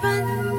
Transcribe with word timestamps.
分。 0.00 0.49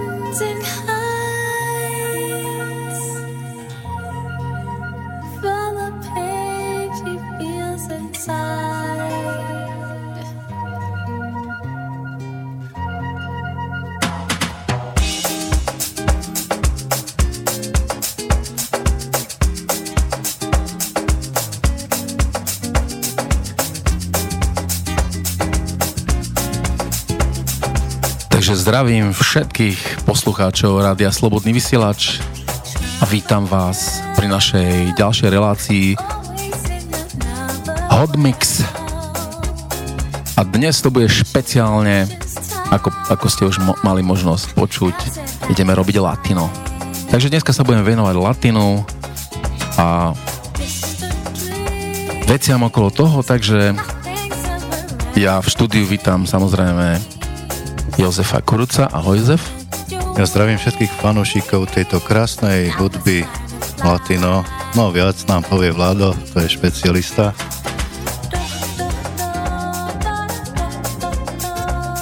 Zdravím 28.72 29.12
všetkých 29.12 30.08
poslucháčov 30.08 30.80
Rádia 30.80 31.12
Slobodný 31.12 31.52
vysielač 31.52 32.24
a 32.98 33.06
vítam 33.12 33.44
vás 33.44 34.00
pri 34.16 34.32
našej 34.32 34.96
ďalšej 34.96 35.28
relácii 35.28 35.86
Hotmix. 37.92 38.64
A 40.40 40.48
dnes 40.48 40.80
to 40.80 40.88
bude 40.88 41.12
špeciálne, 41.12 42.08
ako, 42.72 42.96
ako 43.12 43.26
ste 43.28 43.44
už 43.44 43.60
mo- 43.60 43.76
mali 43.84 44.08
možnosť 44.08 44.56
počuť, 44.56 44.96
ideme 45.52 45.76
robiť 45.76 46.00
latino. 46.00 46.48
Takže 47.12 47.28
dneska 47.28 47.52
sa 47.52 47.68
budeme 47.68 47.84
venovať 47.84 48.16
latinu 48.16 48.88
a 49.76 50.16
veciam 52.24 52.64
okolo 52.64 52.88
toho, 52.88 53.20
takže 53.20 53.76
ja 55.20 55.44
v 55.44 55.48
štúdiu 55.52 55.84
vítam 55.84 56.24
samozrejme 56.24 57.20
Jozefa 58.00 58.40
Kuruca. 58.46 58.88
Ahoj 58.92 59.20
Jozef. 59.20 59.44
Ja 60.16 60.24
zdravím 60.24 60.60
všetkých 60.60 60.92
fanúšikov 61.02 61.72
tejto 61.72 62.00
krásnej 62.00 62.72
hudby 62.76 63.28
Latino. 63.84 64.46
No 64.76 64.92
viac 64.94 65.18
nám 65.28 65.44
povie 65.44 65.74
Vlado, 65.74 66.16
to 66.32 66.44
je 66.44 66.48
špecialista. 66.48 67.36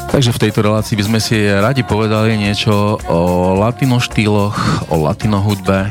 Takže 0.09 0.35
v 0.35 0.41
tejto 0.41 0.59
relácii 0.65 0.99
by 0.99 1.03
sme 1.05 1.19
si 1.23 1.37
radi 1.47 1.85
povedali 1.85 2.35
niečo 2.35 2.99
o 3.07 3.19
latino 3.55 4.03
štýloch, 4.03 4.89
o 4.91 4.95
latino 4.99 5.39
hudbe. 5.39 5.87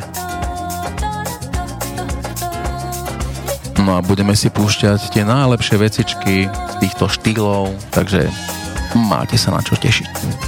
No 3.80 3.96
a 3.96 4.05
budeme 4.05 4.36
si 4.36 4.52
púšťať 4.52 5.16
tie 5.16 5.24
najlepšie 5.24 5.80
vecičky 5.80 6.44
z 6.44 6.74
týchto 6.77 7.08
štýlov, 7.08 7.72
takže 7.88 8.28
máte 8.97 9.36
sa 9.36 9.53
na 9.53 9.61
čo 9.61 9.77
tešiť. 9.77 10.47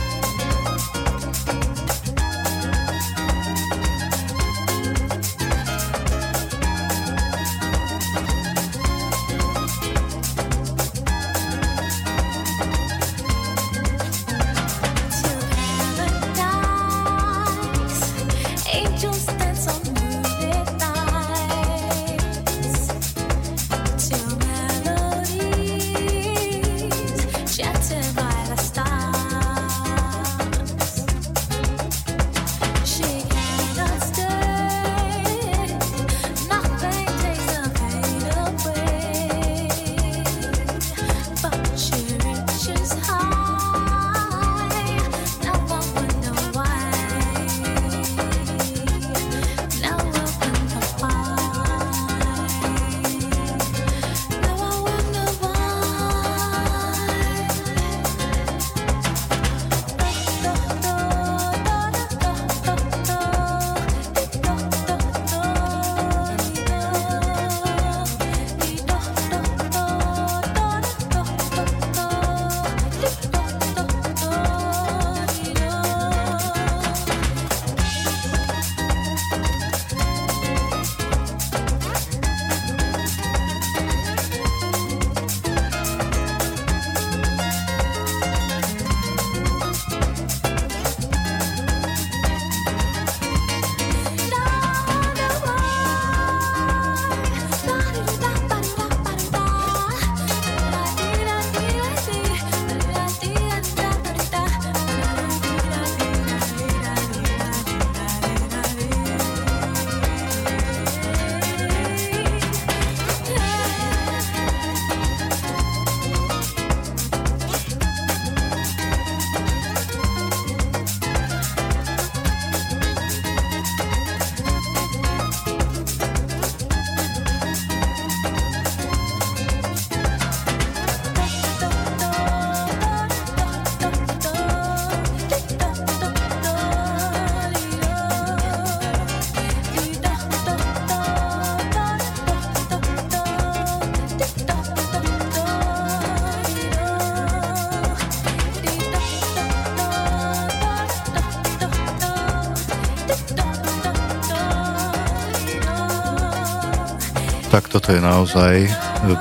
Toto 157.70 157.94
je 157.94 158.02
naozaj 158.02 158.66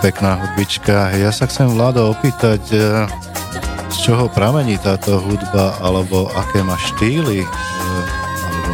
pekná 0.01 0.33
hudbička. 0.41 1.13
Ja 1.13 1.29
sa 1.29 1.45
chcem, 1.45 1.69
Vlado, 1.69 2.09
opýtať, 2.09 2.63
e, 2.73 3.05
z 3.93 3.97
čoho 4.09 4.25
pramení 4.25 4.81
táto 4.81 5.21
hudba, 5.21 5.77
alebo 5.77 6.33
aké 6.33 6.65
má 6.65 6.73
štýly, 6.81 7.45
e, 7.45 7.49
alebo 8.41 8.73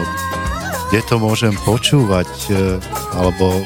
kde 0.88 1.00
to 1.04 1.16
môžem 1.20 1.52
počúvať, 1.68 2.32
e, 2.56 2.80
alebo 3.20 3.60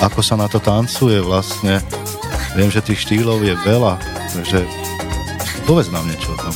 ako 0.00 0.24
sa 0.24 0.40
na 0.40 0.48
to 0.48 0.56
tancuje 0.56 1.20
vlastne. 1.20 1.84
Viem, 2.56 2.72
že 2.72 2.80
tých 2.80 3.04
štýlov 3.04 3.44
je 3.44 3.52
veľa, 3.60 4.00
takže 4.32 4.64
povedz 5.68 5.92
nám 5.92 6.08
niečo 6.08 6.32
o 6.32 6.40
tom. 6.40 6.54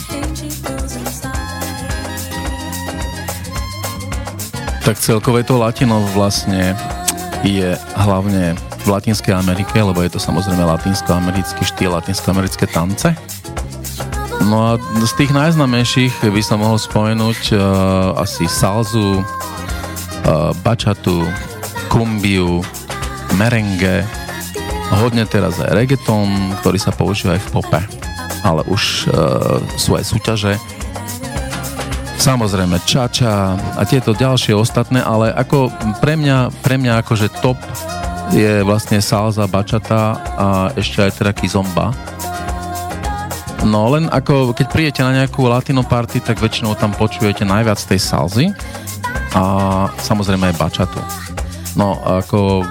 Tak 4.80 4.96
celkové 4.96 5.44
to 5.44 5.60
latino 5.60 6.00
vlastne 6.16 6.72
je 7.44 7.76
hlavne 8.00 8.56
v 8.86 8.94
Latinskej 8.94 9.34
Amerike, 9.34 9.82
lebo 9.82 9.98
je 9.98 10.14
to 10.14 10.22
samozrejme 10.22 10.62
latinsko-americký 10.62 11.66
štýl, 11.66 11.90
latinsko-americké 11.90 12.70
tance. 12.70 13.10
No 14.46 14.62
a 14.62 14.70
z 15.02 15.12
tých 15.18 15.34
najznamejších 15.34 16.22
by 16.30 16.38
som 16.38 16.62
mohol 16.62 16.78
spomenúť 16.78 17.50
uh, 17.50 17.58
asi 18.22 18.46
salzu, 18.46 19.18
uh, 19.18 20.54
bačatu, 20.62 21.26
kumbiu, 21.90 22.62
merengue, 23.34 24.06
hodne 25.02 25.26
teraz 25.26 25.58
aj 25.58 25.74
reggaeton, 25.74 26.54
ktorý 26.62 26.78
sa 26.78 26.94
používa 26.94 27.34
aj 27.34 27.42
v 27.42 27.50
pope, 27.50 27.80
ale 28.46 28.62
už 28.70 29.10
uh, 29.10 29.58
sú 29.74 29.98
aj 29.98 30.06
súťaže. 30.06 30.54
Samozrejme, 32.22 32.78
čača 32.86 33.54
a 33.74 33.82
tieto 33.82 34.14
ďalšie 34.14 34.54
ostatné, 34.54 35.02
ale 35.02 35.34
ako 35.34 35.74
pre 35.98 36.14
mňa, 36.14 36.54
pre 36.62 36.78
mňa 36.78 37.02
akože 37.02 37.42
top 37.42 37.58
je 38.34 38.62
vlastne 38.66 38.98
salsa, 38.98 39.46
bačata 39.46 40.18
a 40.18 40.46
ešte 40.74 41.02
aj 41.02 41.22
teda 41.22 41.32
kizomba. 41.36 41.94
No 43.66 43.90
len 43.90 44.06
ako 44.10 44.54
keď 44.54 44.66
príjete 44.70 45.00
na 45.02 45.14
nejakú 45.14 45.46
latino 45.46 45.82
party, 45.82 46.22
tak 46.22 46.38
väčšinou 46.38 46.78
tam 46.78 46.94
počujete 46.94 47.42
najviac 47.42 47.78
tej 47.82 47.98
salzy 47.98 48.46
a 49.34 49.42
samozrejme 50.02 50.54
aj 50.54 50.58
bačatu. 50.58 51.00
No 51.74 51.98
ako 52.02 52.62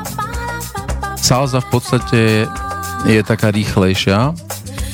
salsa 1.19 1.59
v 1.59 1.69
podstate 1.69 2.21
je 3.05 3.21
taká 3.21 3.51
rýchlejšia, 3.51 4.33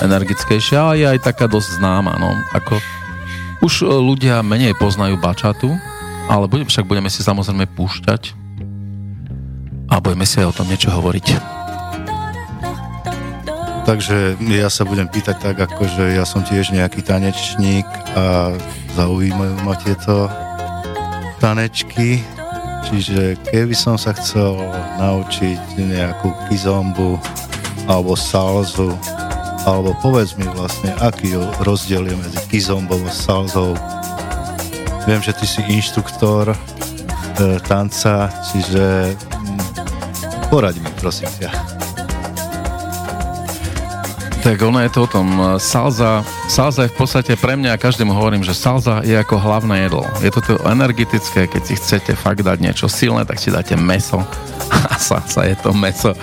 energickejšia 0.02 0.80
a 0.81 0.98
je 0.98 1.06
aj 1.06 1.19
taká 1.22 1.46
dosť 1.46 1.80
známa. 1.80 2.18
No. 2.18 2.34
Ako 2.52 2.81
už 3.62 3.86
e, 3.86 3.88
ľudia 3.88 4.42
menej 4.42 4.74
poznajú 4.75 5.22
bačatu, 5.22 5.69
ale 6.28 6.50
budem, 6.50 6.68
však 6.68 6.90
budeme 6.90 7.07
si 7.14 7.22
samozrejme 7.22 7.69
púšťať 7.78 8.41
a 9.92 10.00
budeme 10.00 10.24
si 10.24 10.40
aj 10.40 10.56
o 10.56 10.56
tom 10.56 10.72
niečo 10.72 10.88
hovoriť. 10.88 11.28
Takže 13.84 14.40
ja 14.48 14.72
sa 14.72 14.88
budem 14.88 15.12
pýtať 15.12 15.38
tak, 15.44 15.58
ako 15.60 15.84
že 15.92 16.16
ja 16.16 16.24
som 16.24 16.48
tiež 16.48 16.72
nejaký 16.72 17.04
tanečník 17.04 17.84
a 18.16 18.56
zaujímajú 18.96 19.56
ma 19.68 19.76
tieto 19.76 20.32
tanečky, 21.44 22.24
čiže 22.88 23.36
keby 23.52 23.76
som 23.76 24.00
sa 24.00 24.16
chcel 24.16 24.56
naučiť 25.02 25.76
nejakú 25.76 26.32
kizombu 26.48 27.20
alebo 27.90 28.14
salzu, 28.16 28.96
alebo 29.66 29.98
povedz 30.00 30.38
mi 30.38 30.46
vlastne, 30.54 30.94
aký 31.02 31.36
rozdiel 31.66 32.06
je 32.06 32.16
medzi 32.16 32.42
kizombou 32.48 33.02
a 33.04 33.12
salzou. 33.12 33.74
Viem, 35.10 35.20
že 35.20 35.34
ty 35.34 35.50
si 35.50 35.66
inštruktor 35.66 36.54
e, 36.54 36.58
tanca, 37.66 38.30
čiže 38.54 39.18
poraď 40.51 40.83
mi, 40.83 40.92
prosím 41.00 41.31
ťa. 41.39 41.50
Tak 44.42 44.57
ono 44.57 44.81
je 44.81 44.89
to 44.89 45.06
o 45.06 45.07
tom. 45.07 45.27
Salza, 45.62 46.25
salza 46.50 46.89
je 46.89 46.92
v 46.92 46.98
podstate 46.98 47.38
pre 47.38 47.53
mňa, 47.53 47.77
každému 47.77 48.09
hovorím, 48.09 48.42
že 48.42 48.57
salza 48.57 49.00
je 49.06 49.13
ako 49.13 49.38
hlavné 49.38 49.88
jedlo. 49.88 50.03
Je 50.19 50.33
to 50.33 50.57
energetické, 50.65 51.45
keď 51.45 51.62
si 51.62 51.77
chcete 51.77 52.18
fakt 52.18 52.42
dať 52.42 52.57
niečo 52.57 52.89
silné, 52.89 53.21
tak 53.24 53.38
si 53.38 53.53
dáte 53.53 53.77
meso. 53.77 54.19
A 54.92 54.98
salsa 54.98 55.45
je 55.45 55.56
to 55.56 55.71
meso, 55.71 56.18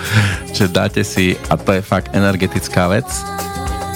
že 0.51 0.67
dáte 0.69 1.01
si, 1.01 1.39
a 1.47 1.55
to 1.55 1.79
je 1.79 1.81
fakt 1.81 2.11
energetická 2.11 2.91
vec. 2.91 3.07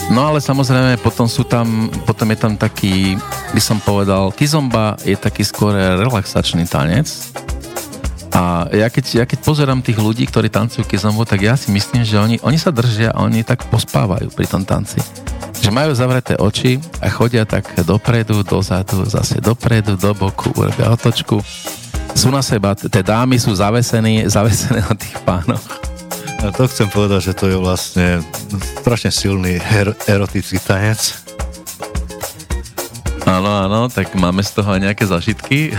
No 0.08 0.24
ale 0.28 0.40
samozrejme 0.40 1.04
potom 1.04 1.28
sú 1.28 1.44
tam, 1.44 1.92
potom 2.08 2.32
je 2.32 2.38
tam 2.40 2.54
taký, 2.56 3.20
by 3.52 3.60
som 3.60 3.80
povedal, 3.84 4.32
kizomba 4.32 4.96
je 5.04 5.20
taký 5.20 5.44
skôr 5.44 5.76
relaxačný 5.76 6.64
tanec, 6.68 7.08
a 8.34 8.66
ja 8.74 8.90
keď, 8.90 9.06
ja 9.22 9.26
keď 9.30 9.40
pozerám 9.46 9.86
tých 9.86 10.02
ľudí, 10.02 10.26
ktorí 10.26 10.50
tancujú 10.50 10.90
kizombu, 10.90 11.22
tak 11.22 11.46
ja 11.46 11.54
si 11.54 11.70
myslím, 11.70 12.02
že 12.02 12.18
oni, 12.18 12.42
oni 12.42 12.58
sa 12.58 12.74
držia 12.74 13.14
a 13.14 13.22
oni 13.22 13.46
tak 13.46 13.70
pospávajú 13.70 14.34
pri 14.34 14.50
tom 14.50 14.66
tanci. 14.66 14.98
Že 15.62 15.70
majú 15.70 15.94
zavreté 15.94 16.34
oči 16.42 16.82
a 16.98 17.14
chodia 17.14 17.46
tak 17.46 17.70
dopredu, 17.86 18.42
dozadu, 18.42 19.06
zase 19.06 19.38
dopredu, 19.38 19.94
do 19.96 20.18
boku, 20.18 20.50
urobia 20.58 20.90
otočku. 20.90 21.46
Sú 22.18 22.34
na 22.34 22.42
seba, 22.42 22.74
tie 22.74 23.06
dámy 23.06 23.38
sú 23.38 23.54
zavesené, 23.54 24.26
zavesené 24.26 24.82
na 24.82 24.98
tých 24.98 25.14
pánoch. 25.22 25.62
A 26.42 26.52
to 26.52 26.68
chcem 26.68 26.90
povedať, 26.90 27.32
že 27.32 27.34
to 27.38 27.46
je 27.48 27.56
vlastne 27.56 28.20
strašne 28.82 29.14
silný 29.14 29.62
her- 29.62 29.96
erotický 30.10 30.60
tanec 30.60 31.23
Áno, 33.24 33.48
áno, 33.48 33.88
tak 33.88 34.12
máme 34.20 34.44
z 34.44 34.52
toho 34.52 34.76
aj 34.76 34.84
nejaké 34.84 35.08
zažitky, 35.08 35.72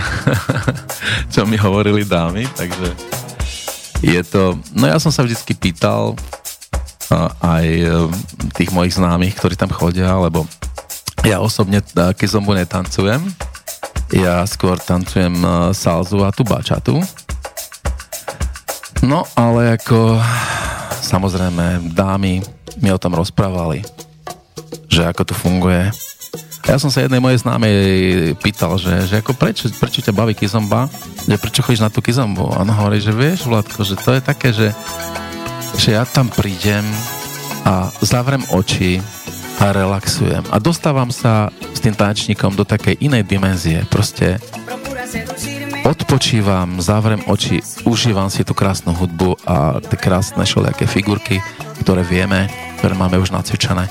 čo 1.33 1.45
mi 1.45 1.61
hovorili 1.61 2.01
dámy, 2.01 2.49
takže 2.57 2.89
je 4.01 4.21
to... 4.25 4.57
No 4.73 4.89
ja 4.89 4.97
som 4.97 5.13
sa 5.13 5.21
vždycky 5.21 5.53
pýtal 5.53 6.17
aj 7.41 7.65
e, 7.65 7.89
tých 8.57 8.73
mojich 8.73 8.97
známych, 8.97 9.37
ktorí 9.37 9.53
tam 9.53 9.69
chodia, 9.69 10.17
lebo 10.17 10.49
ja 11.21 11.37
osobne 11.37 11.85
kizombu 12.17 12.57
netancujem, 12.57 13.21
ja 14.09 14.41
skôr 14.49 14.81
tancujem 14.81 15.37
e, 15.37 15.73
salzu 15.77 16.25
a 16.25 16.33
tu 16.33 16.41
bačatu. 16.41 16.97
No, 19.05 19.21
ale 19.37 19.77
ako 19.77 20.17
samozrejme 21.05 21.93
dámy 21.93 22.41
mi 22.81 22.89
o 22.89 22.97
tom 22.97 23.13
rozprávali, 23.13 23.85
že 24.89 25.05
ako 25.05 25.21
to 25.29 25.33
funguje 25.37 25.93
ja 26.65 26.81
som 26.81 26.89
sa 26.89 27.05
jednej 27.05 27.21
mojej 27.21 27.45
známej 27.45 27.75
pýtal, 28.41 28.75
že, 28.81 29.05
že 29.05 29.21
ako 29.21 29.37
prečo, 29.37 29.69
prečo 29.69 30.01
ťa 30.01 30.13
baví 30.17 30.33
kizomba, 30.33 30.89
že 31.29 31.37
prečo 31.37 31.61
chodíš 31.61 31.85
na 31.85 31.93
tú 31.93 32.01
kizombu. 32.01 32.57
A 32.57 32.65
on 32.65 32.73
hovorí, 32.73 32.97
že 32.97 33.13
vieš, 33.13 33.45
Vladko, 33.45 33.85
že 33.85 33.95
to 34.01 34.17
je 34.17 34.21
také, 34.21 34.49
že, 34.49 34.73
že 35.77 35.93
ja 35.93 36.03
tam 36.09 36.25
prídem 36.27 36.81
a 37.65 37.93
zavrem 38.01 38.41
oči 38.49 38.97
a 39.61 39.71
relaxujem. 39.71 40.43
A 40.49 40.57
dostávam 40.57 41.09
sa 41.13 41.53
s 41.73 41.79
tým 41.79 41.93
tanečníkom 41.93 42.57
do 42.57 42.65
takej 42.65 42.97
inej 42.97 43.23
dimenzie. 43.29 43.85
Proste 43.87 44.41
odpočívam, 45.85 46.81
zavrem 46.81 47.21
oči, 47.29 47.61
užívam 47.85 48.27
si 48.33 48.41
tú 48.41 48.57
krásnu 48.57 48.91
hudbu 48.97 49.37
a 49.45 49.77
tie 49.85 49.97
krásne 50.01 50.41
šoliaké 50.41 50.89
figurky, 50.89 51.39
ktoré 51.85 52.01
vieme, 52.01 52.49
ktoré 52.81 52.97
máme 52.97 53.21
už 53.21 53.29
nacvičené. 53.31 53.85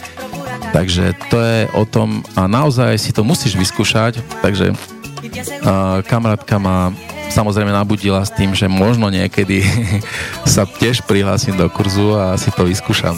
Takže 0.75 1.15
to 1.31 1.39
je 1.39 1.71
o 1.71 1.87
tom 1.87 2.27
a 2.35 2.51
naozaj 2.51 2.99
si 2.99 3.15
to 3.15 3.23
musíš 3.23 3.55
vyskúšať, 3.55 4.19
takže 4.43 4.75
uh, 4.75 6.03
kamarátka 6.03 6.59
ma 6.59 6.91
samozrejme 7.31 7.71
nabudila 7.71 8.27
s 8.27 8.35
tým, 8.35 8.59
že 8.59 8.67
možno 8.67 9.07
niekedy 9.07 9.63
sa 10.55 10.67
tiež 10.67 11.07
prihlásim 11.07 11.55
do 11.55 11.71
kurzu 11.71 12.19
a 12.19 12.35
si 12.35 12.51
to 12.51 12.67
vyskúšam. 12.67 13.15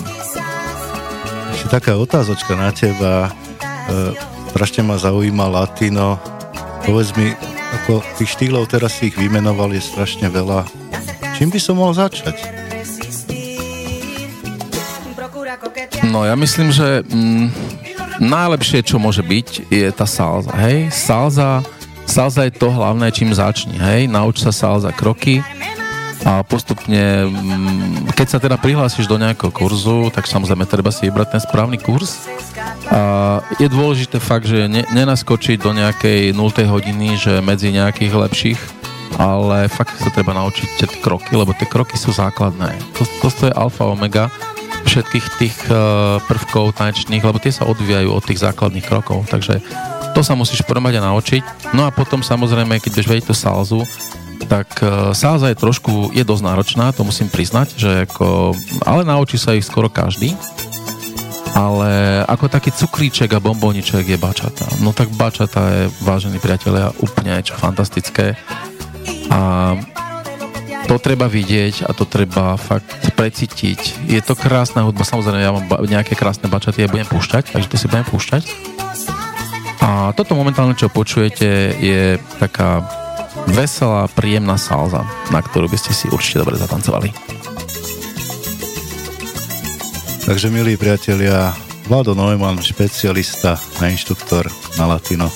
Ešte 1.56 1.72
taká 1.72 1.96
otázočka 1.96 2.52
na 2.52 2.68
teba. 2.76 3.32
Uh, 3.88 4.84
ma 4.84 5.00
zaujíma 5.00 5.48
latino. 5.48 6.20
Povedz 6.84 7.16
mi, 7.16 7.32
ako 7.72 8.04
tých 8.20 8.36
štýlov 8.36 8.68
teraz 8.68 9.00
si 9.00 9.08
ich 9.08 9.16
vymenoval 9.16 9.72
je 9.72 9.80
strašne 9.80 10.28
veľa. 10.28 10.68
Čím 11.40 11.48
by 11.52 11.60
som 11.60 11.80
mohol 11.80 11.96
začať? 11.96 12.65
No 16.10 16.22
ja 16.22 16.38
myslím, 16.38 16.70
že 16.70 17.02
mm, 17.02 17.50
najlepšie, 18.22 18.86
čo 18.86 19.02
môže 19.02 19.22
byť, 19.22 19.70
je 19.70 19.88
tá 19.90 20.06
salza, 20.06 20.52
hej? 20.54 20.88
Salza, 20.94 21.60
salza 22.06 22.46
je 22.46 22.54
to 22.54 22.70
hlavné, 22.70 23.10
čím 23.10 23.34
začni, 23.34 23.76
hej? 23.76 24.06
Nauč 24.06 24.42
sa 24.42 24.54
salza 24.54 24.94
kroky 24.94 25.42
a 26.26 26.42
postupne, 26.42 27.30
mm, 27.30 28.10
keď 28.18 28.26
sa 28.26 28.38
teda 28.42 28.58
prihlásiš 28.58 29.06
do 29.06 29.14
nejakého 29.14 29.54
kurzu, 29.54 30.10
tak 30.10 30.26
samozrejme 30.26 30.66
treba 30.66 30.90
si 30.90 31.06
vybrať 31.06 31.38
ten 31.38 31.42
správny 31.42 31.78
kurz. 31.78 32.26
A 32.90 33.38
je 33.62 33.70
dôležité 33.70 34.18
fakt, 34.18 34.50
že 34.50 34.66
ne, 34.66 34.82
nenaskočiť 34.90 35.62
do 35.62 35.70
nejakej 35.70 36.34
0. 36.34 36.66
hodiny, 36.66 37.14
že 37.14 37.38
medzi 37.38 37.70
nejakých 37.70 38.12
lepších, 38.14 38.60
ale 39.22 39.70
fakt 39.70 39.94
sa 40.02 40.10
treba 40.10 40.34
naučiť 40.34 40.68
tie 40.82 40.86
kroky, 40.98 41.30
lebo 41.30 41.54
tie 41.54 41.68
kroky 41.70 41.94
sú 41.94 42.10
základné. 42.10 42.74
To, 42.98 43.06
to, 43.22 43.46
je 43.46 43.54
alfa 43.54 43.86
omega 43.86 44.26
všetkých 44.86 45.26
tých 45.42 45.56
eh, 45.68 45.76
prvkov 46.24 46.78
tanečných, 46.78 47.20
lebo 47.26 47.42
tie 47.42 47.50
sa 47.52 47.66
odvíjajú 47.66 48.08
od 48.08 48.22
tých 48.22 48.40
základných 48.40 48.86
krokov, 48.86 49.26
takže 49.28 49.58
to 50.16 50.24
sa 50.24 50.32
musíš 50.32 50.64
prvom 50.64 50.88
a 50.88 50.96
naučiť. 50.96 51.76
No 51.76 51.84
a 51.84 51.92
potom 51.92 52.24
samozrejme, 52.24 52.80
keď 52.80 52.90
budeš 52.96 53.10
vedieť 53.12 53.26
tú 53.28 53.34
salzu, 53.36 53.84
tak 54.48 54.80
uh, 54.80 55.12
salza 55.12 55.52
je 55.52 55.60
trošku, 55.60 56.16
je 56.16 56.24
dosť 56.24 56.40
náročná, 56.40 56.88
to 56.96 57.04
musím 57.04 57.28
priznať, 57.28 57.76
že 57.76 57.90
ako, 58.08 58.56
ale 58.88 59.04
naučí 59.04 59.36
sa 59.36 59.52
ich 59.52 59.68
skoro 59.68 59.92
každý. 59.92 60.32
Ale 61.56 62.20
ako 62.28 62.52
taký 62.52 62.68
cukríček 62.72 63.32
a 63.32 63.40
bomboniček 63.40 64.08
je 64.08 64.16
bačata. 64.20 64.64
No 64.80 64.92
tak 64.92 65.08
bačata 65.12 65.60
je, 65.68 65.82
vážení 66.04 66.36
priatelia, 66.36 66.92
úplne 67.00 67.36
niečo 67.36 67.56
fantastické. 67.56 68.36
A 69.32 69.72
to 70.86 71.02
treba 71.02 71.26
vidieť 71.26 71.82
a 71.82 71.90
to 71.90 72.06
treba 72.06 72.54
fakt 72.54 73.12
precítiť. 73.18 74.06
Je 74.06 74.22
to 74.22 74.38
krásna 74.38 74.86
hudba, 74.86 75.02
samozrejme 75.02 75.42
ja 75.42 75.50
mám 75.50 75.66
nejaké 75.82 76.14
krásne 76.14 76.46
bačaty, 76.46 76.86
ja 76.86 76.90
budem 76.90 77.10
púšťať, 77.10 77.52
takže 77.52 77.68
to 77.68 77.76
si 77.76 77.90
budem 77.90 78.06
púšťať. 78.06 78.42
A 79.82 80.14
toto 80.14 80.38
momentálne, 80.38 80.78
čo 80.78 80.90
počujete, 80.90 81.74
je 81.78 82.22
taká 82.38 82.86
veselá, 83.50 84.06
príjemná 84.10 84.58
salza, 84.58 85.02
na 85.34 85.42
ktorú 85.42 85.66
by 85.66 85.78
ste 85.78 85.92
si 85.92 86.06
určite 86.10 86.42
dobre 86.42 86.58
zatancovali. 86.58 87.10
Takže, 90.26 90.50
milí 90.50 90.74
priatelia, 90.74 91.54
Vlado 91.86 92.18
Neumann, 92.18 92.58
špecialista 92.58 93.58
na 93.78 93.94
inštruktor 93.94 94.50
na 94.74 94.90
latino. 94.90 95.30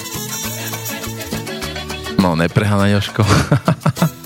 No, 2.19 2.35
neprehána, 2.35 2.91
Joško. 2.91 3.23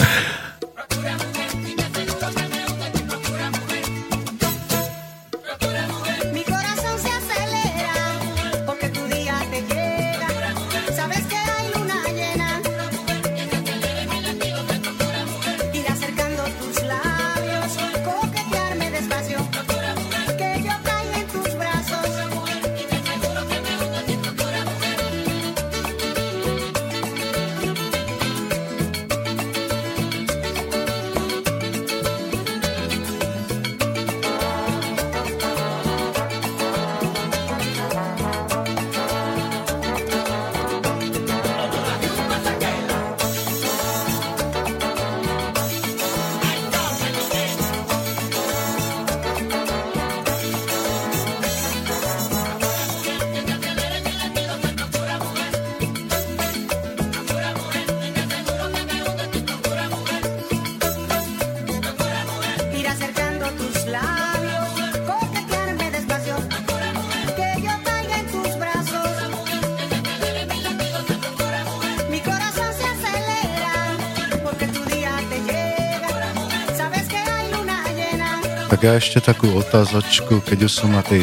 ešte 79.05 79.37
takú 79.37 79.53
otázočku, 79.61 80.41
keď 80.49 80.65
už 80.65 80.73
som 80.73 80.89
na 80.89 81.05
tej 81.05 81.21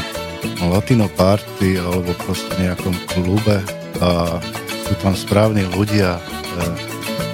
latino 0.70 1.10
party 1.18 1.82
alebo 1.82 2.14
proste 2.22 2.54
nejakom 2.62 2.94
klube 3.10 3.58
a 3.98 4.38
sú 4.86 4.94
tam 5.02 5.18
správni 5.18 5.66
ľudia, 5.74 6.22
e, 6.22 6.22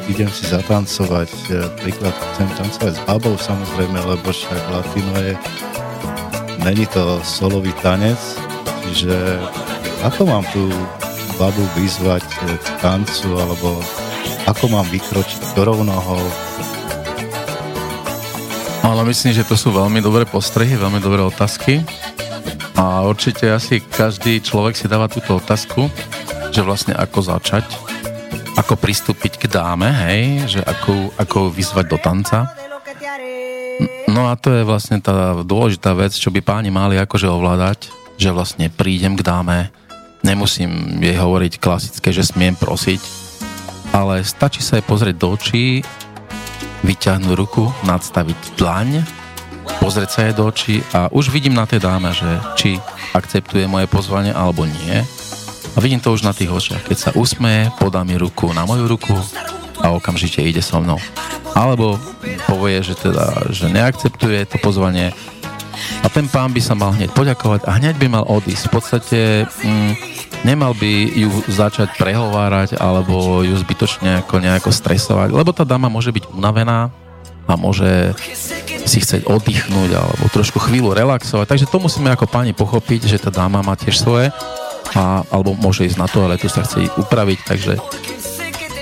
idem 0.08 0.32
si 0.32 0.48
zatancovať, 0.48 1.27
e, 1.51 1.68
príklad 1.84 2.16
chcem 2.16 2.48
tancovať 2.56 2.96
s 2.96 3.01
babou 3.04 3.36
samozrejme, 3.36 4.00
lebo 4.00 4.32
však 4.32 4.72
latino 4.72 5.13
je, 5.20 5.36
není 6.63 6.88
to 6.96 7.20
solový 7.27 7.75
tanec, 7.84 8.20
čiže 8.88 9.44
ako 10.08 10.32
mám 10.32 10.48
tu 10.56 10.72
babu 11.36 11.68
vyzvať 11.75 12.24
e, 12.24 12.56
k 12.56 12.68
tancu 12.80 13.36
alebo 13.36 13.84
ako 14.48 14.72
mám 14.72 14.88
vykročiť 14.96 15.44
ktorou 15.51 15.84
nohou, 15.84 16.24
ale 18.88 19.03
myslím, 19.12 19.36
že 19.36 19.44
to 19.44 19.60
sú 19.60 19.75
veľmi 19.75 20.00
dobré 20.00 20.24
postrehy, 20.24 20.79
veľmi 20.79 21.03
dobré 21.03 21.20
otázky. 21.20 21.84
A 22.79 23.03
určite 23.03 23.51
asi 23.51 23.84
každý 23.84 24.39
človek 24.39 24.79
si 24.79 24.88
dáva 24.88 25.12
túto 25.12 25.36
otázku, 25.36 25.91
že 26.56 26.63
vlastne 26.63 26.96
ako 26.96 27.20
začať, 27.20 27.67
ako 28.56 28.79
pristúpiť 28.79 29.44
k 29.44 29.51
dáme, 29.51 29.91
hej, 30.08 30.48
že 30.58 30.62
ako, 30.63 31.12
ako 31.20 31.51
vyzvať 31.51 31.86
do 31.89 31.98
tanca. 32.00 32.48
No 34.08 34.32
a 34.32 34.39
to 34.39 34.56
je 34.56 34.63
vlastne 34.63 35.03
tá 35.03 35.36
dôležitá 35.44 35.91
vec, 35.91 36.15
čo 36.15 36.32
by 36.32 36.39
páni 36.39 36.72
mali 36.72 36.96
akože 36.96 37.27
ovládať, 37.27 37.91
že 38.15 38.34
vlastne 38.34 38.72
prídem 38.72 39.20
k 39.20 39.25
dáme, 39.25 39.70
nemusím 40.25 40.98
jej 41.03 41.13
hovoriť 41.13 41.60
klasické, 41.62 42.10
že 42.10 42.25
smiem 42.25 42.58
prosiť, 42.58 43.01
ale 43.91 44.24
stačí 44.25 44.63
sa 44.63 44.79
jej 44.79 44.86
pozrieť 44.88 45.15
do 45.20 45.27
očí 45.36 45.84
vyťahnuť 46.84 47.34
ruku, 47.34 47.70
nadstaviť 47.86 48.60
dlaň, 48.60 49.02
pozrieť 49.80 50.10
sa 50.10 50.20
jej 50.28 50.34
do 50.36 50.44
očí 50.50 50.76
a 50.94 51.10
už 51.10 51.30
vidím 51.30 51.56
na 51.56 51.66
tej 51.66 51.82
dáme, 51.82 52.14
že 52.14 52.28
či 52.58 52.70
akceptuje 53.14 53.66
moje 53.66 53.88
pozvanie 53.90 54.36
alebo 54.36 54.68
nie. 54.68 55.02
A 55.74 55.78
vidím 55.78 56.02
to 56.02 56.14
už 56.14 56.26
na 56.26 56.34
tých 56.34 56.50
očiach. 56.50 56.84
Keď 56.90 56.98
sa 56.98 57.12
usmeje, 57.14 57.70
podá 57.78 58.02
mi 58.02 58.18
ruku 58.18 58.50
na 58.50 58.66
moju 58.66 58.90
ruku 58.90 59.14
a 59.78 59.94
okamžite 59.94 60.42
ide 60.42 60.62
so 60.62 60.82
mnou. 60.82 60.98
Alebo 61.54 62.02
povie, 62.50 62.82
že 62.82 62.98
teda, 62.98 63.50
že 63.54 63.70
neakceptuje 63.70 64.50
to 64.50 64.58
pozvanie 64.58 65.14
a 66.02 66.08
ten 66.10 66.26
pán 66.30 66.54
by 66.54 66.62
sa 66.62 66.74
mal 66.74 66.94
hneď 66.94 67.12
poďakovať 67.14 67.66
a 67.66 67.78
hneď 67.78 67.96
by 67.98 68.08
mal 68.08 68.26
odísť. 68.28 68.70
V 68.70 68.74
podstate 68.74 69.20
mm, 69.48 69.94
nemal 70.46 70.78
by 70.78 70.92
ju 71.14 71.30
začať 71.50 71.98
prehovárať 71.98 72.78
alebo 72.78 73.42
ju 73.42 73.56
zbytočne 73.58 74.26
ako 74.26 74.42
nejako 74.42 74.70
stresovať, 74.70 75.34
lebo 75.34 75.52
tá 75.52 75.66
dáma 75.66 75.90
môže 75.90 76.14
byť 76.14 76.32
unavená 76.34 76.94
a 77.48 77.54
môže 77.56 78.12
si 78.84 79.00
chcieť 79.00 79.28
oddychnúť 79.28 79.92
alebo 79.96 80.24
trošku 80.32 80.60
chvíľu 80.60 80.92
relaxovať. 80.92 81.48
Takže 81.48 81.70
to 81.72 81.80
musíme 81.80 82.12
ako 82.12 82.28
páni 82.28 82.52
pochopiť, 82.52 83.08
že 83.08 83.18
tá 83.24 83.32
dáma 83.32 83.64
má 83.64 83.80
tiež 83.80 84.00
svoje 84.00 84.32
a, 84.96 85.24
alebo 85.32 85.56
môže 85.56 85.88
ísť 85.88 86.00
na 86.00 86.08
to, 86.08 86.24
ale 86.24 86.40
tu 86.40 86.48
sa 86.48 86.64
chce 86.64 86.88
upraviť, 86.96 87.40
takže 87.44 87.74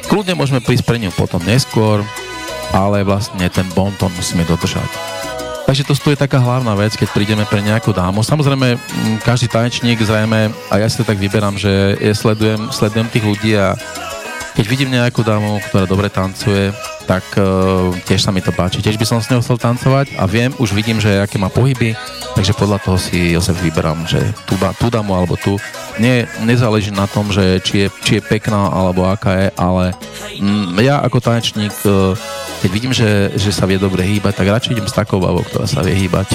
kľudne 0.10 0.38
môžeme 0.38 0.62
prísť 0.62 0.86
pre 0.86 1.02
ňu 1.02 1.10
potom 1.14 1.42
neskôr, 1.42 2.06
ale 2.74 3.06
vlastne 3.06 3.46
ten 3.50 3.66
bonton 3.74 4.14
musíme 4.14 4.46
dodržať. 4.46 4.88
Takže 5.66 5.82
to 5.82 6.14
je 6.14 6.18
taká 6.18 6.38
hlavná 6.38 6.78
vec, 6.78 6.94
keď 6.94 7.10
prídeme 7.10 7.42
pre 7.50 7.58
nejakú 7.58 7.90
dámu. 7.90 8.22
Samozrejme, 8.22 8.78
každý 9.26 9.50
tanečník 9.50 9.98
zrejme, 9.98 10.54
a 10.70 10.74
ja 10.78 10.86
si 10.86 11.02
to 11.02 11.06
tak 11.10 11.18
vyberám, 11.18 11.58
že 11.58 11.98
ja 11.98 12.14
sledujem, 12.14 12.70
sledujem 12.70 13.10
tých 13.10 13.26
ľudí 13.26 13.52
a 13.58 13.74
keď 14.56 14.66
vidím 14.72 14.96
nejakú 14.96 15.20
dámu, 15.20 15.60
ktorá 15.68 15.84
dobre 15.84 16.08
tancuje, 16.08 16.72
tak 17.04 17.28
uh, 17.36 17.92
tiež 18.08 18.24
sa 18.24 18.32
mi 18.32 18.40
to 18.40 18.56
páči. 18.56 18.80
Tiež 18.80 18.96
by 18.96 19.04
som 19.04 19.20
s 19.20 19.28
ňou 19.28 19.44
chcel 19.44 19.60
tancovať 19.60 20.16
a 20.16 20.24
viem, 20.26 20.56
už 20.58 20.72
vidím, 20.72 20.98
že 20.98 21.20
aké 21.20 21.36
má 21.36 21.52
pohyby, 21.52 21.92
takže 22.34 22.56
podľa 22.56 22.80
toho 22.80 22.98
si 22.98 23.36
Jozef 23.36 23.60
vyberám, 23.60 24.08
že 24.08 24.22
tú, 24.48 24.56
tú 24.56 24.88
dámu 24.88 25.12
alebo 25.12 25.36
tu. 25.36 25.60
Nie, 26.00 26.24
nezáleží 26.42 26.96
na 26.96 27.04
tom, 27.04 27.36
že 27.36 27.60
či 27.62 27.86
je, 27.86 27.88
či 28.02 28.12
je 28.18 28.26
pekná 28.26 28.72
alebo 28.72 29.06
aká 29.06 29.38
je, 29.44 29.48
ale 29.60 29.92
mm, 30.40 30.80
ja 30.82 31.04
ako 31.04 31.20
tanečník 31.20 31.76
uh, 31.84 32.16
keď 32.66 32.74
vidím, 32.74 32.98
že, 32.98 33.30
že 33.38 33.54
sa 33.54 33.70
vie 33.70 33.78
dobre 33.78 34.02
hýbať, 34.02 34.42
tak 34.42 34.50
radšej 34.50 34.74
idem 34.74 34.90
s 34.90 34.98
takou 34.98 35.22
babou, 35.22 35.46
ktorá 35.46 35.70
sa 35.70 35.86
vie 35.86 35.94
hýbať. 35.94 36.34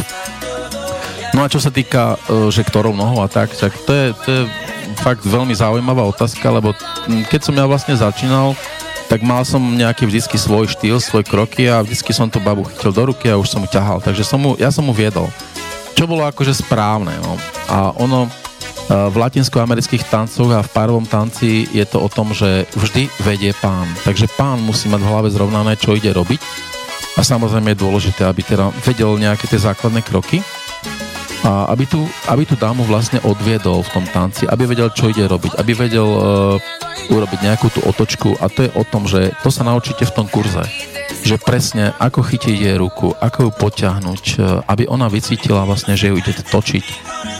No 1.34 1.42
a 1.42 1.50
čo 1.50 1.58
sa 1.58 1.74
týka, 1.74 2.22
e, 2.30 2.54
že 2.54 2.62
ktorou 2.62 2.94
nohou 2.94 3.18
a 3.18 3.26
tak, 3.26 3.50
tak 3.50 3.74
to 3.82 3.90
je, 3.90 4.06
to 4.22 4.28
je 4.30 4.42
fakt 5.02 5.26
veľmi 5.26 5.50
zaujímavá 5.50 6.06
otázka, 6.06 6.46
lebo 6.54 6.70
keď 7.26 7.40
som 7.42 7.58
ja 7.58 7.66
vlastne 7.66 7.98
začínal, 7.98 8.54
tak 9.10 9.26
mal 9.26 9.42
som 9.42 9.58
nejaký 9.58 10.06
vždycky 10.06 10.38
svoj 10.38 10.70
štýl, 10.70 11.02
svoj 11.02 11.26
kroky 11.26 11.66
a 11.66 11.82
vždycky 11.82 12.14
som 12.14 12.30
tú 12.30 12.38
babu 12.38 12.62
chytil 12.62 12.94
do 12.94 13.10
ruky 13.10 13.26
a 13.26 13.34
už 13.34 13.50
som 13.50 13.66
mu 13.66 13.66
ťahal. 13.66 13.98
Takže 13.98 14.22
som 14.22 14.38
mu, 14.38 14.54
ja 14.54 14.70
som 14.70 14.86
mu 14.86 14.94
viedol. 14.94 15.26
Čo 15.98 16.06
bolo 16.06 16.22
akože 16.30 16.54
správne. 16.54 17.18
No. 17.26 17.34
A 17.66 17.90
ono, 17.98 18.30
v 18.90 19.14
latinskoamerických 19.14 20.10
tancoch 20.10 20.50
a 20.50 20.66
v 20.66 20.72
párovom 20.74 21.06
tanci 21.06 21.70
je 21.70 21.86
to 21.86 22.02
o 22.02 22.10
tom, 22.10 22.34
že 22.34 22.66
vždy 22.74 23.06
vedie 23.22 23.54
pán. 23.62 23.86
Takže 24.02 24.26
pán 24.34 24.58
musí 24.66 24.90
mať 24.90 25.06
v 25.06 25.10
hlave 25.14 25.28
zrovnané, 25.30 25.78
čo 25.78 25.94
ide 25.94 26.10
robiť. 26.10 26.42
A 27.14 27.22
samozrejme 27.22 27.70
je 27.70 27.82
dôležité, 27.86 28.26
aby 28.26 28.42
teda 28.42 28.74
vedel 28.82 29.14
nejaké 29.14 29.46
tie 29.46 29.62
základné 29.62 30.02
kroky 30.02 30.42
a 31.46 31.70
aby 31.70 31.86
tu, 31.86 32.02
aby 32.26 32.42
tu 32.42 32.58
dámu 32.58 32.82
vlastne 32.84 33.22
odviedol 33.22 33.86
v 33.86 33.92
tom 33.94 34.04
tanci, 34.10 34.44
aby 34.50 34.66
vedel, 34.66 34.90
čo 34.90 35.08
ide 35.08 35.24
robiť, 35.24 35.56
aby 35.56 35.72
vedel 35.72 36.04
uh, 36.04 37.14
urobiť 37.14 37.40
nejakú 37.46 37.70
tú 37.72 37.80
otočku 37.86 38.36
a 38.42 38.50
to 38.50 38.66
je 38.66 38.70
o 38.74 38.84
tom, 38.84 39.06
že 39.06 39.32
to 39.40 39.48
sa 39.48 39.64
naučíte 39.64 40.04
v 40.04 40.14
tom 40.14 40.26
kurze 40.28 40.89
že 41.22 41.36
presne 41.38 41.92
ako 41.98 42.24
chytiť 42.24 42.56
jej 42.56 42.76
ruku, 42.78 43.12
ako 43.18 43.48
ju 43.48 43.50
potiahnuť, 43.54 44.24
e, 44.34 44.36
aby 44.66 44.88
ona 44.88 45.06
vycítila 45.06 45.66
vlastne, 45.68 45.94
že 45.94 46.10
ju 46.10 46.18
ide 46.18 46.32
točiť. 46.32 46.84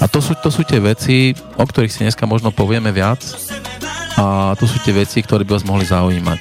A 0.00 0.08
to 0.08 0.22
sú, 0.22 0.36
to 0.38 0.52
sú 0.52 0.62
tie 0.62 0.78
veci, 0.78 1.32
o 1.58 1.64
ktorých 1.64 1.92
si 1.92 2.04
dneska 2.04 2.28
možno 2.28 2.54
povieme 2.54 2.92
viac 2.92 3.20
a 4.20 4.54
to 4.58 4.64
sú 4.68 4.82
tie 4.84 4.92
veci, 4.92 5.22
ktoré 5.24 5.46
by 5.46 5.56
vás 5.56 5.64
mohli 5.64 5.86
zaujímať. 5.88 6.40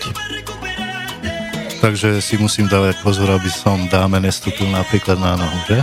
Takže 1.80 2.20
si 2.20 2.36
musím 2.36 2.68
dávať 2.68 3.00
pozor, 3.00 3.32
aby 3.32 3.48
som 3.48 3.88
dáme 3.88 4.20
nestúpil 4.20 4.68
napríklad 4.68 5.16
na 5.16 5.40
nohu, 5.40 5.60
že? 5.64 5.80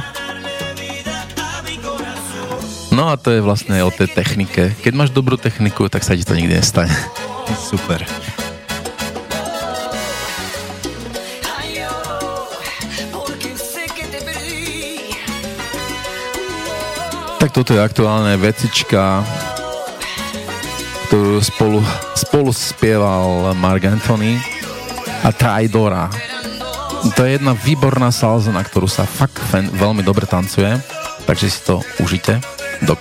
No 2.92 3.12
a 3.12 3.20
to 3.20 3.32
je 3.32 3.44
vlastne 3.44 3.80
o 3.84 3.92
tej 3.92 4.08
technike. 4.12 4.72
Keď 4.80 4.92
máš 4.96 5.12
dobrú 5.12 5.36
techniku, 5.36 5.88
tak 5.88 6.04
sa 6.04 6.16
ti 6.16 6.24
to 6.24 6.36
nikdy 6.36 6.56
nestane. 6.56 6.92
Super. 7.56 8.04
Tak 17.46 17.62
toto 17.62 17.78
je 17.78 17.86
aktuálne 17.86 18.34
vecička, 18.42 19.22
ktorú 21.06 21.38
spolu, 21.38 21.78
spolu 22.18 22.50
spieval 22.50 23.54
Mark 23.54 23.86
Anthony 23.86 24.34
a 25.22 25.30
Traidora. 25.30 26.10
To 27.14 27.22
je 27.22 27.38
jedna 27.38 27.54
výborná 27.54 28.10
salza, 28.10 28.50
na 28.50 28.66
ktorú 28.66 28.90
sa 28.90 29.06
fakt 29.06 29.38
veľmi 29.54 30.02
dobre 30.02 30.26
tancuje, 30.26 30.74
takže 31.22 31.46
si 31.46 31.62
to 31.62 31.86
užite 32.02 32.42
do 32.82 32.98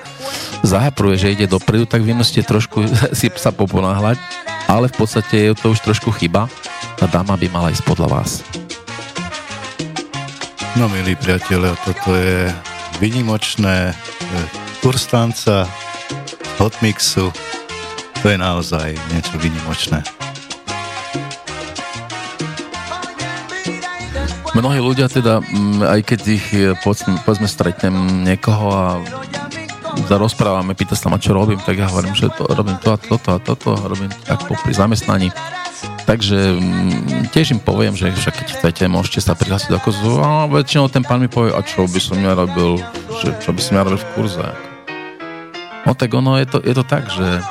zahapruje, 0.62 1.16
že 1.16 1.34
ide 1.34 1.48
dopredu, 1.48 1.88
tak 1.88 2.04
vy 2.04 2.12
musíte 2.12 2.44
trošku 2.44 2.84
si 3.20 3.32
sa 3.40 3.56
poponáhľať, 3.56 4.20
ale 4.68 4.92
v 4.92 4.96
podstate 4.96 5.52
je 5.52 5.54
to 5.56 5.72
už 5.72 5.80
trošku 5.84 6.12
chyba. 6.16 6.52
Tá 7.00 7.08
dáma 7.08 7.40
by 7.40 7.48
mala 7.50 7.72
ísť 7.74 7.88
podľa 7.88 8.08
vás. 8.22 8.44
No 10.80 10.88
milí 10.88 11.20
priatelia, 11.20 11.76
toto 11.84 12.16
je 12.16 12.48
vynimočné 13.00 13.92
kurz 14.80 15.06
tanca 15.10 15.68
hotmixu. 16.58 17.34
To 18.22 18.26
je 18.30 18.38
naozaj 18.38 18.94
niečo 19.12 19.36
vynimočné. 19.42 20.31
Mnohí 24.62 24.78
ľudia 24.78 25.10
teda, 25.10 25.42
mm, 25.42 25.82
aj 25.82 26.00
keď 26.06 26.22
ich 26.30 26.46
e, 26.54 26.78
povedzme 27.26 27.50
stretnem 27.50 28.22
niekoho 28.22 28.70
a 28.70 28.86
rozprávame, 30.06 30.78
pýta 30.78 30.94
sa 30.94 31.10
ma, 31.10 31.18
čo 31.18 31.34
robím, 31.34 31.58
tak 31.58 31.82
ja 31.82 31.90
hovorím, 31.90 32.14
že 32.14 32.30
to, 32.30 32.46
robím 32.46 32.78
to 32.78 32.94
a 32.94 32.98
toto 33.02 33.30
a 33.34 33.42
toto, 33.42 33.74
robím 33.74 34.14
tak 34.22 34.46
popri 34.46 34.70
zamestnaní. 34.78 35.34
Takže 36.06 36.62
mm, 36.62 37.34
tiež 37.34 37.58
im 37.58 37.62
poviem, 37.66 37.98
že 37.98 38.14
však 38.14 38.38
keď 38.38 38.48
chcete, 38.54 38.84
môžete 38.86 39.26
sa 39.26 39.34
prihlásiť 39.34 39.74
do 39.74 39.82
kozu 39.82 40.22
a 40.22 40.46
väčšinou 40.46 40.94
ten 40.94 41.02
pán 41.02 41.26
mi 41.26 41.30
povie, 41.32 41.58
a 41.58 41.66
čo 41.66 41.90
by 41.90 41.98
som 41.98 42.22
ja 42.22 42.38
robil, 42.38 42.78
že, 43.18 43.34
čo 43.42 43.58
by 43.58 43.62
som 43.66 43.82
ja 43.82 43.90
robil 43.90 43.98
v 43.98 44.10
kurze. 44.14 44.46
No 45.90 45.98
tak 45.98 46.14
ono 46.14 46.38
je 46.38 46.46
to, 46.46 46.62
je 46.62 46.74
to 46.78 46.86
tak, 46.86 47.10
že 47.10 47.42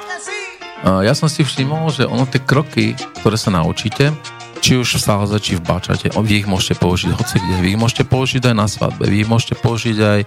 ja 0.86 1.12
som 1.18 1.26
si 1.26 1.42
všimol, 1.42 1.90
že 1.90 2.06
ono 2.06 2.22
tie 2.22 2.38
kroky, 2.38 2.94
ktoré 3.18 3.34
sa 3.34 3.50
naučíte, 3.50 4.14
či 4.60 4.76
už 4.76 4.96
v 4.96 5.00
Salze, 5.00 5.36
či 5.40 5.56
v 5.56 5.64
Bačate. 5.64 6.12
Vy 6.12 6.44
ich 6.44 6.48
môžete 6.48 6.76
použiť 6.78 7.10
hoci 7.16 7.36
kde. 7.40 7.56
Vy 7.64 7.68
ich 7.74 7.80
môžete 7.80 8.04
použiť 8.04 8.52
aj 8.52 8.56
na 8.56 8.68
svadbe. 8.68 9.08
Vy 9.08 9.24
ich 9.24 9.30
môžete 9.30 9.56
použiť 9.58 9.96
aj 9.98 10.20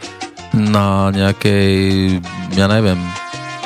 na 0.54 1.10
nejakej, 1.14 1.70
ja 2.58 2.66
neviem, 2.70 2.98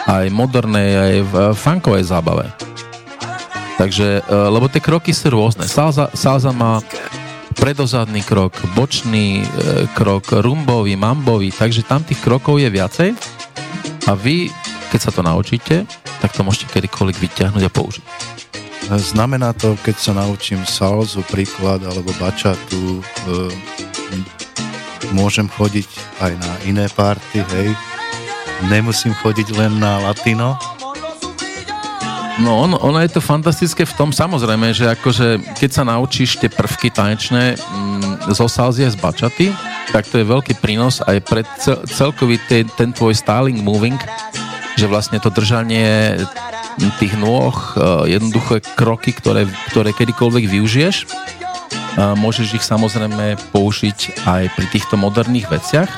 aj 0.07 0.31
modernej, 0.31 0.91
aj 0.95 1.15
v 1.23 1.33
funkovej 1.55 2.03
zábave. 2.07 2.47
Takže, 3.77 4.23
e, 4.23 4.31
lebo 4.31 4.71
tie 4.71 4.81
kroky 4.81 5.11
sú 5.11 5.31
rôzne. 5.31 5.67
Salza, 5.67 6.09
salza 6.15 6.55
má 6.55 6.79
predozadný 7.59 8.23
krok, 8.23 8.55
bočný 8.73 9.43
e, 9.43 9.45
krok, 9.93 10.31
rumbový, 10.31 10.95
mambový, 10.95 11.51
takže 11.51 11.83
tam 11.83 12.01
tých 12.01 12.21
krokov 12.23 12.61
je 12.61 12.69
viacej 12.69 13.09
a 14.07 14.11
vy, 14.15 14.47
keď 14.93 14.99
sa 14.99 15.11
to 15.11 15.21
naučíte, 15.21 15.83
tak 16.23 16.31
to 16.33 16.41
môžete 16.41 16.71
kedykoľvek 16.71 17.17
vyťahnuť 17.17 17.63
a 17.65 17.71
použiť. 17.71 18.36
Znamená 18.87 19.51
to, 19.51 19.75
keď 19.83 19.95
sa 19.99 20.15
naučím 20.15 20.63
salzu, 20.63 21.19
príklad, 21.27 21.83
alebo 21.83 22.15
bačatu, 22.15 23.03
e, 23.03 23.35
môžem 25.11 25.51
chodiť 25.51 25.87
aj 26.23 26.31
na 26.39 26.53
iné 26.63 26.87
party, 26.95 27.43
hej? 27.43 27.75
Nemusím 28.71 29.11
chodiť 29.11 29.51
len 29.59 29.75
na 29.83 29.99
latino? 29.99 30.55
No, 32.39 32.63
on, 32.63 32.79
ono 32.79 33.01
je 33.03 33.17
to 33.17 33.21
fantastické 33.21 33.83
v 33.83 33.97
tom, 33.97 34.09
samozrejme, 34.13 34.69
že 34.71 34.87
akože 34.93 35.57
keď 35.57 35.69
sa 35.73 35.83
naučíš 35.83 36.37
tie 36.37 36.47
prvky 36.47 36.93
tanečné 36.93 37.57
mm, 37.57 38.29
zo 38.29 38.45
salzie 38.45 38.87
z 38.87 38.95
bačaty, 38.95 39.49
tak 39.89 40.05
to 40.05 40.21
je 40.21 40.25
veľký 40.31 40.63
prínos 40.63 41.01
aj 41.01 41.17
pre 41.25 41.41
cel, 41.57 41.81
celkový 41.89 42.37
ten, 42.45 42.69
ten 42.77 42.93
tvoj 42.93 43.17
styling 43.17 43.59
moving, 43.59 43.97
že 44.77 44.85
vlastne 44.85 45.17
to 45.17 45.33
držanie 45.33 46.21
tých 47.01 47.17
nôh, 47.17 47.53
e, 47.53 48.13
jednoduché 48.13 48.61
kroky, 48.77 49.11
ktoré, 49.13 49.49
ktoré 49.73 49.91
kedykoľvek 49.93 50.45
využiješ. 50.45 50.97
Môžeš 51.97 52.61
ich 52.61 52.61
samozrejme 52.61 53.41
použiť 53.49 54.21
aj 54.29 54.53
pri 54.53 54.65
týchto 54.69 55.01
moderných 55.01 55.49
veciach. 55.49 55.89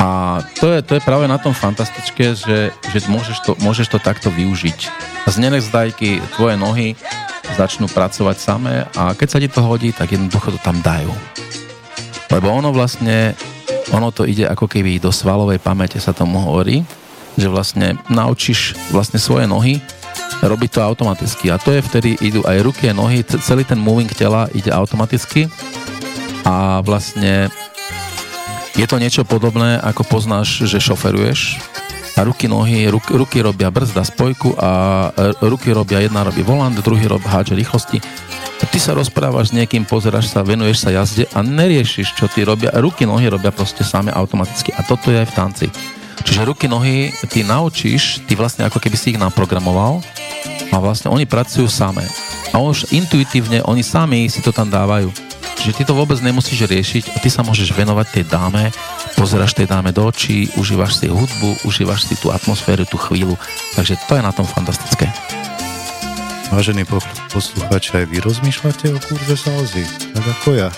A 0.00 0.40
to 0.56 0.72
je, 0.72 0.80
to 0.80 0.96
je 0.96 1.04
práve 1.04 1.28
na 1.28 1.36
tom 1.36 1.52
fantastické, 1.52 2.32
že, 2.32 2.72
že 2.88 2.98
môžeš, 3.04 3.44
to, 3.44 3.52
môžeš 3.60 3.92
to 3.92 3.98
takto 4.00 4.32
využiť. 4.32 4.78
Z 5.28 5.36
nevzdajky 5.36 6.24
tvoje 6.38 6.56
nohy 6.56 6.96
začnú 7.58 7.90
pracovať 7.90 8.36
samé 8.40 8.88
a 8.96 9.12
keď 9.12 9.28
sa 9.28 9.42
ti 9.42 9.48
to 9.50 9.60
hodí, 9.60 9.92
tak 9.92 10.14
jednoducho 10.14 10.56
to 10.56 10.60
tam 10.64 10.80
dajú. 10.80 11.12
Lebo 12.30 12.48
ono 12.48 12.70
vlastne, 12.70 13.34
ono 13.92 14.08
to 14.08 14.24
ide 14.24 14.46
ako 14.46 14.70
keby 14.70 15.02
do 15.02 15.12
svalovej 15.12 15.58
pamäte 15.58 16.00
sa 16.00 16.16
tomu 16.16 16.40
hovorí 16.40 16.86
že 17.38 17.46
vlastne 17.46 17.94
naučíš 18.10 18.74
vlastne 18.90 19.22
svoje 19.22 19.46
nohy 19.46 19.78
robiť 20.42 20.70
to 20.74 20.80
automaticky. 20.82 21.54
A 21.54 21.56
to 21.56 21.70
je 21.70 21.80
vtedy 21.86 22.18
idú 22.18 22.42
aj 22.42 22.58
ruky 22.66 22.90
a 22.90 22.94
nohy, 22.94 23.22
celý 23.22 23.62
ten 23.62 23.78
moving 23.78 24.10
tela 24.10 24.50
ide 24.50 24.74
automaticky 24.74 25.46
a 26.42 26.82
vlastne 26.82 27.48
je 28.78 28.86
to 28.86 28.98
niečo 28.98 29.26
podobné, 29.26 29.78
ako 29.82 30.06
poznáš, 30.06 30.66
že 30.66 30.78
šoferuješ 30.78 31.58
a 32.18 32.26
ruky, 32.26 32.50
nohy, 32.50 32.90
ruky, 32.90 33.14
ruky 33.14 33.38
robia 33.38 33.70
brzda, 33.70 34.02
spojku 34.02 34.58
a 34.58 34.70
ruky 35.38 35.70
robia, 35.70 36.02
jedna 36.02 36.26
robí 36.26 36.42
volant, 36.42 36.74
druhý 36.82 37.06
rob 37.06 37.22
háče 37.22 37.54
rýchlosti. 37.54 38.02
Ty 38.58 38.78
sa 38.82 38.92
rozprávaš 38.98 39.54
s 39.54 39.56
niekým, 39.56 39.86
pozeráš 39.86 40.34
sa, 40.34 40.42
venuješ 40.42 40.82
sa 40.82 40.90
jazde 40.90 41.30
a 41.30 41.46
neriešiš, 41.46 42.18
čo 42.18 42.26
ty 42.26 42.42
robia. 42.42 42.74
Ruky, 42.74 43.06
nohy 43.06 43.30
robia 43.30 43.54
proste 43.54 43.86
same 43.86 44.10
automaticky. 44.10 44.74
A 44.74 44.82
toto 44.82 45.14
je 45.14 45.22
aj 45.22 45.30
v 45.30 45.36
tanci. 45.38 45.66
Čiže 46.24 46.48
ruky, 46.48 46.66
nohy 46.66 47.14
ty 47.30 47.46
naučíš, 47.46 48.24
ty 48.26 48.34
vlastne 48.34 48.66
ako 48.66 48.78
keby 48.82 48.96
si 48.98 49.14
ich 49.14 49.20
naprogramoval 49.20 50.02
a 50.72 50.76
vlastne 50.82 51.10
oni 51.10 51.26
pracujú 51.28 51.70
samé. 51.70 52.06
A 52.50 52.62
už 52.62 52.90
intuitívne 52.94 53.62
oni 53.66 53.84
sami 53.84 54.26
si 54.32 54.40
to 54.40 54.50
tam 54.50 54.72
dávajú. 54.72 55.12
Čiže 55.58 55.74
ty 55.74 55.82
to 55.82 55.98
vôbec 55.98 56.22
nemusíš 56.22 56.70
riešiť 56.70 57.04
a 57.12 57.16
ty 57.18 57.26
sa 57.26 57.42
môžeš 57.42 57.74
venovať 57.74 58.06
tej 58.14 58.24
dáme, 58.30 58.70
pozeráš 59.18 59.58
tej 59.58 59.66
dáme 59.66 59.90
do 59.90 60.06
očí, 60.06 60.46
užívaš 60.54 61.02
si 61.02 61.10
hudbu, 61.10 61.66
užívaš 61.66 62.06
si 62.06 62.14
tú 62.14 62.30
atmosféru, 62.30 62.86
tú 62.86 62.94
chvíľu. 62.94 63.34
Takže 63.74 63.98
to 64.06 64.14
je 64.14 64.22
na 64.22 64.30
tom 64.30 64.46
fantastické. 64.46 65.10
Vážení 66.48 66.86
poslucháči, 67.28 68.00
aj 68.00 68.06
vy 68.08 68.24
rozmýšľate 68.24 68.86
o 68.94 68.98
kurze 69.02 69.36
salzy, 69.36 69.84
tak 70.14 70.24
ako 70.24 70.48
ja. 70.56 70.68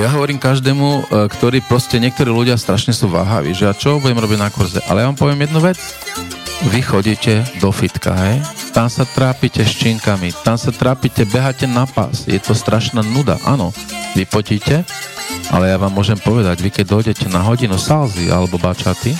Ja 0.00 0.08
hovorím 0.16 0.40
každému, 0.40 0.88
e, 0.88 1.02
ktorý 1.28 1.60
proste, 1.60 2.00
niektorí 2.00 2.32
ľudia 2.32 2.56
strašne 2.56 2.96
sú 2.96 3.12
váhaví, 3.12 3.52
že 3.52 3.68
a 3.68 3.76
čo 3.76 4.00
budem 4.00 4.16
robiť 4.16 4.38
na 4.40 4.48
kurze. 4.48 4.80
Ale 4.88 5.04
ja 5.04 5.12
vám 5.12 5.20
poviem 5.20 5.44
jednu 5.44 5.60
vec. 5.60 5.76
Vy 6.72 6.80
chodíte 6.80 7.44
do 7.60 7.68
fitka, 7.68 8.16
hej? 8.16 8.40
Tam 8.72 8.88
sa 8.88 9.04
trápite 9.04 9.60
s 9.60 9.76
činkami, 9.76 10.32
tam 10.40 10.56
sa 10.56 10.72
trápite, 10.72 11.28
beháte 11.28 11.68
na 11.68 11.84
pás. 11.84 12.24
Je 12.24 12.40
to 12.40 12.56
strašná 12.56 13.04
nuda, 13.04 13.36
áno. 13.44 13.76
Vy 14.16 14.24
potíte, 14.24 14.88
ale 15.52 15.68
ja 15.68 15.76
vám 15.76 15.92
môžem 15.92 16.16
povedať, 16.16 16.64
vy 16.64 16.72
keď 16.72 16.96
dojdete 16.96 17.28
na 17.28 17.44
hodinu 17.44 17.76
salzy 17.76 18.32
alebo 18.32 18.56
bačaty, 18.56 19.12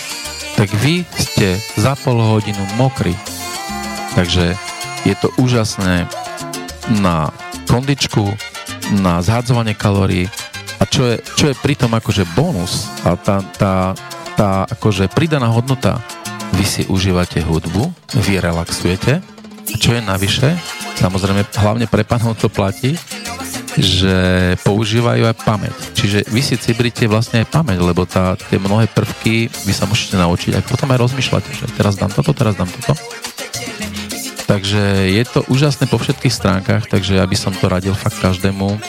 tak 0.57 0.73
vy 0.81 1.05
ste 1.13 1.61
za 1.77 1.93
pol 1.93 2.17
hodinu 2.25 2.65
mokrí. 2.81 3.13
Takže 4.17 4.57
Je 5.05 5.17
to 5.17 5.33
úžasné 5.41 6.09
na 7.01 7.33
kondičku, 7.69 8.33
na 9.01 9.25
zhadzovanie 9.25 9.73
kalórií 9.73 10.29
a 10.81 10.83
čo 10.89 11.05
je, 11.05 11.21
čo 11.37 11.53
je 11.53 11.61
pritom 11.61 11.93
akože 11.93 12.25
bonus 12.33 12.89
a 13.05 13.13
tá, 13.21 13.45
tá, 13.61 13.93
tá 14.35 14.65
akože 14.65 15.13
pridaná 15.13 15.53
hodnota, 15.53 16.01
vy 16.57 16.65
si 16.65 16.83
užívate 16.89 17.45
hudbu, 17.45 17.93
vy 18.25 18.41
relaxujete 18.41 19.21
a 19.71 19.77
čo 19.77 19.93
je 19.93 20.01
navyše, 20.01 20.57
samozrejme 20.97 21.45
hlavne 21.61 21.87
pre 21.87 22.03
pánov 22.03 22.35
to 22.41 22.49
platí, 22.49 22.97
že 23.79 24.17
používajú 24.67 25.31
aj 25.31 25.37
pamäť. 25.47 25.77
Čiže 25.95 26.27
vy 26.27 26.43
si 26.43 26.59
cibrite 26.59 27.07
vlastne 27.07 27.47
aj 27.47 27.55
pamäť, 27.55 27.79
lebo 27.79 28.03
tá, 28.03 28.35
tie 28.35 28.59
mnohé 28.59 28.91
prvky 28.91 29.47
vy 29.47 29.73
sa 29.73 29.87
môžete 29.87 30.19
naučiť 30.19 30.59
a 30.59 30.65
potom 30.65 30.91
aj 30.91 30.99
rozmýšľate, 31.07 31.51
že 31.55 31.67
teraz 31.79 31.95
dám 31.95 32.11
toto, 32.11 32.35
teraz 32.35 32.59
dám 32.59 32.67
toto. 32.67 32.99
Takže 34.51 35.15
je 35.15 35.25
to 35.31 35.47
úžasné 35.47 35.87
po 35.87 36.03
všetkých 36.03 36.35
stránkach, 36.35 36.91
takže 36.91 37.23
ja 37.23 37.23
by 37.23 37.37
som 37.39 37.55
to 37.55 37.71
radil 37.71 37.95
fakt 37.95 38.19
každému 38.19 38.83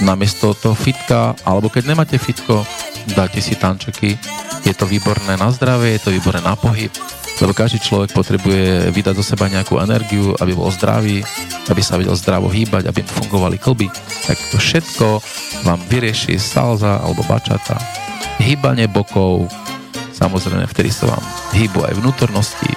namiesto 0.00 0.56
toho 0.56 0.72
fitka, 0.72 1.36
alebo 1.44 1.68
keď 1.68 1.92
nemáte 1.92 2.16
fitko, 2.16 2.64
dáte 3.12 3.42
si 3.44 3.58
tančeky, 3.58 4.16
je 4.64 4.72
to 4.72 4.88
výborné 4.88 5.36
na 5.36 5.50
zdravie, 5.52 5.98
je 5.98 6.02
to 6.08 6.14
výborné 6.14 6.40
na 6.40 6.56
pohyb, 6.56 6.88
lebo 7.42 7.52
každý 7.52 7.82
človek 7.82 8.14
potrebuje 8.14 8.94
vydať 8.94 9.14
zo 9.18 9.24
seba 9.34 9.50
nejakú 9.50 9.76
energiu, 9.82 10.32
aby 10.38 10.54
bol 10.54 10.70
zdravý, 10.70 11.26
aby 11.66 11.82
sa 11.82 11.98
vedel 11.98 12.14
zdravo 12.14 12.46
hýbať, 12.46 12.86
aby 12.86 13.02
fungovali 13.02 13.58
klby. 13.58 13.90
Tak 14.30 14.38
to 14.54 14.56
všetko 14.62 15.06
vám 15.66 15.80
vyrieši 15.90 16.38
salza 16.38 17.02
alebo 17.02 17.26
bačata, 17.26 17.76
hýbanie 18.38 18.86
bokov, 18.86 19.50
samozrejme 20.14 20.64
vtedy 20.70 20.94
sa 20.94 21.10
vám 21.10 21.24
hýbu 21.58 21.82
aj 21.82 21.98
vnútornosti, 21.98 22.70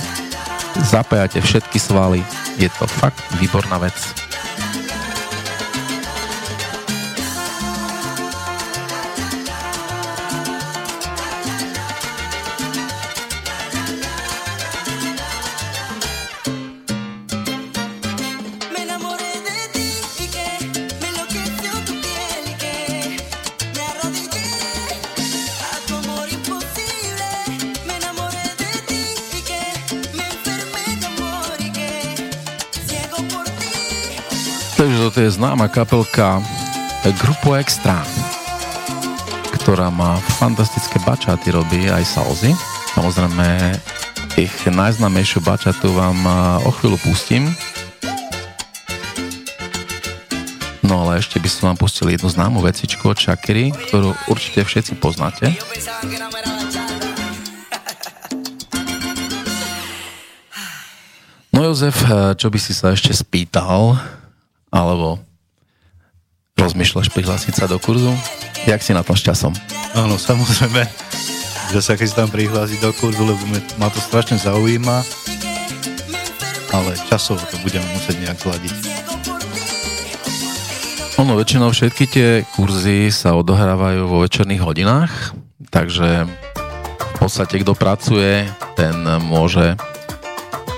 zapájate 0.82 1.40
všetky 1.40 1.78
svaly, 1.78 2.20
je 2.58 2.68
to 2.82 2.90
fakt 2.90 3.22
výborná 3.38 3.78
vec. 3.78 4.25
To 34.76 35.24
je 35.24 35.32
známa 35.32 35.72
kapelka 35.72 36.44
Grupo 37.24 37.56
Extra, 37.56 38.04
ktorá 39.56 39.88
má 39.88 40.20
fantastické 40.36 41.00
bačaty, 41.08 41.56
robí 41.56 41.88
aj 41.88 42.04
salzy. 42.04 42.52
Samozrejme, 42.92 43.80
ich 44.36 44.52
najznámejšiu 44.68 45.40
bačatu 45.40 45.96
vám 45.96 46.20
o 46.68 46.70
chvíľu 46.76 47.00
pustím. 47.08 47.48
No 50.84 51.08
ale 51.08 51.24
ešte 51.24 51.40
by 51.40 51.48
som 51.48 51.64
vám 51.72 51.80
pustil 51.80 52.12
jednu 52.12 52.28
známu 52.28 52.60
vecičku 52.60 53.08
od 53.08 53.16
Shakiri, 53.16 53.72
ktorú 53.72 54.12
určite 54.28 54.68
všetci 54.68 55.00
poznáte. 55.00 55.56
No 61.56 61.64
Jozef, 61.64 62.04
čo 62.36 62.52
by 62.52 62.60
si 62.60 62.76
sa 62.76 62.92
ešte 62.92 63.16
spýtal? 63.16 63.96
Alebo 64.76 65.24
rozmýšľaš 66.60 67.08
prihlásiť 67.16 67.54
sa 67.56 67.66
do 67.72 67.80
kurzu? 67.80 68.12
Jak 68.68 68.84
si 68.84 68.92
na 68.92 69.08
tom 69.08 69.16
s 69.16 69.24
časom? 69.24 69.56
Áno, 69.96 70.20
samozrejme, 70.20 70.84
že 71.72 71.80
sa 71.80 71.96
chystám 71.96 72.28
prihlásiť 72.28 72.84
do 72.84 72.92
kurzu, 72.92 73.24
lebo 73.24 73.40
ma 73.80 73.88
to 73.88 74.04
strašne 74.04 74.36
zaujíma, 74.36 75.00
ale 76.76 76.92
časovo 77.08 77.40
to 77.48 77.56
budeme 77.64 77.88
musieť 77.96 78.20
nejak 78.20 78.40
zladiť. 78.44 78.76
Ono, 81.24 81.40
väčšinou 81.40 81.72
všetky 81.72 82.04
tie 82.12 82.30
kurzy 82.60 83.08
sa 83.08 83.40
odohrávajú 83.40 84.04
vo 84.04 84.28
večerných 84.28 84.60
hodinách, 84.60 85.32
takže 85.72 86.28
v 87.00 87.14
podstate 87.16 87.64
kto 87.64 87.72
pracuje, 87.72 88.44
ten 88.76 88.92
môže 89.24 89.80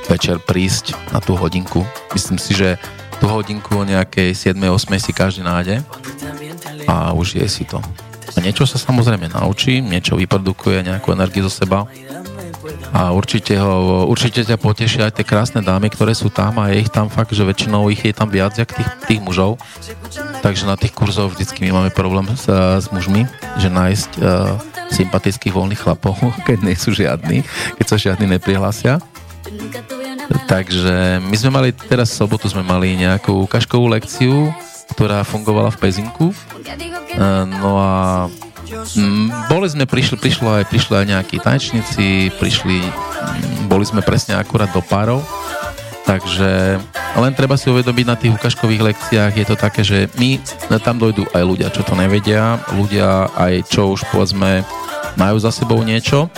večer 0.06 0.38
prísť 0.38 0.94
na 1.10 1.18
tú 1.18 1.34
hodinku. 1.34 1.82
Myslím 2.14 2.38
si, 2.38 2.54
že 2.54 2.78
tú 3.18 3.26
hodinku 3.30 3.82
o 3.82 3.88
nejakej 3.88 4.34
7-8 4.54 5.04
si 5.04 5.12
každý 5.14 5.42
nájde 5.46 5.82
a 6.86 7.12
už 7.14 7.42
je 7.42 7.48
si 7.50 7.64
to. 7.66 7.82
A 8.36 8.44
niečo 8.44 8.70
sa 8.70 8.78
samozrejme 8.78 9.34
naučí, 9.34 9.82
niečo 9.82 10.20
vyprodukuje, 10.20 10.86
nejakú 10.86 11.16
energiu 11.16 11.48
zo 11.48 11.52
seba 11.52 11.90
a 12.92 13.12
určite, 13.12 13.56
ho, 13.60 14.08
určite 14.08 14.44
ťa 14.48 14.58
potešia 14.60 15.08
aj 15.10 15.20
tie 15.20 15.26
krásne 15.28 15.60
dámy, 15.60 15.92
ktoré 15.92 16.16
sú 16.16 16.32
tam 16.32 16.60
a 16.60 16.72
je 16.72 16.88
ich 16.88 16.92
tam 16.92 17.12
fakt, 17.12 17.36
že 17.36 17.44
väčšinou 17.44 17.92
ich 17.92 18.04
je 18.04 18.16
tam 18.16 18.32
viac, 18.32 18.56
jak 18.56 18.72
tých, 18.72 18.90
tých 19.08 19.22
mužov. 19.24 19.60
Takže 20.40 20.64
na 20.70 20.80
tých 20.80 20.96
kurzoch 20.96 21.36
vždycky 21.36 21.68
my 21.68 21.76
máme 21.76 21.92
problém 21.92 22.28
s, 22.34 22.48
s 22.50 22.88
mužmi, 22.92 23.28
že 23.60 23.68
nájsť 23.68 24.12
uh, 24.20 24.56
sympatických 24.92 25.54
voľných 25.54 25.82
chlapov, 25.84 26.16
keď 26.48 26.58
nie 26.64 26.76
sú 26.80 26.96
žiadni, 26.96 27.44
keď 27.82 27.86
sa 27.86 27.98
žiadni 28.00 28.40
neprihlásia. 28.40 29.04
Takže 30.48 31.24
my 31.24 31.36
sme 31.36 31.52
mali, 31.52 31.70
teraz 31.72 32.12
v 32.12 32.20
sobotu 32.24 32.48
sme 32.52 32.64
mali 32.64 32.96
nejakú 33.00 33.48
kaškovú 33.48 33.88
lekciu, 33.92 34.52
ktorá 34.96 35.24
fungovala 35.28 35.72
v 35.72 35.80
Pezinku. 35.80 36.32
No 37.62 37.72
a 37.80 37.94
mm, 38.96 39.52
boli 39.52 39.68
sme, 39.68 39.88
prišli, 39.88 40.20
prišlo 40.20 40.62
aj, 40.62 40.64
prišli 40.72 40.94
aj 40.96 41.06
nejakí 41.08 41.36
tanečníci, 41.40 42.32
prišli, 42.40 42.78
mm, 42.84 43.72
boli 43.72 43.84
sme 43.88 44.04
presne 44.04 44.36
akurát 44.36 44.72
do 44.72 44.84
párov, 44.84 45.24
takže 46.04 46.80
len 47.18 47.34
treba 47.34 47.58
si 47.58 47.72
uvedomiť 47.72 48.06
na 48.06 48.16
tých 48.20 48.36
ukážkových 48.36 48.94
lekciách, 48.94 49.34
je 49.34 49.46
to 49.48 49.56
také, 49.58 49.82
že 49.82 50.08
my, 50.20 50.38
tam 50.80 51.02
dojdú 51.02 51.26
aj 51.34 51.44
ľudia, 51.44 51.74
čo 51.74 51.82
to 51.82 51.98
nevedia, 51.98 52.62
ľudia 52.76 53.32
aj 53.34 53.68
čo 53.68 53.98
už 53.98 54.06
povedzme 54.14 54.62
majú 55.18 55.38
za 55.42 55.50
sebou 55.50 55.82
niečo 55.82 56.30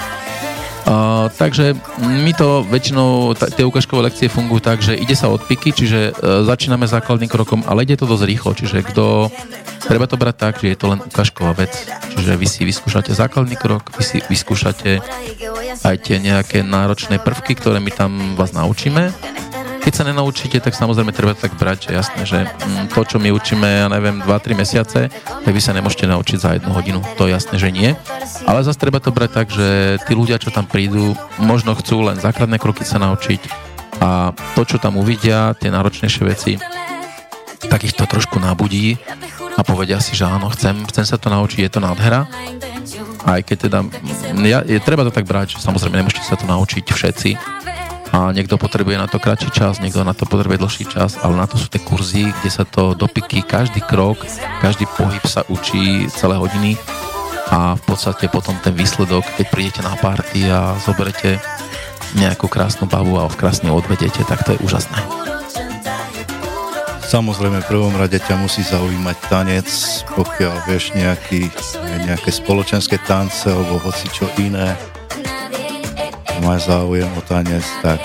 Takže 1.37 1.77
my 2.01 2.31
to 2.33 2.65
väčšinou, 2.65 3.37
t- 3.37 3.51
tie 3.53 3.61
ukážkové 3.61 4.09
lekcie 4.09 4.25
fungujú 4.25 4.57
tak, 4.57 4.81
že 4.81 4.97
ide 4.97 5.13
sa 5.13 5.29
od 5.29 5.45
piky, 5.45 5.69
čiže 5.69 5.99
uh, 6.09 6.41
začíname 6.41 6.89
základným 6.89 7.29
krokom, 7.29 7.61
ale 7.69 7.85
ide 7.85 7.93
to 7.93 8.09
dosť 8.09 8.25
rýchlo, 8.25 8.51
čiže 8.57 8.81
kto, 8.89 9.29
treba 9.85 10.09
to 10.09 10.17
brať 10.17 10.35
tak, 10.41 10.53
že 10.57 10.73
je 10.73 10.77
to 10.79 10.89
len 10.89 10.99
ukážková 11.05 11.53
vec, 11.53 11.73
čiže 12.17 12.33
vy 12.33 12.47
si 12.49 12.65
vyskúšate 12.65 13.13
základný 13.13 13.53
krok, 13.53 13.93
vy 13.93 14.03
si 14.03 14.17
vyskúšate 14.25 14.97
aj 15.85 15.95
tie 16.01 16.17
nejaké 16.17 16.65
náročné 16.65 17.21
prvky, 17.21 17.53
ktoré 17.53 17.77
my 17.77 17.91
tam 17.93 18.11
vás 18.33 18.57
naučíme 18.57 19.13
keď 19.89 20.05
sa 20.05 20.05
nenaučíte, 20.05 20.61
tak 20.61 20.77
samozrejme 20.77 21.09
treba 21.09 21.33
tak 21.33 21.57
brať, 21.57 21.89
že 21.89 21.97
jasné, 21.97 22.21
že 22.21 22.39
mm, 22.45 22.93
to, 22.93 23.01
čo 23.09 23.17
my 23.17 23.33
učíme, 23.33 23.65
ja 23.65 23.89
neviem, 23.89 24.21
2-3 24.21 24.53
mesiace, 24.53 25.09
tak 25.09 25.49
vy 25.49 25.57
sa 25.57 25.73
nemôžete 25.73 26.05
naučiť 26.05 26.37
za 26.37 26.53
jednu 26.53 26.69
hodinu. 26.77 27.01
To 27.17 27.25
je 27.25 27.33
jasné, 27.33 27.57
že 27.57 27.73
nie. 27.73 27.97
Ale 28.45 28.61
zase 28.61 28.77
treba 28.77 29.01
to 29.01 29.09
brať 29.09 29.33
tak, 29.33 29.49
že 29.49 29.97
tí 30.05 30.13
ľudia, 30.13 30.37
čo 30.37 30.53
tam 30.53 30.69
prídu, 30.69 31.17
možno 31.41 31.73
chcú 31.73 32.05
len 32.05 32.21
základné 32.21 32.61
kroky 32.61 32.85
sa 32.85 33.01
naučiť 33.01 33.41
a 33.97 34.29
to, 34.53 34.61
čo 34.61 34.77
tam 34.77 35.01
uvidia, 35.01 35.57
tie 35.57 35.73
náročnejšie 35.73 36.21
veci, 36.21 36.61
tak 37.65 37.81
ich 37.81 37.97
to 37.97 38.05
trošku 38.05 38.37
nabudí 38.37 39.01
a 39.57 39.65
povedia 39.65 39.97
si, 39.97 40.13
že 40.13 40.29
áno, 40.29 40.53
chcem, 40.53 40.85
chcem 40.85 41.01
sa 41.01 41.17
to 41.17 41.33
naučiť, 41.33 41.65
je 41.65 41.71
to 41.73 41.81
nádhera. 41.81 42.29
Aj 43.25 43.41
keď 43.41 43.57
teda, 43.57 43.79
ja, 44.45 44.61
je, 44.61 44.77
treba 44.85 45.01
to 45.01 45.09
tak 45.09 45.25
brať, 45.25 45.57
že 45.57 45.65
samozrejme 45.65 45.97
nemôžete 45.97 46.29
sa 46.29 46.37
to 46.37 46.45
naučiť 46.45 46.85
všetci, 46.85 47.31
a 48.09 48.33
niekto 48.33 48.57
potrebuje 48.57 48.97
na 48.97 49.05
to 49.05 49.21
kratší 49.21 49.53
čas, 49.53 49.77
niekto 49.77 50.01
na 50.01 50.17
to 50.17 50.25
potrebuje 50.25 50.57
dlhší 50.57 50.85
čas, 50.89 51.21
ale 51.21 51.37
na 51.37 51.45
to 51.45 51.61
sú 51.61 51.69
tie 51.69 51.81
kurzy, 51.81 52.33
kde 52.41 52.49
sa 52.49 52.65
to 52.65 52.97
dopiky, 52.97 53.45
každý 53.45 53.85
krok, 53.85 54.25
každý 54.65 54.89
pohyb 54.97 55.21
sa 55.29 55.45
učí 55.45 56.09
celé 56.09 56.35
hodiny 56.37 56.73
a 57.53 57.77
v 57.77 57.83
podstate 57.85 58.29
potom 58.29 58.57
ten 58.61 58.73
výsledok, 58.73 59.25
keď 59.37 59.45
prídete 59.49 59.81
na 59.85 59.93
party 59.97 60.49
a 60.49 60.77
zoberete 60.81 61.37
nejakú 62.17 62.49
krásnu 62.49 62.89
babu 62.89 63.21
a 63.21 63.29
krásne 63.29 63.69
odvedete, 63.69 64.25
tak 64.25 64.41
to 64.41 64.57
je 64.57 64.61
úžasné. 64.65 64.97
Samozrejme, 67.09 67.65
v 67.65 67.69
prvom 67.73 67.93
rade 67.97 68.21
ťa 68.21 68.37
musí 68.37 68.61
zaujímať 68.61 69.17
tanec, 69.33 69.65
pokiaľ 70.13 70.69
vieš 70.69 70.93
nejaký, 70.93 71.49
nejaké 72.05 72.29
spoločenské 72.29 73.01
tance 73.01 73.49
alebo 73.49 73.81
hoci 73.81 74.05
čo 74.13 74.29
iné, 74.37 74.77
máš 76.43 76.69
záujem 76.69 77.09
o 77.17 77.21
tanec, 77.25 77.65
tak 77.83 78.01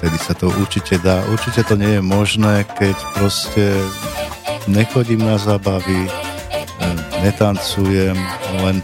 vtedy 0.00 0.18
sa 0.18 0.34
to 0.34 0.50
určite 0.58 0.98
dá. 1.00 1.22
Určite 1.30 1.62
to 1.66 1.74
nie 1.78 1.98
je 1.98 2.02
možné, 2.02 2.66
keď 2.78 2.96
proste 3.14 3.76
nechodím 4.66 5.22
na 5.26 5.38
zábavy, 5.38 6.06
uh, 6.06 6.12
netancujem, 7.22 8.18
len 8.66 8.82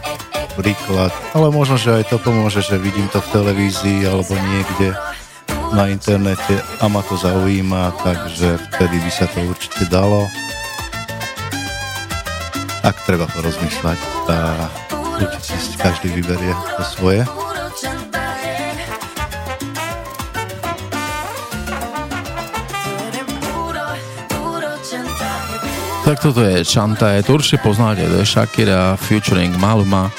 príklad, 0.55 1.11
ale 1.31 1.47
možno, 1.51 1.79
že 1.79 2.03
aj 2.03 2.11
to 2.11 2.17
pomôže, 2.19 2.59
že 2.59 2.75
vidím 2.75 3.07
to 3.11 3.23
v 3.23 3.31
televízii 3.31 4.03
alebo 4.07 4.35
niekde 4.35 4.91
na 5.71 5.87
internete 5.87 6.59
a 6.81 6.85
ma 6.91 6.99
to 7.05 7.15
zaujíma, 7.15 7.95
takže 8.03 8.59
vtedy 8.67 8.99
by 8.99 9.11
sa 9.11 9.25
to 9.31 9.39
určite 9.47 9.87
dalo. 9.87 10.27
Ak 12.83 12.95
treba 13.07 13.27
porozmýšľať, 13.31 13.99
tak 14.27 14.71
určite 15.19 15.55
si 15.59 15.75
každý 15.79 16.11
vyberie 16.11 16.51
to 16.75 16.83
svoje. 16.83 17.21
Tak 26.09 26.25
toto 26.25 26.41
je 26.41 26.65
Chantaje, 26.65 27.21
to 27.21 27.37
určite 27.37 27.61
poznáte, 27.61 28.01
to 28.01 28.25
je 28.25 28.25
Shakira 28.25 28.97
featuring 28.97 29.53
Maluma. 29.61 30.09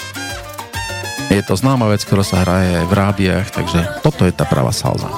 Je 1.26 1.42
to 1.42 1.58
známa 1.58 1.90
vec, 1.90 2.06
ktorá 2.06 2.22
sa 2.22 2.46
hraje 2.46 2.86
v 2.86 2.92
rádiách, 2.94 3.50
takže 3.50 3.98
toto 3.98 4.22
je 4.22 4.30
tá 4.30 4.46
pravá 4.46 4.70
salza. 4.70 5.10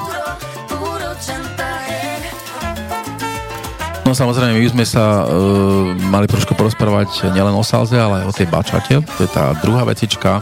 No 4.09 4.17
samozrejme, 4.17 4.57
my 4.57 4.69
sme 4.73 4.89
sa 4.89 5.29
uh, 5.29 5.93
mali 6.09 6.25
trošku 6.25 6.57
porozprávať 6.57 7.29
nielen 7.37 7.53
o 7.53 7.61
salze, 7.61 8.01
ale 8.01 8.25
aj 8.25 8.33
o 8.33 8.37
tej 8.41 8.49
bačate. 8.49 9.05
To 9.05 9.21
je 9.21 9.29
tá 9.29 9.53
druhá 9.61 9.85
vecička. 9.85 10.41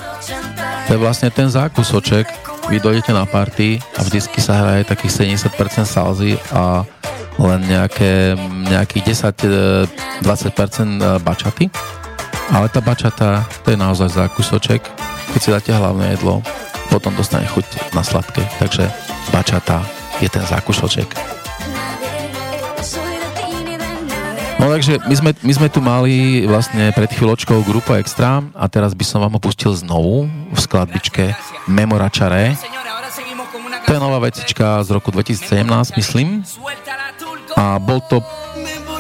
To 0.87 0.95
je 0.95 1.03
vlastne 1.03 1.35
ten 1.35 1.51
zákusoček. 1.51 2.31
Vy 2.71 2.79
dojdete 2.79 3.11
na 3.11 3.27
party 3.27 3.83
a 3.99 4.07
vždycky 4.07 4.39
sa 4.39 4.63
hraje 4.63 4.87
takých 4.87 5.35
70% 5.35 5.91
salzy 5.91 6.39
a 6.55 6.87
len 7.41 7.61
nejaké, 7.65 8.37
nejakých 8.69 9.17
10-20% 9.17 11.01
e, 11.01 11.19
bačaty. 11.25 11.65
Ale 12.51 12.67
tá 12.69 12.83
bačata, 12.83 13.47
to 13.65 13.73
je 13.73 13.79
naozaj 13.79 14.11
zákusoček. 14.13 14.83
Keď 15.33 15.41
si 15.41 15.55
dáte 15.55 15.71
hlavné 15.71 16.19
jedlo, 16.19 16.43
potom 16.91 17.15
dostane 17.15 17.47
chuť 17.47 17.95
na 17.95 18.03
sladké. 18.03 18.43
Takže 18.59 18.91
bačata 19.31 19.81
je 20.19 20.29
ten 20.29 20.43
zákusoček. 20.45 21.15
No 24.61 24.69
takže 24.69 25.01
my 25.09 25.15
sme, 25.17 25.31
my 25.41 25.53
sme 25.57 25.69
tu 25.73 25.81
mali 25.81 26.45
vlastne 26.45 26.93
pred 26.93 27.09
chvíľočkou 27.09 27.65
grupa 27.65 27.97
Extra 27.97 28.45
a 28.53 28.69
teraz 28.69 28.93
by 28.93 29.05
som 29.09 29.25
vám 29.25 29.33
ho 29.33 29.41
pustil 29.41 29.73
znovu 29.73 30.29
v 30.29 30.59
skladbičke 30.61 31.33
Memoračare. 31.65 32.61
To 33.89 33.91
je 33.97 34.01
nová 34.05 34.21
vecička 34.21 34.85
z 34.85 34.93
roku 34.93 35.09
2017, 35.09 35.65
myslím 35.97 36.45
a 37.61 37.77
bol 37.77 38.01
to 38.09 38.25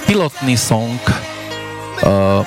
pilotný 0.04 0.52
song 0.60 1.00
uh, 2.04 2.44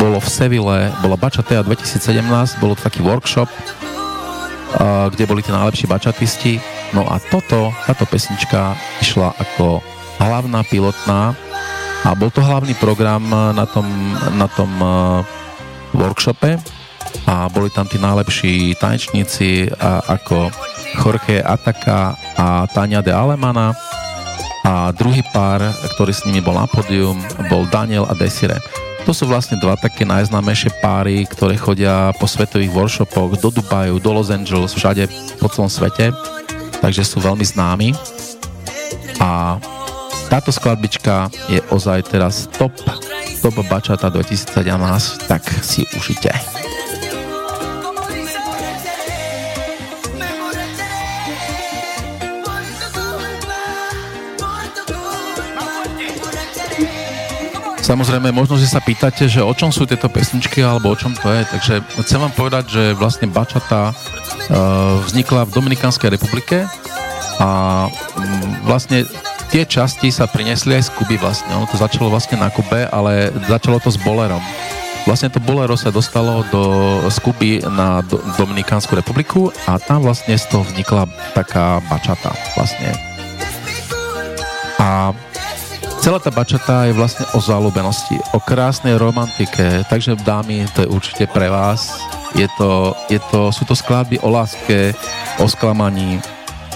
bolo 0.00 0.18
v 0.18 0.28
Seville, 0.28 0.90
bola 0.98 1.14
Bačatea 1.14 1.62
2017, 1.62 2.58
bolo 2.58 2.74
to 2.74 2.82
taký 2.82 3.04
workshop, 3.06 3.46
uh, 3.46 5.06
kde 5.14 5.30
boli 5.30 5.46
tie 5.46 5.54
najlepší 5.54 5.86
bačatisti. 5.86 6.58
No 6.90 7.06
a 7.06 7.22
toto, 7.22 7.70
táto 7.86 8.02
pesnička 8.08 8.74
išla 8.98 9.36
ako 9.38 9.78
hlavná 10.18 10.66
pilotná 10.66 11.36
a 12.02 12.10
bol 12.18 12.32
to 12.34 12.42
hlavný 12.42 12.74
program 12.80 13.22
na 13.30 13.66
tom, 13.68 13.86
na 14.34 14.50
tom 14.50 14.70
uh, 14.82 15.22
workshope 15.94 16.58
a 17.30 17.46
boli 17.46 17.70
tam 17.70 17.86
tí 17.86 17.96
najlepší 18.02 18.74
tanečníci 18.82 19.70
a, 19.78 20.02
ako 20.18 20.50
Jorge 20.98 21.38
Ataka 21.38 22.18
a 22.34 22.66
Tania 22.74 23.00
de 23.06 23.14
Alemana 23.14 23.70
a 24.64 24.88
druhý 24.96 25.20
pár, 25.36 25.60
ktorý 25.94 26.10
s 26.16 26.24
nimi 26.24 26.40
bol 26.40 26.56
na 26.56 26.64
pódium, 26.64 27.20
bol 27.52 27.68
Daniel 27.68 28.08
a 28.08 28.16
Desire. 28.16 28.56
To 29.04 29.12
sú 29.12 29.28
vlastne 29.28 29.60
dva 29.60 29.76
také 29.76 30.08
najznámejšie 30.08 30.80
páry, 30.80 31.28
ktoré 31.28 31.60
chodia 31.60 32.16
po 32.16 32.24
svetových 32.24 32.72
workshopoch 32.72 33.36
do 33.36 33.52
Dubaju, 33.52 34.00
do 34.00 34.10
Los 34.16 34.32
Angeles, 34.32 34.72
všade 34.72 35.04
po 35.36 35.52
celom 35.52 35.68
svete, 35.68 36.08
takže 36.80 37.04
sú 37.04 37.20
veľmi 37.20 37.44
známi. 37.44 37.92
A 39.20 39.60
táto 40.32 40.48
skladbička 40.48 41.28
je 41.52 41.60
ozaj 41.68 42.08
teraz 42.08 42.48
top, 42.56 42.72
top 43.44 43.56
Bachata 43.68 44.08
2017, 44.08 45.28
tak 45.28 45.44
si 45.60 45.84
užite. 45.92 46.32
Samozrejme, 57.84 58.32
možno, 58.32 58.56
že 58.56 58.64
sa 58.64 58.80
pýtate, 58.80 59.28
že 59.28 59.44
o 59.44 59.52
čom 59.52 59.68
sú 59.68 59.84
tieto 59.84 60.08
pesničky 60.08 60.64
alebo 60.64 60.88
o 60.88 60.96
čom 60.96 61.12
to 61.12 61.28
je, 61.28 61.44
takže 61.44 61.74
chcem 62.00 62.16
vám 62.16 62.32
povedať, 62.32 62.64
že 62.72 62.82
vlastne 62.96 63.28
Bačata 63.28 63.92
uh, 63.92 65.04
vznikla 65.04 65.44
v 65.44 65.52
Dominikánskej 65.52 66.16
republike 66.16 66.64
a 67.36 67.48
um, 67.84 67.92
vlastne 68.64 69.04
tie 69.52 69.68
časti 69.68 70.08
sa 70.08 70.24
priniesli 70.24 70.80
aj 70.80 70.88
z 70.88 70.90
Kuby 70.96 71.20
vlastne. 71.20 71.52
Ono 71.60 71.68
to 71.68 71.76
začalo 71.76 72.08
vlastne 72.08 72.40
na 72.40 72.48
Kube, 72.48 72.88
ale 72.88 73.28
začalo 73.52 73.76
to 73.76 73.92
s 73.92 74.00
bolerom. 74.00 74.40
Vlastne 75.04 75.28
to 75.28 75.36
bolero 75.44 75.76
sa 75.76 75.92
dostalo 75.92 76.40
do, 76.48 76.64
z 77.12 77.20
Kuby 77.20 77.68
na 77.68 78.00
do, 78.00 78.16
Dominikánsku 78.40 78.96
republiku 78.96 79.52
a 79.68 79.76
tam 79.76 80.08
vlastne 80.08 80.32
z 80.40 80.48
toho 80.48 80.64
vznikla 80.64 81.04
taká 81.36 81.84
bačata 81.92 82.32
vlastne. 82.56 82.96
A 84.80 85.12
Celá 86.04 86.20
tá 86.20 86.28
bačata 86.28 86.84
je 86.84 86.92
vlastne 86.92 87.24
o 87.32 87.40
záľubenosti, 87.40 88.20
o 88.36 88.38
krásnej 88.44 89.00
romantike, 89.00 89.88
takže 89.88 90.20
dámy, 90.20 90.68
to 90.76 90.84
je 90.84 90.92
určite 90.92 91.24
pre 91.32 91.48
vás. 91.48 91.96
Je 92.36 92.44
to, 92.60 92.92
je 93.08 93.16
to, 93.32 93.48
sú 93.48 93.64
to 93.64 93.72
skladby 93.72 94.20
o 94.20 94.28
láske, 94.28 94.92
o 95.40 95.48
sklamaní 95.48 96.20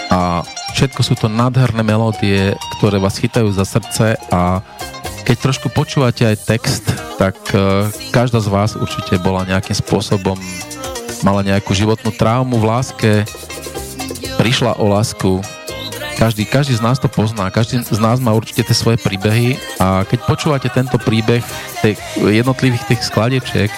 a 0.08 0.40
všetko 0.72 1.04
sú 1.04 1.12
to 1.12 1.28
nádherné 1.28 1.84
melódie, 1.84 2.56
ktoré 2.80 2.96
vás 2.96 3.20
chytajú 3.20 3.52
za 3.52 3.68
srdce 3.68 4.16
a 4.32 4.64
keď 5.28 5.36
trošku 5.44 5.68
počúvate 5.76 6.24
aj 6.24 6.48
text, 6.48 6.88
tak 7.20 7.36
uh, 7.52 7.84
každá 8.08 8.40
z 8.40 8.48
vás 8.48 8.80
určite 8.80 9.20
bola 9.20 9.44
nejakým 9.44 9.76
spôsobom 9.76 10.40
mala 11.20 11.44
nejakú 11.44 11.76
životnú 11.76 12.16
traumu 12.16 12.56
v 12.56 12.64
láske, 12.64 13.28
prišla 14.40 14.80
o 14.80 14.88
lásku, 14.88 15.44
každý, 16.18 16.42
každý 16.50 16.74
z 16.74 16.82
nás 16.82 16.98
to 16.98 17.06
pozná, 17.06 17.46
každý 17.54 17.78
z 17.78 18.00
nás 18.02 18.18
má 18.18 18.34
určite 18.34 18.66
tie 18.66 18.74
svoje 18.74 18.98
príbehy 18.98 19.54
a 19.78 20.02
keď 20.02 20.26
počúvate 20.26 20.66
tento 20.66 20.98
príbeh 20.98 21.46
tých 21.78 22.02
jednotlivých 22.18 22.90
tých 22.90 23.06
skladičiek, 23.06 23.70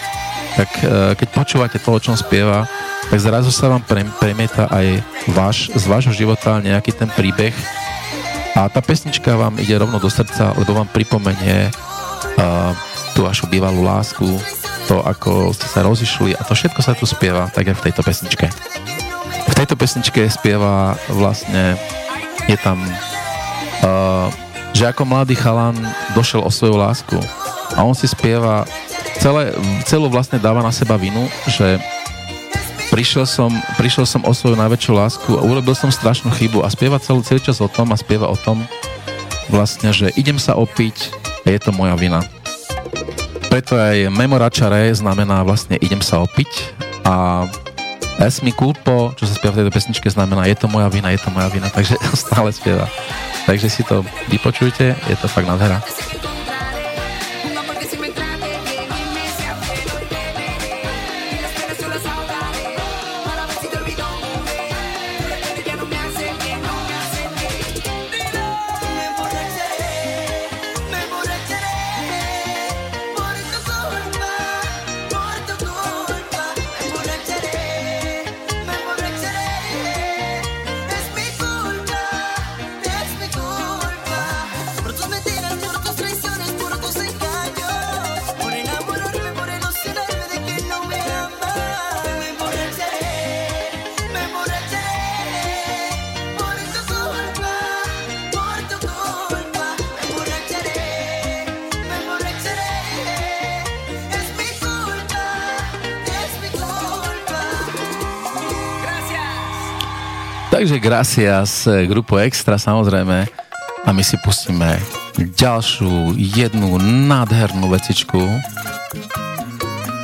tak 0.57 0.71
e, 0.81 1.13
keď 1.21 1.29
počúvate 1.37 1.77
to, 1.77 1.93
o 1.93 2.01
čom 2.01 2.17
spieva, 2.17 2.65
tak 3.13 3.21
zrazu 3.21 3.53
sa 3.53 3.69
vám 3.69 3.85
premieta 4.17 4.73
aj 4.73 5.05
váš, 5.37 5.69
z 5.77 5.85
vášho 5.85 6.17
života 6.17 6.65
nejaký 6.65 6.97
ten 6.97 7.13
príbeh 7.13 7.53
a 8.57 8.73
tá 8.73 8.81
pesnička 8.81 9.37
vám 9.37 9.61
ide 9.61 9.77
rovno 9.77 10.01
do 10.01 10.09
srdca, 10.09 10.57
lebo 10.57 10.75
vám 10.75 10.89
pripomenie 10.91 11.69
uh, 11.71 12.73
tú 13.15 13.23
vašu 13.23 13.47
bývalú 13.47 13.87
lásku, 13.87 14.27
to, 14.91 14.99
ako 15.07 15.55
ste 15.55 15.67
sa 15.71 15.87
rozišli 15.87 16.35
a 16.35 16.43
to 16.43 16.57
všetko 16.59 16.81
sa 16.83 16.99
tu 16.99 17.07
spieva, 17.07 17.47
tak 17.55 17.71
aj 17.71 17.79
v 17.79 17.85
tejto 17.91 18.03
pesničke. 18.03 18.47
V 19.47 19.55
tejto 19.55 19.79
pesničke 19.79 20.27
spieva 20.27 20.99
vlastne 21.15 21.79
je 22.51 22.59
tam, 22.59 22.83
uh, 22.83 24.27
že 24.75 24.91
ako 24.91 25.07
mladý 25.07 25.39
chalan 25.39 25.79
došel 26.19 26.43
o 26.43 26.51
svoju 26.51 26.75
lásku 26.75 27.15
a 27.79 27.87
on 27.87 27.95
si 27.95 28.11
spieva, 28.11 28.67
celé, 29.23 29.55
celú 29.87 30.11
vlastne 30.11 30.43
dáva 30.43 30.59
na 30.59 30.75
seba 30.75 30.99
vinu, 30.99 31.31
že 31.47 31.79
prišiel 32.91 33.23
som, 33.23 33.55
prišiel 33.79 34.03
som 34.03 34.27
o 34.27 34.35
svoju 34.35 34.59
najväčšiu 34.59 34.93
lásku 34.99 35.31
a 35.39 35.47
urobil 35.47 35.79
som 35.79 35.95
strašnú 35.95 36.35
chybu 36.35 36.67
a 36.67 36.69
spieva 36.73 36.99
celý, 36.99 37.23
celý 37.23 37.39
čas 37.39 37.63
o 37.63 37.71
tom 37.71 37.95
a 37.95 37.97
spieva 37.97 38.27
o 38.27 38.35
tom 38.35 38.67
vlastne, 39.47 39.95
že 39.95 40.11
idem 40.19 40.39
sa 40.43 40.59
opiť 40.59 41.15
a 41.47 41.55
je 41.55 41.61
to 41.63 41.71
moja 41.71 41.95
vina. 41.95 42.23
Preto 43.51 43.79
aj 43.79 44.11
memoračare 44.11 44.91
znamená 44.95 45.43
vlastne 45.47 45.79
idem 45.79 46.03
sa 46.03 46.23
opiť 46.23 46.51
a 47.07 47.47
Es 48.21 48.45
mi 48.45 48.53
culpo, 48.53 49.17
čo 49.17 49.25
sa 49.25 49.33
spieva 49.33 49.57
v 49.57 49.65
tejto 49.65 49.73
pesničke, 49.73 50.13
znamená 50.13 50.45
je 50.45 50.53
to 50.53 50.69
moja 50.69 50.93
vina, 50.93 51.09
je 51.09 51.25
to 51.25 51.33
moja 51.33 51.49
vina, 51.49 51.73
takže 51.73 51.97
stále 52.29 52.53
spieva. 52.53 52.85
Takže 53.49 53.73
si 53.73 53.81
to 53.81 54.05
vypočujte, 54.29 54.93
je 54.93 55.17
to 55.17 55.25
fakt 55.25 55.49
nádhera. 55.49 55.81
Takže 111.01 111.25
gracias 111.25 111.65
grupu 111.89 112.21
Extra 112.21 112.61
samozrejme 112.61 113.25
a 113.89 113.89
my 113.89 114.05
si 114.05 114.21
pustíme 114.21 114.77
ďalšiu 115.17 116.13
jednu 116.13 116.77
nádhernú 116.77 117.73
vecičku 117.73 118.21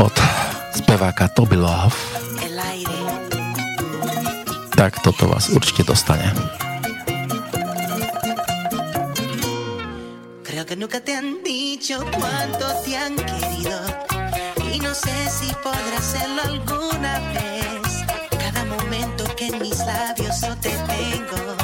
od 0.00 0.16
speváka 0.72 1.28
Toby 1.36 1.60
Love. 1.60 1.92
Tak 4.72 5.04
toto 5.04 5.28
vás 5.28 5.52
určite 5.52 5.84
dostane. 5.84 6.32
Creo 10.48 10.64
que 10.64 10.80
nunca 10.80 11.04
te 11.04 11.12
han 11.12 11.44
dicho 11.44 12.00
cuánto 12.08 12.72
te 12.88 12.96
han 12.96 13.20
querido 13.20 13.76
y 14.72 14.80
no 14.80 14.96
sé 14.96 15.12
si 15.28 15.52
podrás 15.60 16.00
hacerlo 16.00 16.40
alguna 16.40 17.20
vez. 17.36 17.75
En 19.56 19.62
mis 19.62 19.78
labios 19.78 20.40
yo 20.42 20.54
te 20.56 20.68
tengo 20.68 21.56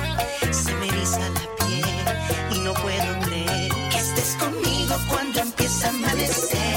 se 0.51 0.73
me 0.77 0.89
eriza 0.89 1.19
la 1.19 1.67
piel 1.67 2.57
y 2.57 2.61
no 2.61 2.73
puedo 2.73 3.21
creer 3.27 3.71
que 3.91 3.99
estés 3.99 4.35
conmigo 4.37 4.95
cuando 5.11 5.41
empieza 5.41 5.89
a 5.89 5.91
amanecer. 5.91 6.72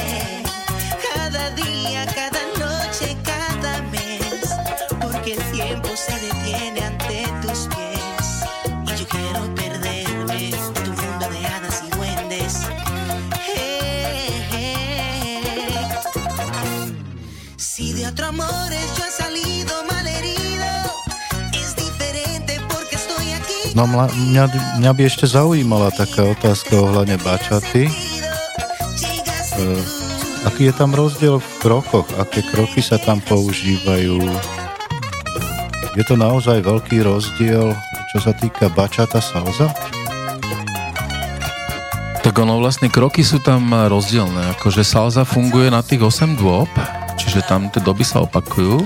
No 23.75 23.83
mla, 23.83 24.07
mňa, 24.07 24.45
mňa 24.79 24.91
by 24.95 25.03
ešte 25.03 25.27
zaujímala 25.27 25.91
taká 25.91 26.23
otázka 26.23 26.79
ohľadne 26.79 27.19
bačaty. 27.19 27.91
E, 27.91 27.93
aký 30.47 30.71
je 30.71 30.73
tam 30.79 30.95
rozdiel 30.95 31.43
v 31.43 31.49
krokoch? 31.59 32.07
Aké 32.15 32.39
kroky 32.39 32.79
sa 32.79 32.95
tam 32.95 33.19
používajú? 33.19 34.23
Je 35.99 36.03
to 36.07 36.15
naozaj 36.15 36.63
veľký 36.63 37.03
rozdiel, 37.03 37.75
čo 38.15 38.17
sa 38.23 38.31
týka 38.31 38.71
bačata 38.71 39.19
salsa? 39.19 39.67
Tak 42.23 42.31
ono 42.31 42.63
vlastne 42.63 42.87
kroky 42.87 43.27
sú 43.27 43.43
tam 43.43 43.75
rozdielne, 43.75 44.55
akože 44.55 44.87
salza 44.87 45.27
funguje 45.27 45.67
na 45.67 45.83
tých 45.83 45.99
8 45.99 46.39
dôb, 46.39 46.71
čiže 47.19 47.43
tam 47.43 47.67
tie 47.67 47.83
doby 47.83 48.07
sa 48.07 48.23
opakujú 48.23 48.79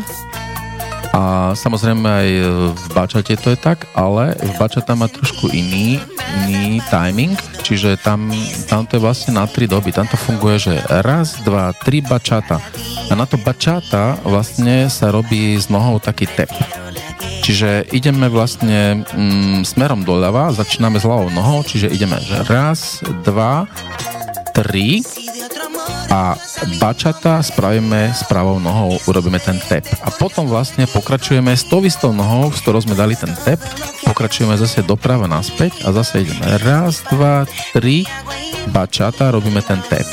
a 1.09 1.53
samozrejme 1.57 2.05
aj 2.05 2.29
v 2.77 2.85
bačate 2.93 3.33
to 3.33 3.53
je 3.53 3.57
tak, 3.57 3.89
ale 3.97 4.37
v 4.37 4.53
bačata 4.61 4.93
má 4.93 5.09
trošku 5.09 5.49
iný, 5.49 5.97
iný 6.45 6.77
timing, 6.93 7.33
čiže 7.65 7.97
tam, 7.97 8.29
tam 8.69 8.85
to 8.85 8.97
je 8.97 9.01
vlastne 9.01 9.33
na 9.33 9.49
tri 9.49 9.65
doby. 9.65 9.89
Tam 9.89 10.05
to 10.05 10.17
funguje, 10.21 10.69
že 10.69 10.73
raz, 11.01 11.41
dva, 11.41 11.73
tri 11.73 12.05
bačata. 12.05 12.61
A 13.09 13.13
na 13.17 13.25
to 13.25 13.41
bačata 13.41 14.21
vlastne 14.21 14.85
sa 14.85 15.09
robí 15.09 15.57
s 15.57 15.65
nohou 15.73 15.97
taký 15.97 16.29
tep. 16.29 16.53
Čiže 17.41 17.89
ideme 17.89 18.29
vlastne 18.29 19.01
mm, 19.01 19.65
smerom 19.65 20.05
doľava, 20.05 20.53
začíname 20.53 21.01
s 21.01 21.09
ľavou 21.09 21.33
nohou, 21.33 21.65
čiže 21.65 21.89
ideme, 21.89 22.21
že 22.21 22.45
raz, 22.45 23.01
dva, 23.25 23.65
tri 24.53 25.01
a 26.09 26.33
bačata 26.81 27.39
spravíme 27.39 28.11
s 28.11 28.25
pravou 28.25 28.57
nohou, 28.57 28.97
urobíme 29.05 29.37
ten 29.37 29.61
tep. 29.61 29.85
A 30.01 30.09
potom 30.09 30.49
vlastne 30.49 30.89
pokračujeme 30.89 31.53
s 31.53 31.67
tou 31.69 31.85
istou 31.85 32.09
nohou, 32.09 32.49
s 32.49 32.65
ktorou 32.65 32.81
sme 32.81 32.97
dali 32.97 33.13
ten 33.13 33.29
tep, 33.45 33.61
pokračujeme 34.09 34.57
zase 34.57 34.81
doprava 34.81 35.29
naspäť 35.29 35.85
a 35.85 35.93
zase 35.93 36.25
ideme 36.25 36.45
raz, 36.65 37.05
dva, 37.13 37.45
tri, 37.71 38.03
bačata, 38.73 39.29
robíme 39.29 39.61
ten 39.61 39.79
tep. 39.85 40.05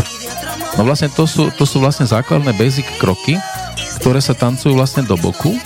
No 0.77 0.85
vlastne 0.85 1.09
to 1.09 1.25
sú, 1.25 1.49
to 1.57 1.65
sú 1.65 1.81
vlastne 1.81 2.05
základné 2.05 2.53
basic 2.61 2.85
kroky, 3.01 3.41
ktoré 3.97 4.21
sa 4.21 4.37
tancujú 4.37 4.77
vlastne 4.77 5.03
do 5.09 5.17
boku 5.17 5.57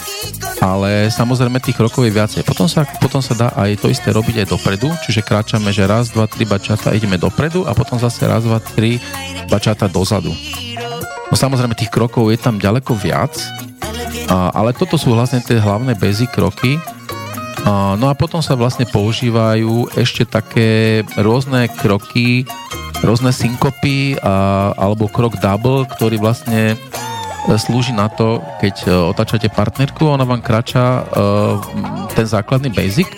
ale 0.60 1.08
samozrejme 1.08 1.56
tých 1.58 1.74
krokov 1.80 2.04
je 2.04 2.12
viacej. 2.12 2.44
Potom 2.44 2.68
sa, 2.68 2.84
potom 3.00 3.24
sa 3.24 3.32
dá 3.32 3.48
aj 3.56 3.80
to 3.80 3.88
isté 3.88 4.12
robiť 4.12 4.44
aj 4.44 4.50
dopredu, 4.52 4.92
čiže 5.08 5.24
kráčame, 5.24 5.72
že 5.72 5.88
raz, 5.88 6.12
dva, 6.12 6.28
tri 6.28 6.44
bačata 6.44 6.92
ideme 6.92 7.16
dopredu 7.16 7.64
a 7.64 7.72
potom 7.72 7.96
zase 7.96 8.28
raz, 8.28 8.44
dva, 8.44 8.60
tri 8.60 9.00
bačata 9.48 9.88
dozadu. 9.88 10.30
No 11.32 11.34
samozrejme 11.34 11.72
tých 11.72 11.88
krokov 11.88 12.28
je 12.28 12.38
tam 12.38 12.60
ďaleko 12.60 12.92
viac, 12.92 13.32
a, 14.28 14.52
ale 14.52 14.76
toto 14.76 15.00
sú 15.00 15.16
vlastne 15.16 15.40
tie 15.40 15.56
hlavné 15.56 15.96
basic 15.96 16.28
kroky, 16.28 16.76
a, 17.64 17.96
no 17.96 18.12
a 18.12 18.14
potom 18.14 18.44
sa 18.44 18.52
vlastne 18.52 18.84
používajú 18.84 19.96
ešte 19.96 20.28
také 20.28 21.02
rôzne 21.16 21.72
kroky, 21.72 22.44
rôzne 23.00 23.32
synkopy 23.32 24.20
a, 24.20 24.70
alebo 24.76 25.08
krok 25.08 25.40
double, 25.40 25.88
ktorý 25.88 26.20
vlastne 26.20 26.76
slúži 27.56 27.96
na 27.96 28.12
to, 28.12 28.44
keď 28.60 28.74
e, 28.84 28.88
otáčate 28.92 29.48
partnerku, 29.48 30.04
ona 30.06 30.28
vám 30.28 30.44
kráča 30.44 31.02
uh, 31.02 31.56
ten 32.12 32.26
základný 32.28 32.70
basic 32.70 33.08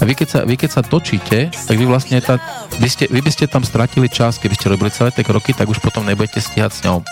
a 0.00 0.02
vy 0.08 0.16
keď, 0.16 0.28
sa, 0.28 0.40
vy 0.48 0.56
keď 0.56 0.70
sa 0.70 0.82
točíte, 0.84 1.52
tak 1.52 1.76
vy 1.76 1.84
vlastne 1.84 2.16
tá, 2.24 2.40
vy, 2.80 2.88
ste, 2.88 3.04
vy 3.12 3.20
by 3.20 3.30
ste 3.32 3.44
tam 3.44 3.60
stratili 3.60 4.08
čas, 4.08 4.40
keby 4.40 4.56
ste 4.56 4.72
robili 4.72 4.88
celé 4.88 5.12
tie 5.12 5.20
kroky, 5.20 5.52
tak 5.52 5.68
už 5.68 5.76
potom 5.84 6.08
nebudete 6.08 6.40
stíhať 6.40 6.72
s 6.72 6.80
ňou. 6.88 7.04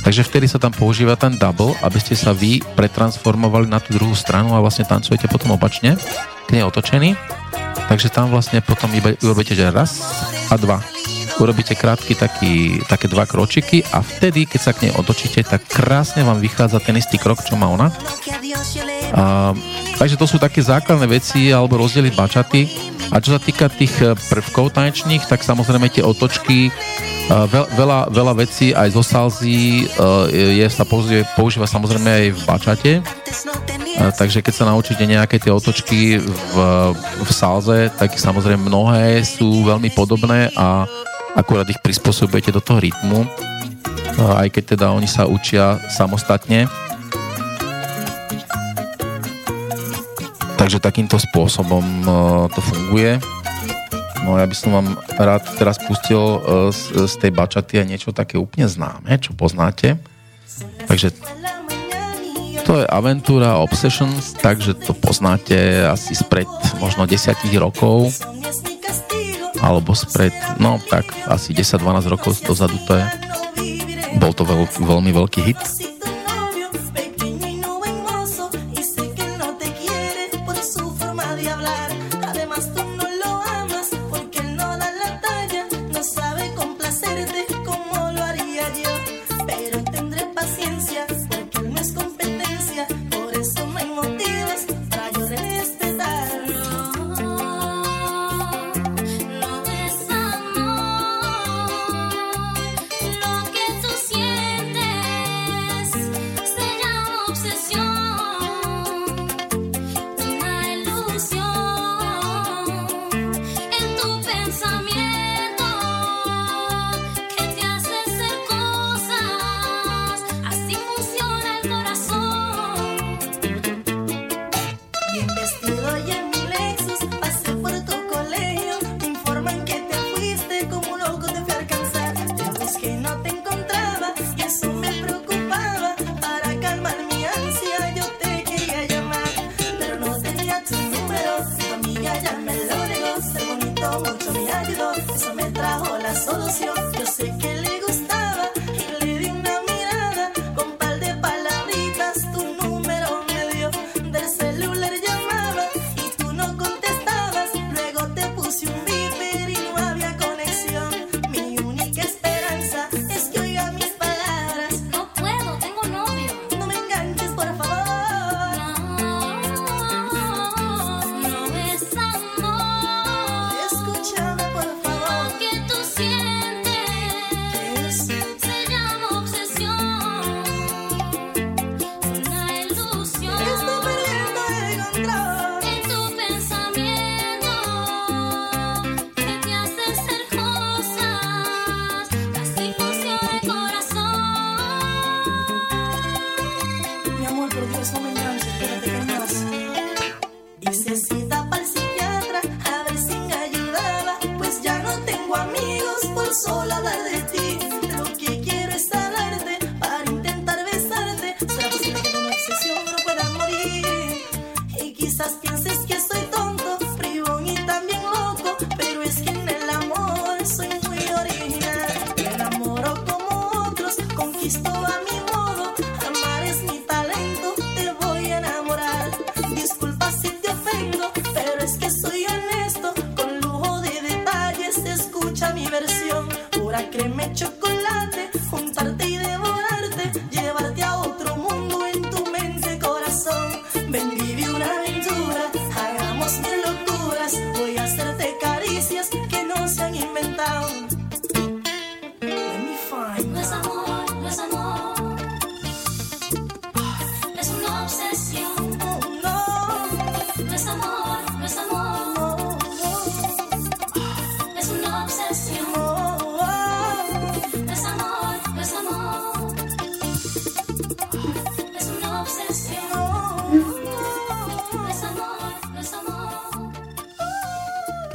Takže 0.00 0.24
vtedy 0.24 0.48
sa 0.48 0.56
tam 0.56 0.72
používa 0.72 1.20
ten 1.20 1.36
double, 1.36 1.76
aby 1.84 2.00
ste 2.00 2.16
sa 2.16 2.32
vy 2.32 2.64
pretransformovali 2.76 3.68
na 3.68 3.76
tú 3.76 3.92
druhú 3.92 4.16
stranu 4.16 4.56
a 4.56 4.62
vlastne 4.64 4.88
tancujete 4.88 5.28
potom 5.28 5.52
opačne, 5.52 6.00
k 6.48 6.50
nej 6.56 6.64
otočený. 6.64 7.12
Takže 7.92 8.08
tam 8.08 8.32
vlastne 8.32 8.64
potom 8.64 8.88
iba 8.96 9.12
urobíte, 9.20 9.52
že 9.52 9.68
raz 9.68 10.00
a 10.48 10.56
dva 10.56 10.99
urobíte 11.40 11.72
krátky 11.74 12.12
taký, 12.14 12.84
také 12.84 13.08
dva 13.08 13.24
kročiky 13.24 13.80
a 13.90 14.04
vtedy, 14.04 14.44
keď 14.44 14.60
sa 14.60 14.72
k 14.76 14.88
nej 14.88 14.92
otočíte, 14.92 15.40
tak 15.42 15.64
krásne 15.64 16.20
vám 16.20 16.38
vychádza 16.38 16.78
ten 16.84 17.00
istý 17.00 17.16
krok, 17.16 17.40
čo 17.40 17.56
má 17.56 17.66
ona. 17.72 17.88
A, 19.16 19.56
takže 19.96 20.20
to 20.20 20.28
sú 20.28 20.36
také 20.36 20.60
základné 20.60 21.08
veci 21.08 21.48
alebo 21.50 21.80
rozdiely 21.80 22.12
bačaty. 22.12 22.68
A 23.10 23.18
čo 23.18 23.34
sa 23.34 23.40
týka 23.42 23.66
tých 23.66 23.94
eh, 24.04 24.14
prvkov 24.14 24.70
tanečných, 24.70 25.26
tak 25.26 25.42
samozrejme 25.42 25.90
tie 25.90 26.06
otočky, 26.06 26.70
eh, 26.70 27.46
veľa, 27.50 28.14
veľa 28.14 28.34
vecí 28.38 28.70
aj 28.70 28.94
zo 28.94 29.02
salzy 29.02 29.90
eh, 29.90 30.62
je, 30.62 30.66
sa 30.70 30.86
používa, 30.86 31.26
používa 31.34 31.66
samozrejme 31.66 32.06
aj 32.06 32.26
v 32.30 32.40
bačate. 32.46 32.92
Takže 34.00 34.40
keď 34.40 34.54
sa 34.56 34.64
naučíte 34.64 35.04
nejaké 35.04 35.36
tie 35.36 35.52
otočky 35.52 36.16
v, 36.16 36.54
v 37.20 37.30
salze, 37.36 37.92
tak 38.00 38.16
samozrejme 38.16 38.64
mnohé 38.64 39.20
sú 39.20 39.60
veľmi 39.60 39.92
podobné 39.92 40.48
a 40.56 40.88
akurát 41.34 41.66
ich 41.70 41.78
prispôsobujete 41.82 42.50
do 42.50 42.62
toho 42.62 42.82
rytmu, 42.82 43.26
aj 44.18 44.48
keď 44.52 44.76
teda 44.76 44.86
oni 44.92 45.08
sa 45.08 45.24
učia 45.26 45.78
samostatne. 45.88 46.66
Takže 50.60 50.76
takýmto 50.76 51.16
spôsobom 51.16 51.82
e, 51.82 52.08
to 52.52 52.60
funguje. 52.60 53.16
No 54.28 54.36
ja 54.36 54.44
by 54.44 54.52
som 54.52 54.70
vám 54.76 54.88
rád 55.16 55.42
teraz 55.56 55.80
pustil 55.80 56.20
e, 56.20 56.38
z, 56.68 57.08
z 57.08 57.14
tej 57.16 57.32
bačaty 57.32 57.80
aj 57.80 57.86
niečo 57.88 58.10
také 58.12 58.36
úplne 58.36 58.68
známe, 58.68 59.16
čo 59.24 59.32
poznáte. 59.32 59.96
Takže 60.84 61.16
to 62.68 62.76
je 62.76 62.84
Aventura 62.86 63.56
Obsessions, 63.56 64.36
takže 64.36 64.76
to 64.76 64.92
poznáte 64.92 65.56
asi 65.88 66.12
spred 66.12 66.46
možno 66.76 67.08
10 67.08 67.40
rokov 67.56 68.12
alebo 69.60 69.92
spred, 69.92 70.32
no 70.56 70.80
tak 70.88 71.08
asi 71.28 71.52
10-12 71.52 72.08
rokov 72.08 72.40
dozadu 72.44 72.76
to 72.88 72.96
je. 72.96 73.04
Bol 74.18 74.34
to 74.34 74.42
veľ, 74.42 74.66
veľmi 74.80 75.12
veľký 75.14 75.40
hit. 75.44 75.62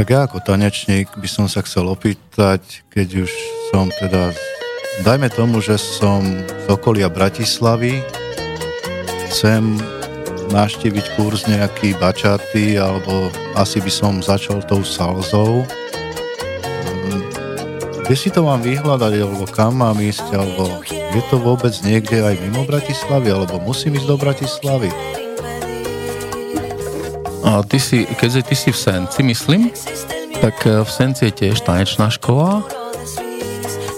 Tak 0.05 0.13
ja 0.13 0.29
ako 0.29 0.37
tanečník 0.37 1.09
by 1.17 1.25
som 1.25 1.49
sa 1.49 1.65
chcel 1.65 1.89
opýtať, 1.89 2.61
keď 2.93 3.25
už 3.25 3.31
som 3.73 3.89
teda, 3.89 4.37
dajme 5.01 5.33
tomu, 5.33 5.65
že 5.65 5.81
som 5.81 6.21
z 6.45 6.65
okolia 6.69 7.09
Bratislavy, 7.09 8.05
chcem 9.33 9.81
naštíviť 10.53 11.17
kurz 11.17 11.49
nejaký 11.49 11.97
bačaty, 11.97 12.77
alebo 12.77 13.33
asi 13.57 13.81
by 13.81 13.89
som 13.89 14.21
začal 14.21 14.61
tou 14.69 14.85
salzou. 14.85 15.65
Kde 18.05 18.13
si 18.13 18.29
to 18.29 18.45
mám 18.45 18.61
vyhľadať, 18.61 19.25
alebo 19.25 19.49
kam 19.49 19.81
mám 19.81 19.97
ísť, 19.97 20.37
alebo 20.37 20.85
je 20.85 21.21
to 21.33 21.41
vôbec 21.41 21.73
niekde 21.81 22.21
aj 22.21 22.37
mimo 22.45 22.61
Bratislavy, 22.61 23.33
alebo 23.33 23.57
musím 23.57 23.97
ísť 23.97 24.05
do 24.05 24.21
Bratislavy? 24.21 25.14
A 27.45 27.61
ty 27.61 27.77
si, 27.77 28.09
keďže 28.09 28.41
ty 28.41 28.55
si 28.57 28.69
v 28.73 28.77
Senci, 28.77 29.21
myslím, 29.21 29.69
tak 30.41 30.65
e, 30.65 30.81
v 30.81 30.89
Senci 30.89 31.29
je 31.29 31.45
tiež 31.45 31.61
tanečná 31.61 32.09
škola. 32.09 32.65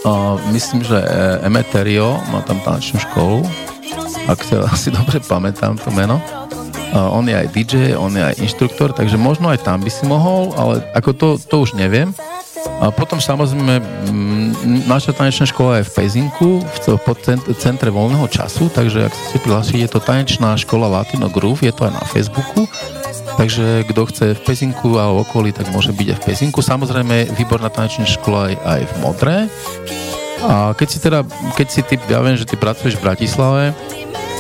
A 0.03 0.35
myslím, 0.51 0.83
že 0.83 0.99
e, 0.99 1.07
Emeterio 1.47 2.19
má 2.27 2.43
tam 2.43 2.59
tanečnú 2.59 2.99
školu, 2.99 3.47
ak 4.27 4.39
sa 4.43 4.67
asi 4.75 4.91
dobre 4.91 5.23
pamätám 5.23 5.79
to 5.79 5.87
meno. 5.95 6.19
A 6.91 7.07
on 7.07 7.23
je 7.27 7.35
aj 7.35 7.47
DJ, 7.55 7.95
on 7.95 8.11
je 8.15 8.23
aj 8.23 8.35
inštruktor, 8.39 8.91
takže 8.91 9.15
možno 9.15 9.47
aj 9.47 9.63
tam 9.63 9.79
by 9.79 9.91
si 9.91 10.03
mohol, 10.03 10.51
ale 10.55 10.83
ako 10.91 11.09
to, 11.15 11.27
to 11.39 11.55
už 11.63 11.71
neviem. 11.75 12.11
A 12.83 12.91
potom 12.91 13.19
samozrejme 13.23 13.79
naša 14.91 15.15
tanečná 15.15 15.47
škola 15.47 15.79
je 15.79 15.87
v 15.87 15.93
Pezinku, 15.95 16.49
v 16.63 17.55
centre 17.55 17.89
voľného 17.91 18.27
času, 18.27 18.67
takže 18.71 19.07
ak 19.07 19.13
si 19.15 19.39
prihlásiť, 19.39 19.87
je 19.87 19.89
to 19.91 19.99
tanečná 20.03 20.55
škola 20.59 20.91
Latino 20.91 21.31
Groove, 21.31 21.63
je 21.63 21.71
to 21.71 21.87
aj 21.87 21.93
na 21.95 22.03
Facebooku 22.03 22.67
Takže 23.38 23.85
kto 23.85 24.01
chce 24.09 24.25
v 24.33 24.41
Pezinku 24.41 24.97
a 24.97 25.13
okolí, 25.13 25.53
tak 25.53 25.69
môže 25.69 25.93
byť 25.93 26.07
aj 26.09 26.17
v 26.17 26.25
Pezinku. 26.25 26.59
Samozrejme, 26.65 27.38
výborná 27.38 27.69
tanečná 27.69 28.09
škola 28.09 28.49
aj, 28.49 28.55
aj 28.65 28.81
v 28.81 28.93
Modre. 29.05 29.35
A 30.41 30.73
keď 30.73 30.88
si 30.89 30.97
teda, 30.97 31.19
keď 31.53 31.67
si 31.69 31.81
ty, 31.85 31.95
ja 32.09 32.21
viem, 32.25 32.33
že 32.33 32.49
ty 32.49 32.57
pracuješ 32.57 32.97
v 32.97 33.05
Bratislave, 33.05 33.77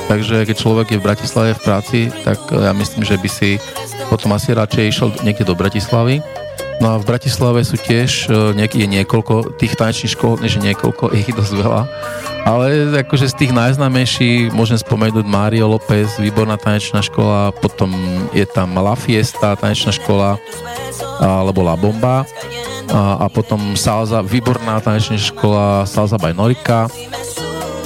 takže 0.09 0.49
keď 0.49 0.55
človek 0.57 0.87
je 0.93 0.99
v 1.01 1.05
Bratislave 1.05 1.49
v 1.53 1.61
práci, 1.61 1.99
tak 2.25 2.41
ja 2.49 2.73
myslím, 2.73 3.05
že 3.05 3.21
by 3.21 3.29
si 3.29 3.61
potom 4.09 4.33
asi 4.33 4.57
radšej 4.57 4.89
išiel 4.89 5.09
niekde 5.21 5.45
do 5.45 5.53
Bratislavy. 5.53 6.21
No 6.77 6.93
a 6.93 7.01
v 7.01 7.07
Bratislave 7.09 7.65
sú 7.65 7.77
tiež 7.77 8.29
e, 8.29 8.65
je 8.67 8.87
niekoľko 8.87 9.57
tých 9.57 9.73
tanečných 9.73 10.13
škôl, 10.13 10.37
než 10.37 10.61
niekoľko, 10.61 11.13
ich 11.19 11.33
dosť 11.33 11.53
veľa 11.57 11.81
ale 12.47 12.95
akože 13.03 13.27
z 13.27 13.35
tých 13.43 13.51
najznámejších 13.51 14.55
môžem 14.55 14.79
spomenúť 14.79 15.27
Mario 15.27 15.67
López, 15.67 16.15
výborná 16.15 16.55
tanečná 16.55 17.03
škola, 17.03 17.51
potom 17.51 17.91
je 18.31 18.47
tam 18.47 18.71
La 18.79 18.95
Fiesta, 18.95 19.59
tanečná 19.59 19.91
škola, 19.91 20.39
alebo 21.19 21.59
La 21.67 21.75
Bomba 21.75 22.23
a, 22.87 23.19
a 23.19 23.25
potom 23.27 23.75
Salza, 23.75 24.23
výborná 24.23 24.79
tanečná 24.79 25.19
škola 25.19 25.83
Salza 25.83 26.15
by 26.15 26.31
Norika. 26.31 26.87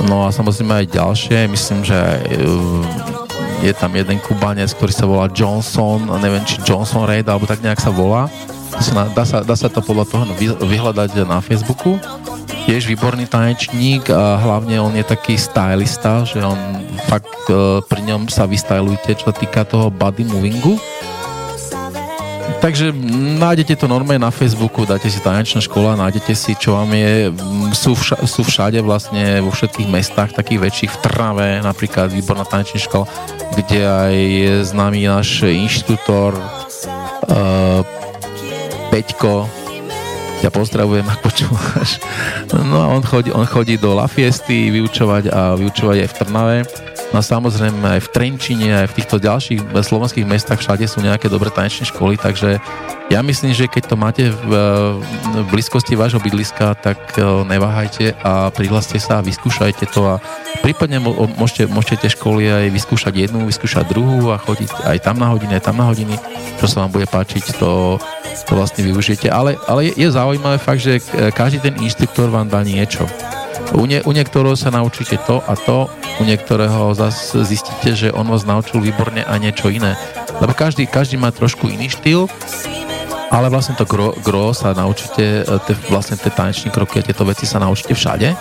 No 0.06 0.30
a 0.30 0.34
samozrejme 0.34 0.86
aj 0.86 0.94
ďalšie, 0.94 1.50
myslím, 1.50 1.82
že 1.82 1.98
e, 1.98 2.22
je 3.66 3.74
tam 3.74 3.94
jeden 3.98 4.22
kubanec, 4.22 4.70
ktorý 4.78 4.94
sa 4.94 5.06
volá 5.10 5.26
Johnson, 5.30 6.06
neviem, 6.22 6.46
či 6.46 6.62
Johnson 6.62 7.06
Raid, 7.10 7.26
alebo 7.26 7.50
tak 7.50 7.66
nejak 7.66 7.82
sa 7.82 7.90
volá. 7.90 8.30
Dá 9.12 9.24
sa, 9.28 9.44
dá 9.44 9.56
sa 9.56 9.68
to 9.68 9.84
podľa 9.84 10.06
toho 10.08 10.24
vyhľadať 10.64 11.28
na 11.28 11.44
Facebooku 11.44 12.00
tiež 12.66 12.86
výborný 12.86 13.26
tanečník 13.26 14.08
a 14.14 14.38
hlavne 14.38 14.78
on 14.78 14.94
je 14.94 15.06
taký 15.06 15.34
stylista, 15.34 16.22
že 16.24 16.46
on 16.46 16.58
fakt 17.10 17.50
e, 17.50 17.82
pri 17.82 18.02
ňom 18.06 18.30
sa 18.30 18.46
vystylujete, 18.46 19.18
čo 19.18 19.34
sa 19.34 19.36
týka 19.36 19.66
toho 19.66 19.90
body 19.90 20.30
movingu. 20.30 20.78
Takže 22.62 22.94
nájdete 23.42 23.74
to 23.74 23.90
normálne 23.90 24.22
na 24.22 24.30
Facebooku, 24.30 24.86
dáte 24.86 25.10
si 25.10 25.18
tanečná 25.18 25.66
škola, 25.66 25.98
nájdete 25.98 26.34
si, 26.38 26.54
čo 26.54 26.78
vám 26.78 26.94
je, 26.94 27.34
sú, 27.74 27.98
vša, 27.98 28.22
sú 28.30 28.46
všade 28.46 28.78
vlastne 28.86 29.42
vo 29.42 29.50
všetkých 29.50 29.90
mestách, 29.90 30.38
takých 30.38 30.70
väčších, 30.70 30.92
v 30.94 31.02
Trnave 31.02 31.50
napríklad 31.66 32.14
výborná 32.14 32.46
tanečná 32.46 32.78
škola, 32.78 33.10
kde 33.58 33.82
aj 33.82 34.14
je 34.14 34.54
známy 34.70 35.10
náš 35.10 35.42
inštrutor 35.42 36.38
uh, 36.38 37.82
Peťko, 38.92 39.48
ťa 40.44 40.52
pozdravujem, 40.52 41.08
ak 41.08 41.24
počúvaš. 41.24 42.04
No 42.52 42.84
a 42.84 42.92
on 42.92 43.00
chodí, 43.00 43.32
on 43.32 43.48
chodí 43.48 43.80
do 43.80 43.96
La 43.96 44.12
Fiesty 44.12 44.68
vyučovať 44.68 45.32
a 45.32 45.56
vyučovať 45.56 45.98
aj 46.04 46.10
v 46.12 46.18
Trnave. 46.20 46.58
No 47.12 47.20
a 47.20 47.24
samozrejme 47.28 48.00
aj 48.00 48.08
v 48.08 48.12
Trenčine, 48.16 48.72
aj 48.72 48.96
v 48.96 48.98
týchto 49.04 49.20
ďalších 49.20 49.76
slovenských 49.76 50.24
mestách 50.24 50.64
všade 50.64 50.88
sú 50.88 51.04
nejaké 51.04 51.28
dobré 51.28 51.52
tanečné 51.52 51.84
školy, 51.92 52.16
takže 52.16 52.64
ja 53.12 53.20
myslím, 53.20 53.52
že 53.52 53.68
keď 53.68 53.84
to 53.92 53.96
máte 54.00 54.24
v, 54.32 54.52
v 55.36 55.46
blízkosti 55.52 56.00
vášho 56.00 56.24
bydliska, 56.24 56.72
tak 56.80 57.20
e, 57.20 57.24
neváhajte 57.52 58.16
a 58.24 58.48
prihláste 58.56 58.96
sa 58.96 59.20
a 59.20 59.26
vyskúšajte 59.28 59.92
to 59.92 60.08
a 60.08 60.24
prípadne 60.64 61.04
môžete, 61.36 61.68
môžete 61.68 62.08
tie 62.08 62.16
školy 62.16 62.48
aj 62.48 62.72
vyskúšať 62.72 63.14
jednu, 63.28 63.44
vyskúšať 63.44 63.92
druhú 63.92 64.32
a 64.32 64.40
chodiť 64.40 64.88
aj 64.88 64.98
tam 65.04 65.20
na 65.20 65.28
hodiny, 65.36 65.60
aj 65.60 65.68
tam 65.68 65.84
na 65.84 65.92
hodiny, 65.92 66.16
čo 66.64 66.66
sa 66.72 66.88
vám 66.88 66.96
bude 66.96 67.12
páčiť, 67.12 67.60
to, 67.60 68.00
to 68.48 68.52
vlastne 68.56 68.88
využijete. 68.88 69.28
Ale, 69.28 69.60
ale 69.68 69.92
je, 69.92 70.00
je 70.00 70.08
zaujímavé 70.16 70.56
fakt, 70.64 70.80
že 70.80 71.04
každý 71.36 71.60
ten 71.60 71.76
inštruktor 71.76 72.32
vám 72.32 72.48
dá 72.48 72.64
niečo. 72.64 73.04
U, 73.72 73.88
nie, 73.88 74.04
u 74.04 74.12
niektorého 74.12 74.60
sa 74.60 74.68
naučíte 74.68 75.16
to 75.24 75.40
a 75.48 75.56
to, 75.56 75.88
u 76.20 76.24
niektorého 76.28 76.92
zase 76.92 77.48
zistíte, 77.48 77.96
že 77.96 78.12
on 78.12 78.28
vás 78.28 78.44
naučil 78.44 78.84
výborne 78.84 79.24
a 79.24 79.40
niečo 79.40 79.72
iné. 79.72 79.96
Lebo 80.44 80.52
každý, 80.52 80.84
každý 80.84 81.16
má 81.16 81.32
trošku 81.32 81.72
iný 81.72 81.88
štýl, 81.88 82.28
ale 83.32 83.48
vlastne 83.48 83.80
to 83.80 83.88
gro, 83.88 84.12
gro 84.20 84.52
sa 84.52 84.76
naučíte, 84.76 85.48
e, 85.48 85.56
te, 85.64 85.74
vlastne 85.88 86.20
tie 86.20 86.28
taneční 86.28 86.68
kroky 86.68 87.00
a 87.00 87.06
tieto 87.08 87.24
veci 87.24 87.48
sa 87.48 87.64
naučíte 87.64 87.96
všade. 87.96 88.36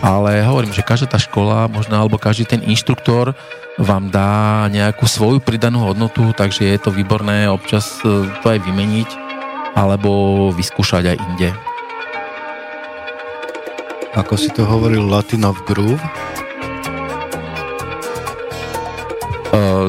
Ale 0.00 0.46
hovorím, 0.46 0.72
že 0.72 0.86
každá 0.86 1.10
tá 1.10 1.18
škola, 1.18 1.66
možno 1.66 1.98
alebo 1.98 2.16
každý 2.16 2.46
ten 2.46 2.62
inštruktor 2.62 3.34
vám 3.82 4.14
dá 4.14 4.70
nejakú 4.70 5.10
svoju 5.10 5.42
pridanú 5.42 5.90
hodnotu, 5.90 6.30
takže 6.32 6.70
je 6.70 6.78
to 6.78 6.94
výborné 6.94 7.50
občas 7.50 7.98
e, 8.06 8.30
to 8.40 8.46
aj 8.46 8.62
vymeniť 8.62 9.10
alebo 9.74 10.50
vyskúšať 10.54 11.14
aj 11.14 11.18
inde 11.18 11.69
ako 14.14 14.34
si 14.34 14.50
to 14.50 14.66
hovoril, 14.66 15.06
Latino 15.06 15.54
Groove? 15.66 16.02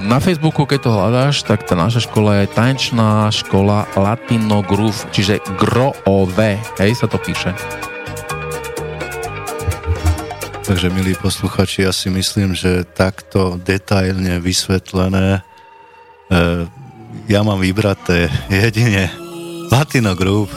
Na 0.02 0.18
Facebooku, 0.18 0.66
keď 0.66 0.80
to 0.82 0.92
hľadáš, 0.92 1.36
tak 1.46 1.64
tá 1.64 1.78
naša 1.78 2.04
škola 2.04 2.42
je 2.42 2.52
tanečná 2.52 3.30
škola 3.30 3.86
Latino 3.94 4.66
Groove, 4.66 5.08
čiže 5.14 5.44
GROOV, 5.60 6.38
hej, 6.82 6.92
sa 6.98 7.06
to 7.06 7.22
píše. 7.22 7.54
Takže, 10.66 10.88
milí 10.88 11.14
posluchači, 11.20 11.84
ja 11.84 11.92
si 11.92 12.08
myslím, 12.08 12.56
že 12.56 12.88
takto 12.88 13.60
detailne 13.60 14.40
vysvetlené 14.40 15.44
e, 16.32 16.42
ja 17.28 17.44
mám 17.44 17.60
vybraté 17.60 18.32
jedine 18.50 19.12
Latino 19.68 20.16
Groove. 20.16 20.56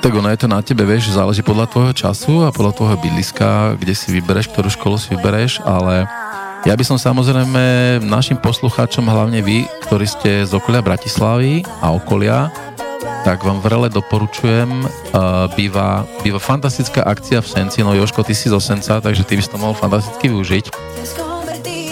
Tak 0.00 0.16
ono 0.16 0.32
je 0.32 0.40
to 0.40 0.48
na 0.48 0.64
tebe, 0.64 0.88
vieš, 0.88 1.12
záleží 1.12 1.44
podľa 1.44 1.68
tvojho 1.68 1.92
času 1.92 2.48
a 2.48 2.48
podľa 2.48 2.72
tvojho 2.72 2.96
bydliska, 3.04 3.76
kde 3.76 3.92
si 3.92 4.08
vybereš, 4.16 4.48
ktorú 4.48 4.72
školu 4.72 4.96
si 4.96 5.12
vybereš, 5.12 5.60
ale 5.60 6.08
ja 6.64 6.72
by 6.72 6.84
som 6.84 6.96
samozrejme 6.96 8.00
našim 8.08 8.40
poslucháčom, 8.40 9.04
hlavne 9.04 9.44
vy, 9.44 9.68
ktorí 9.84 10.08
ste 10.08 10.48
z 10.48 10.52
okolia 10.56 10.80
Bratislavy 10.80 11.68
a 11.84 11.92
okolia, 11.92 12.48
tak 13.28 13.44
vám 13.44 13.60
vrele 13.60 13.92
doporučujem, 13.92 14.72
uh, 14.84 15.48
býva, 15.52 16.08
býva 16.24 16.40
fantastická 16.40 17.04
akcia 17.04 17.44
v 17.44 17.48
Senci, 17.52 17.84
no 17.84 17.92
Joško, 17.92 18.24
ty 18.24 18.32
si 18.32 18.48
zo 18.48 18.56
Senca, 18.56 19.04
takže 19.04 19.28
ty 19.28 19.36
by 19.36 19.42
si 19.44 19.52
to 19.52 19.60
mohol 19.60 19.76
fantasticky 19.76 20.32
využiť. 20.32 20.64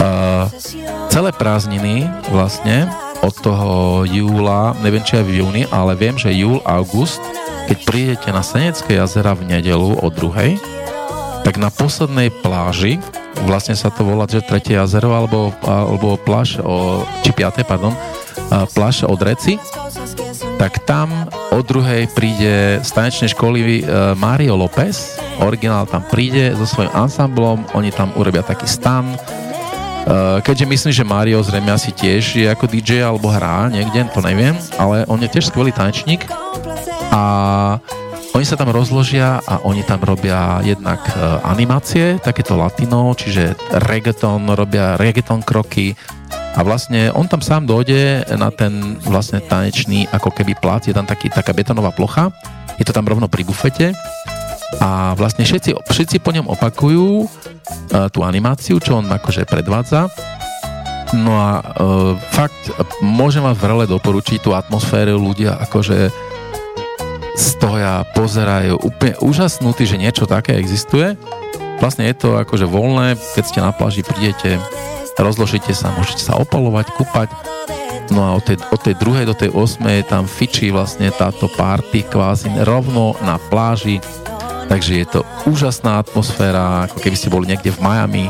Uh, 0.01 0.49
celé 1.13 1.29
prázdniny 1.29 2.09
vlastne 2.33 2.89
od 3.19 3.35
toho 3.39 3.69
júla, 4.07 4.75
neviem 4.79 5.03
či 5.03 5.19
aj 5.19 5.25
v 5.27 5.35
júni, 5.43 5.63
ale 5.69 5.93
viem, 5.95 6.15
že 6.15 6.31
júl, 6.31 6.63
august 6.63 7.19
keď 7.69 7.77
prídete 7.85 8.29
na 8.33 8.41
Senecké 8.41 8.97
jazera 8.97 9.37
v 9.37 9.45
nedelu 9.45 9.93
o 10.01 10.07
druhej, 10.09 10.57
tak 11.45 11.61
na 11.61 11.69
poslednej 11.69 12.33
pláži, 12.41 12.97
vlastne 13.45 13.77
sa 13.77 13.93
to 13.93 14.01
volá, 14.01 14.25
že 14.25 14.41
tretie 14.41 14.73
jazero, 14.73 15.13
alebo, 15.13 15.53
alebo 15.61 16.17
pláž, 16.17 16.57
o, 16.65 17.05
či 17.21 17.29
piaté, 17.29 17.61
pardon, 17.61 17.93
pláž 18.73 19.05
od 19.05 19.21
Reci, 19.21 19.61
tak 20.57 20.81
tam 20.89 21.29
o 21.53 21.61
druhej 21.61 22.09
príde 22.17 22.81
z 22.81 22.89
tanečnej 22.89 23.37
školy 23.37 23.59
e, 23.61 23.81
Mario 24.17 24.57
López, 24.57 25.21
originál 25.45 25.85
tam 25.85 26.01
príde 26.09 26.57
so 26.57 26.65
svojím 26.65 26.89
ansamblom, 26.97 27.69
oni 27.77 27.93
tam 27.93 28.09
urobia 28.17 28.41
taký 28.41 28.65
stan, 28.65 29.13
keďže 30.41 30.65
myslím, 30.65 30.93
že 30.93 31.05
Mario 31.05 31.39
zrejme 31.45 31.69
asi 31.69 31.93
tiež 31.93 32.41
je 32.41 32.47
ako 32.49 32.65
DJ 32.65 33.05
alebo 33.05 33.29
hrá 33.29 33.69
niekde, 33.69 34.09
to 34.09 34.25
neviem, 34.25 34.57
ale 34.81 35.05
on 35.05 35.21
je 35.21 35.29
tiež 35.29 35.53
skvelý 35.53 35.69
tanečník 35.69 36.25
a 37.13 37.21
oni 38.33 38.45
sa 38.45 38.57
tam 38.57 38.69
rozložia 38.69 39.41
a 39.41 39.61
oni 39.65 39.81
tam 39.81 40.05
robia 40.05 40.61
jednak 40.61 41.01
e, 41.09 41.13
animácie, 41.43 42.21
takéto 42.21 42.53
latino, 42.53 43.09
čiže 43.17 43.57
reggaeton, 43.73 44.45
robia 44.53 44.95
reggaeton 45.01 45.41
kroky, 45.41 45.97
A 46.57 46.65
vlastne 46.65 47.13
on 47.13 47.29
tam 47.29 47.41
sám 47.45 47.69
dojde 47.69 48.25
na 48.37 48.49
ten 48.49 48.97
vlastne 49.05 49.37
tanečný 49.41 50.09
ako 50.09 50.33
keby 50.33 50.57
plác, 50.57 50.89
je 50.89 50.93
tam 50.97 51.05
taký, 51.05 51.29
taká 51.29 51.53
betonová 51.53 51.93
plocha, 51.93 52.33
je 52.77 52.85
to 52.85 52.93
tam 52.93 53.05
rovno 53.05 53.29
pri 53.29 53.45
bufete 53.45 53.93
a 54.77 55.17
vlastne 55.17 55.41
všetci, 55.41 55.81
všetci 55.89 56.21
po 56.21 56.29
ňom 56.29 56.45
opakujú 56.53 57.25
uh, 57.25 57.27
tú 58.13 58.21
animáciu, 58.21 58.77
čo 58.77 59.01
on 59.01 59.09
akože 59.09 59.49
predvádza. 59.49 60.13
No 61.17 61.33
a 61.33 61.49
uh, 61.57 62.13
fakt, 62.29 62.69
môžem 63.01 63.41
vám 63.41 63.57
vrele 63.57 63.89
doporučiť 63.89 64.45
tú 64.45 64.53
atmosféru, 64.53 65.17
ľudia 65.17 65.57
akože 65.57 66.13
stoja, 67.33 68.05
pozerajú, 68.13 68.77
úplne 68.77 69.17
úžasnutí, 69.23 69.89
že 69.89 69.97
niečo 69.97 70.29
také 70.29 70.59
existuje. 70.61 71.17
Vlastne 71.79 72.11
je 72.11 72.15
to 72.19 72.35
akože 72.35 72.67
voľné, 72.67 73.15
keď 73.33 73.43
ste 73.47 73.59
na 73.63 73.71
pláži, 73.71 74.03
prídete, 74.03 74.59
rozložíte 75.15 75.71
sa, 75.71 75.89
môžete 75.95 76.21
sa 76.21 76.35
opalovať, 76.35 76.91
kúpať. 76.93 77.31
No 78.11 78.25
a 78.25 78.29
od 78.35 78.43
tej, 78.43 78.57
od 78.59 78.81
tej 78.83 78.95
druhej 78.99 79.25
do 79.25 79.37
tej 79.37 79.49
osmej 79.53 80.03
tam 80.09 80.25
fičí 80.27 80.73
vlastne 80.73 81.13
táto 81.13 81.47
party 81.47 82.03
kvázi 82.09 82.51
rovno 82.65 83.15
na 83.23 83.37
pláži. 83.37 84.01
Takže 84.69 85.01
je 85.01 85.07
to 85.09 85.25
úžasná 85.49 85.99
atmosféra, 85.99 86.85
ako 86.85 87.01
keby 87.01 87.17
ste 87.17 87.33
boli 87.33 87.49
niekde 87.49 87.73
v 87.73 87.81
Miami. 87.81 88.25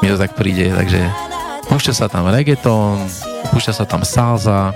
Mi 0.00 0.08
to 0.08 0.16
tak 0.16 0.32
príde, 0.34 0.72
takže 0.72 1.04
púšťa 1.68 1.92
sa 1.92 2.06
tam 2.08 2.26
reggaeton, 2.32 3.06
púšťa 3.52 3.72
sa 3.76 3.84
tam 3.84 4.00
salsa, 4.02 4.72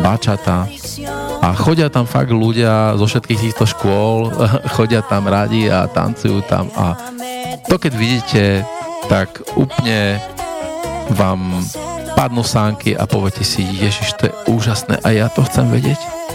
bačata 0.00 0.68
a 1.40 1.52
chodia 1.56 1.88
tam 1.88 2.08
fakt 2.08 2.32
ľudia 2.32 2.96
zo 3.00 3.08
všetkých 3.08 3.42
týchto 3.48 3.64
škôl, 3.64 4.30
chodia 4.76 5.00
tam 5.04 5.26
radi 5.26 5.72
a 5.72 5.88
tancujú 5.88 6.44
tam 6.44 6.68
a 6.76 6.94
to 7.66 7.76
keď 7.80 7.92
vidíte, 7.96 8.44
tak 9.10 9.42
úplne 9.58 10.22
vám 11.14 11.62
padnú 12.14 12.42
sánky 12.42 12.94
a 12.94 13.04
poviete 13.06 13.42
si, 13.42 13.62
Ježiš, 13.62 14.16
to 14.18 14.30
je 14.30 14.32
úžasné 14.50 15.02
a 15.02 15.08
ja 15.12 15.26
to 15.28 15.42
chcem 15.46 15.68
vedieť. 15.68 16.25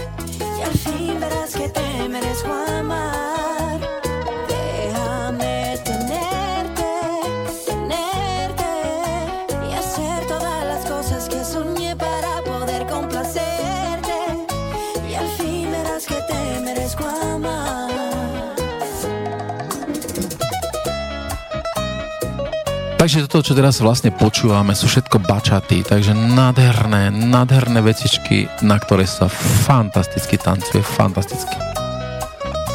Takže 23.02 23.26
toto, 23.26 23.50
čo 23.50 23.58
teraz 23.58 23.82
vlastne 23.82 24.14
počúvame, 24.14 24.78
sú 24.78 24.86
všetko 24.86 25.26
bačaty, 25.26 25.82
takže 25.82 26.14
nádherné, 26.14 27.10
nádherné 27.10 27.82
vecičky, 27.82 28.46
na 28.62 28.78
ktoré 28.78 29.10
sa 29.10 29.26
fantasticky 29.66 30.38
tancuje, 30.38 30.86
fantasticky. 30.86 31.50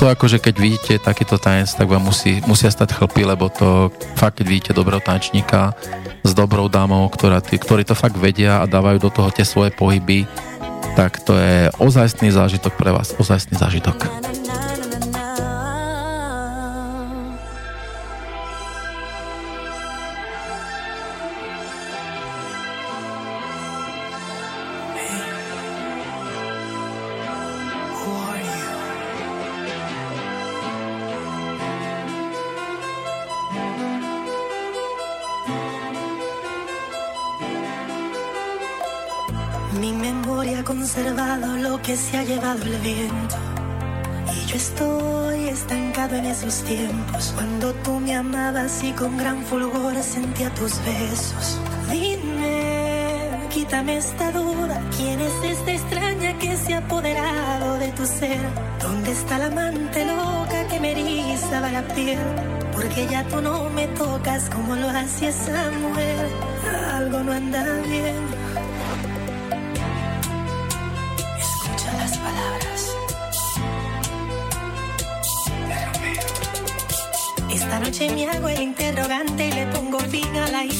To 0.04 0.12
akože 0.12 0.44
keď 0.44 0.56
vidíte 0.60 0.94
takýto 1.00 1.40
tanec, 1.40 1.72
tak 1.72 1.88
vám 1.88 2.12
musí, 2.12 2.44
musia 2.44 2.68
stať 2.68 3.00
chlpy, 3.00 3.24
lebo 3.24 3.48
to 3.48 3.88
fakt, 4.20 4.44
keď 4.44 4.46
vidíte 4.52 4.72
dobrého 4.76 5.00
tančníka 5.00 5.72
s 6.28 6.36
dobrou 6.36 6.68
dámou, 6.68 7.08
ktorá, 7.08 7.40
ktorí 7.40 7.88
to 7.88 7.96
fakt 7.96 8.20
vedia 8.20 8.60
a 8.60 8.68
dávajú 8.68 9.00
do 9.00 9.08
toho 9.08 9.32
tie 9.32 9.48
svoje 9.48 9.72
pohyby, 9.72 10.28
tak 11.00 11.24
to 11.24 11.40
je 11.40 11.72
ozajstný 11.80 12.36
zážitok 12.36 12.76
pre 12.76 12.92
vás, 12.92 13.16
ozajstný 13.16 13.56
zážitok. 13.56 14.36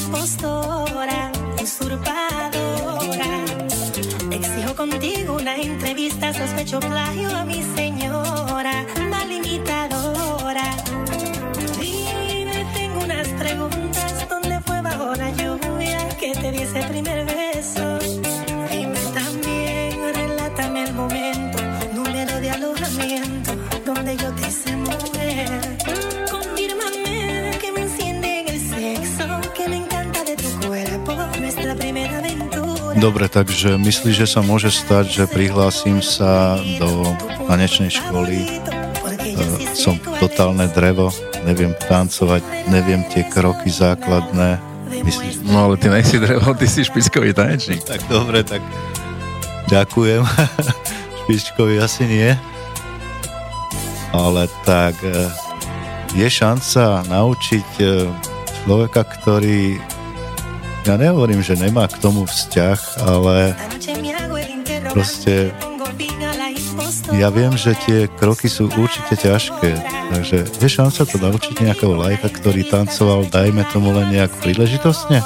Impostora, 0.08 1.30
usurpadora. 1.62 3.30
Exijo 4.30 4.74
contigo 4.74 5.34
una 5.34 5.56
entrevista, 5.56 6.32
sospecho 6.32 6.80
plagio 6.80 7.28
a 7.36 7.44
mi 7.44 7.57
Dobre, 32.98 33.30
takže 33.30 33.78
myslíš, 33.78 34.26
že 34.26 34.26
sa 34.26 34.42
môže 34.42 34.74
stať, 34.74 35.06
že 35.06 35.24
prihlásim 35.30 36.02
sa 36.02 36.58
do 36.82 37.06
tanečnej 37.46 37.94
školy, 37.94 38.42
e, 38.42 38.50
som 39.70 40.02
totálne 40.18 40.66
drevo, 40.66 41.14
neviem 41.46 41.78
tancovať, 41.78 42.42
neviem 42.66 43.06
tie 43.06 43.22
kroky 43.22 43.70
základné. 43.70 44.58
Myslíš? 45.06 45.46
No 45.46 45.70
ale 45.70 45.78
ty 45.78 45.86
nejsi 45.86 46.18
drevo, 46.18 46.50
ty 46.58 46.66
si 46.66 46.82
špičkový 46.82 47.38
tanečník. 47.38 47.86
Tak 47.86 48.02
dobre, 48.10 48.42
tak 48.42 48.66
ďakujem. 49.70 50.26
špičkový 51.22 51.78
asi 51.78 52.02
nie. 52.02 52.34
Ale 54.10 54.50
tak 54.66 54.98
e, 55.06 55.30
je 56.18 56.26
šanca 56.26 57.06
naučiť 57.06 57.68
e, 57.78 58.10
človeka, 58.66 59.06
ktorý 59.06 59.78
ja 60.88 60.96
nehovorím, 60.96 61.44
že 61.44 61.52
nemá 61.52 61.84
k 61.84 62.00
tomu 62.00 62.24
vzťah, 62.24 62.80
ale 63.04 63.52
proste 64.96 65.52
ja 67.12 67.28
viem, 67.28 67.52
že 67.60 67.76
tie 67.84 68.08
kroky 68.08 68.48
sú 68.48 68.72
určite 68.72 69.20
ťažké, 69.20 69.76
takže 70.16 70.48
je 70.48 70.68
šanca 70.68 71.04
to 71.04 71.16
naučiť 71.20 71.60
nejakého 71.60 71.92
lajka, 71.92 72.32
ktorý 72.32 72.64
tancoval, 72.72 73.28
dajme 73.28 73.68
tomu 73.68 73.92
len 73.92 74.16
nejak 74.16 74.32
príležitostne? 74.40 75.20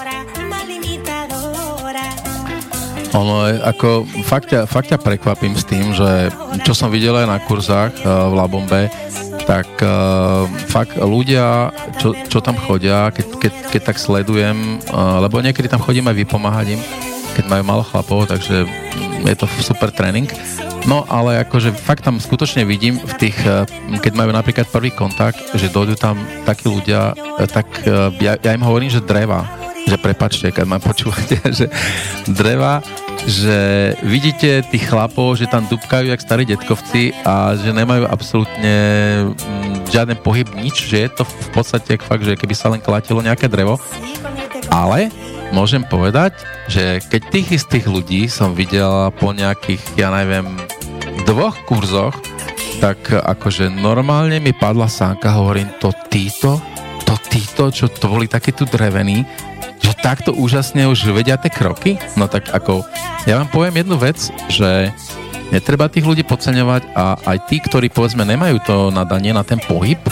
Ono, 3.14 3.46
ako 3.62 4.08
fakt 4.26 4.50
ťa, 4.50 4.66
fakt 4.66 4.90
ťa 4.90 4.98
prekvapím 4.98 5.54
s 5.54 5.68
tým, 5.68 5.94
že 5.94 6.32
čo 6.66 6.74
som 6.74 6.90
videl 6.90 7.14
aj 7.22 7.28
na 7.28 7.38
kurzách 7.38 8.02
uh, 8.02 8.32
v 8.32 8.34
Labombe, 8.34 8.82
tak 9.44 9.66
uh, 9.82 10.46
fakt 10.70 10.94
ľudia, 10.98 11.74
čo, 11.98 12.14
čo 12.28 12.38
tam 12.38 12.54
chodia, 12.54 13.10
keď, 13.10 13.26
keď, 13.38 13.52
keď 13.74 13.82
tak 13.82 13.96
sledujem, 13.98 14.78
uh, 14.90 15.22
lebo 15.22 15.42
niekedy 15.42 15.66
tam 15.66 15.82
chodím 15.82 16.08
aj 16.08 16.16
vypomáhať 16.22 16.66
im, 16.78 16.80
keď 17.32 17.44
majú 17.48 17.62
malo 17.64 17.82
chlapov, 17.82 18.28
takže 18.28 18.68
je 19.22 19.36
to 19.36 19.46
super 19.62 19.90
tréning. 19.90 20.28
No 20.82 21.06
ale 21.06 21.38
akože 21.46 21.70
fakt 21.70 22.02
tam 22.02 22.18
skutočne 22.18 22.66
vidím 22.66 22.98
v 22.98 23.14
tých, 23.18 23.38
uh, 23.46 23.66
keď 23.98 24.12
majú 24.14 24.30
napríklad 24.30 24.66
prvý 24.70 24.94
kontakt, 24.94 25.42
že 25.54 25.72
dojdú 25.72 25.98
tam 25.98 26.18
takí 26.46 26.70
ľudia, 26.70 27.14
tak 27.50 27.66
ja, 28.18 28.38
ja 28.38 28.50
im 28.54 28.66
hovorím, 28.66 28.90
že 28.90 29.02
dreva, 29.02 29.46
že 29.86 29.98
prepačte, 29.98 30.50
keď 30.54 30.66
ma 30.66 30.78
počúvate, 30.78 31.38
že 31.58 31.66
dreva 32.30 32.82
že 33.26 33.92
vidíte 34.02 34.66
tých 34.66 34.90
chlapov, 34.90 35.38
že 35.38 35.46
tam 35.46 35.66
dupkajú 35.70 36.10
jak 36.10 36.22
starí 36.22 36.42
detkovci 36.42 37.14
a 37.22 37.54
že 37.54 37.70
nemajú 37.70 38.10
absolútne 38.10 38.74
mm, 39.30 39.90
žiaden 39.90 40.18
pohyb, 40.18 40.48
nič, 40.58 40.90
že 40.90 41.06
je 41.06 41.10
to 41.10 41.22
v 41.22 41.48
podstate 41.54 42.02
fakt, 42.02 42.26
že 42.26 42.34
keby 42.34 42.54
sa 42.56 42.72
len 42.74 42.82
klatilo 42.82 43.22
nejaké 43.22 43.46
drevo. 43.46 43.78
Ale 44.72 45.12
môžem 45.54 45.86
povedať, 45.86 46.34
že 46.66 46.98
keď 47.06 47.20
tých 47.30 47.48
istých 47.62 47.86
ľudí 47.86 48.26
som 48.26 48.56
videl 48.56 49.12
po 49.20 49.30
nejakých, 49.30 49.82
ja 49.94 50.10
neviem, 50.10 50.48
dvoch 51.28 51.54
kurzoch, 51.68 52.16
tak 52.82 53.14
akože 53.14 53.70
normálne 53.70 54.42
mi 54.42 54.50
padla 54.50 54.90
sánka, 54.90 55.38
hovorím, 55.38 55.70
to 55.78 55.94
títo, 56.10 56.58
to 57.06 57.14
títo, 57.30 57.70
čo 57.70 57.86
to 57.86 58.10
boli 58.10 58.26
takí 58.26 58.50
tu 58.50 58.66
drevení, 58.66 59.22
takto 60.02 60.34
úžasne 60.34 60.90
už 60.90 61.14
vedia 61.14 61.38
tie 61.38 61.48
kroky? 61.48 61.96
No 62.18 62.26
tak 62.26 62.50
ako, 62.50 62.82
ja 63.24 63.38
vám 63.38 63.48
poviem 63.48 63.86
jednu 63.86 63.96
vec, 63.96 64.18
že 64.50 64.90
netreba 65.54 65.86
tých 65.86 66.04
ľudí 66.04 66.26
podceňovať 66.26 66.82
a 66.92 67.16
aj 67.22 67.38
tí, 67.46 67.62
ktorí 67.62 67.88
povedzme 67.88 68.26
nemajú 68.26 68.58
to 68.66 68.76
nadanie 68.90 69.30
na 69.30 69.46
ten 69.46 69.62
pohyb, 69.62 70.02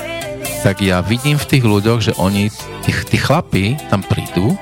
tak 0.62 0.78
ja 0.84 1.02
vidím 1.02 1.36
v 1.36 1.48
tých 1.50 1.64
ľuďoch, 1.66 2.00
že 2.00 2.12
oni, 2.16 2.48
tí, 2.86 2.92
tí 2.94 3.16
chlapí 3.18 3.74
tam 3.90 4.06
prídu 4.06 4.54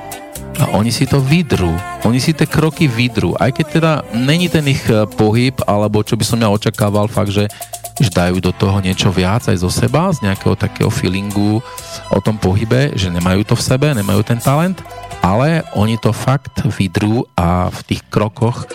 a 0.58 0.74
oni 0.74 0.90
si 0.90 1.06
to 1.06 1.22
vydrú. 1.22 1.70
Oni 2.02 2.18
si 2.18 2.34
tie 2.34 2.46
kroky 2.46 2.90
vydrú. 2.90 3.34
Aj 3.38 3.50
keď 3.54 3.66
teda 3.66 3.92
není 4.14 4.50
ten 4.50 4.66
ich 4.66 4.82
e, 4.90 5.06
pohyb, 5.06 5.54
alebo 5.66 6.02
čo 6.02 6.18
by 6.18 6.24
som 6.26 6.42
ja 6.42 6.50
očakával 6.50 7.06
fakt, 7.06 7.30
že, 7.30 7.46
že 7.98 8.10
dajú 8.10 8.38
do 8.38 8.54
toho 8.54 8.78
niečo 8.78 9.10
viac 9.10 9.50
aj 9.50 9.58
zo 9.58 9.70
seba, 9.70 10.10
z 10.14 10.22
nejakého 10.26 10.54
takého 10.54 10.90
feelingu 10.90 11.58
o 12.14 12.18
tom 12.22 12.38
pohybe, 12.38 12.94
že 12.94 13.10
nemajú 13.10 13.42
to 13.42 13.54
v 13.58 13.66
sebe, 13.66 13.90
nemajú 13.90 14.22
ten 14.22 14.38
talent, 14.38 14.78
ale 15.20 15.66
oni 15.74 15.98
to 15.98 16.14
fakt 16.14 16.62
vydrú 16.62 17.26
a 17.34 17.68
v 17.68 17.80
tých 17.94 18.02
krokoch 18.06 18.70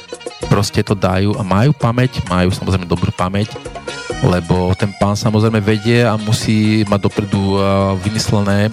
proste 0.52 0.84
to 0.84 0.94
dajú 0.94 1.40
a 1.40 1.42
majú 1.42 1.72
pamäť, 1.72 2.20
majú 2.28 2.52
samozrejme 2.52 2.86
dobrú 2.86 3.10
pamäť 3.16 3.56
lebo 4.24 4.72
ten 4.80 4.96
pán 4.96 5.20
samozrejme 5.20 5.60
vedie 5.60 6.00
a 6.08 6.16
musí 6.16 6.88
mať 6.88 7.00
dopredu 7.04 7.60
vymyslené, 8.00 8.72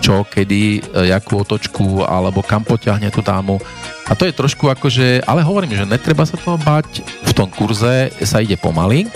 čo, 0.00 0.24
kedy, 0.24 0.80
e, 0.80 1.12
jakú 1.12 1.40
otočku, 1.40 2.02
alebo 2.02 2.40
kam 2.40 2.64
poťahne 2.64 3.12
tú 3.12 3.20
dámu. 3.20 3.60
A 4.08 4.16
to 4.16 4.24
je 4.24 4.34
trošku 4.34 4.72
ako, 4.72 4.88
že, 4.88 5.20
ale 5.28 5.44
hovorím, 5.44 5.76
že 5.76 5.88
netreba 5.88 6.24
sa 6.24 6.40
toho 6.40 6.56
bať, 6.56 7.04
v 7.04 7.32
tom 7.36 7.52
kurze 7.52 8.08
sa 8.24 8.40
ide 8.40 8.56
pomaly, 8.56 9.06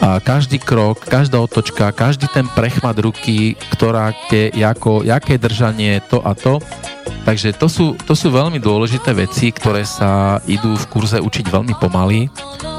a 0.00 0.20
každý 0.20 0.60
krok, 0.60 1.04
každá 1.08 1.40
otočka, 1.40 1.88
každý 1.92 2.28
ten 2.28 2.44
prechmat 2.52 2.96
ruky, 3.00 3.56
ktorá 3.72 4.12
ke, 4.28 4.52
ako, 4.52 5.02
jaké 5.06 5.40
držanie, 5.40 6.04
to 6.06 6.20
a 6.20 6.36
to. 6.36 6.60
Takže 7.26 7.58
to 7.58 7.66
sú, 7.66 7.98
to 8.06 8.14
sú 8.14 8.30
veľmi 8.30 8.62
dôležité 8.62 9.10
veci, 9.10 9.50
ktoré 9.50 9.82
sa 9.82 10.38
idú 10.46 10.78
v 10.78 10.88
kurze 10.90 11.18
učiť 11.18 11.46
veľmi 11.50 11.74
pomaly 11.82 12.30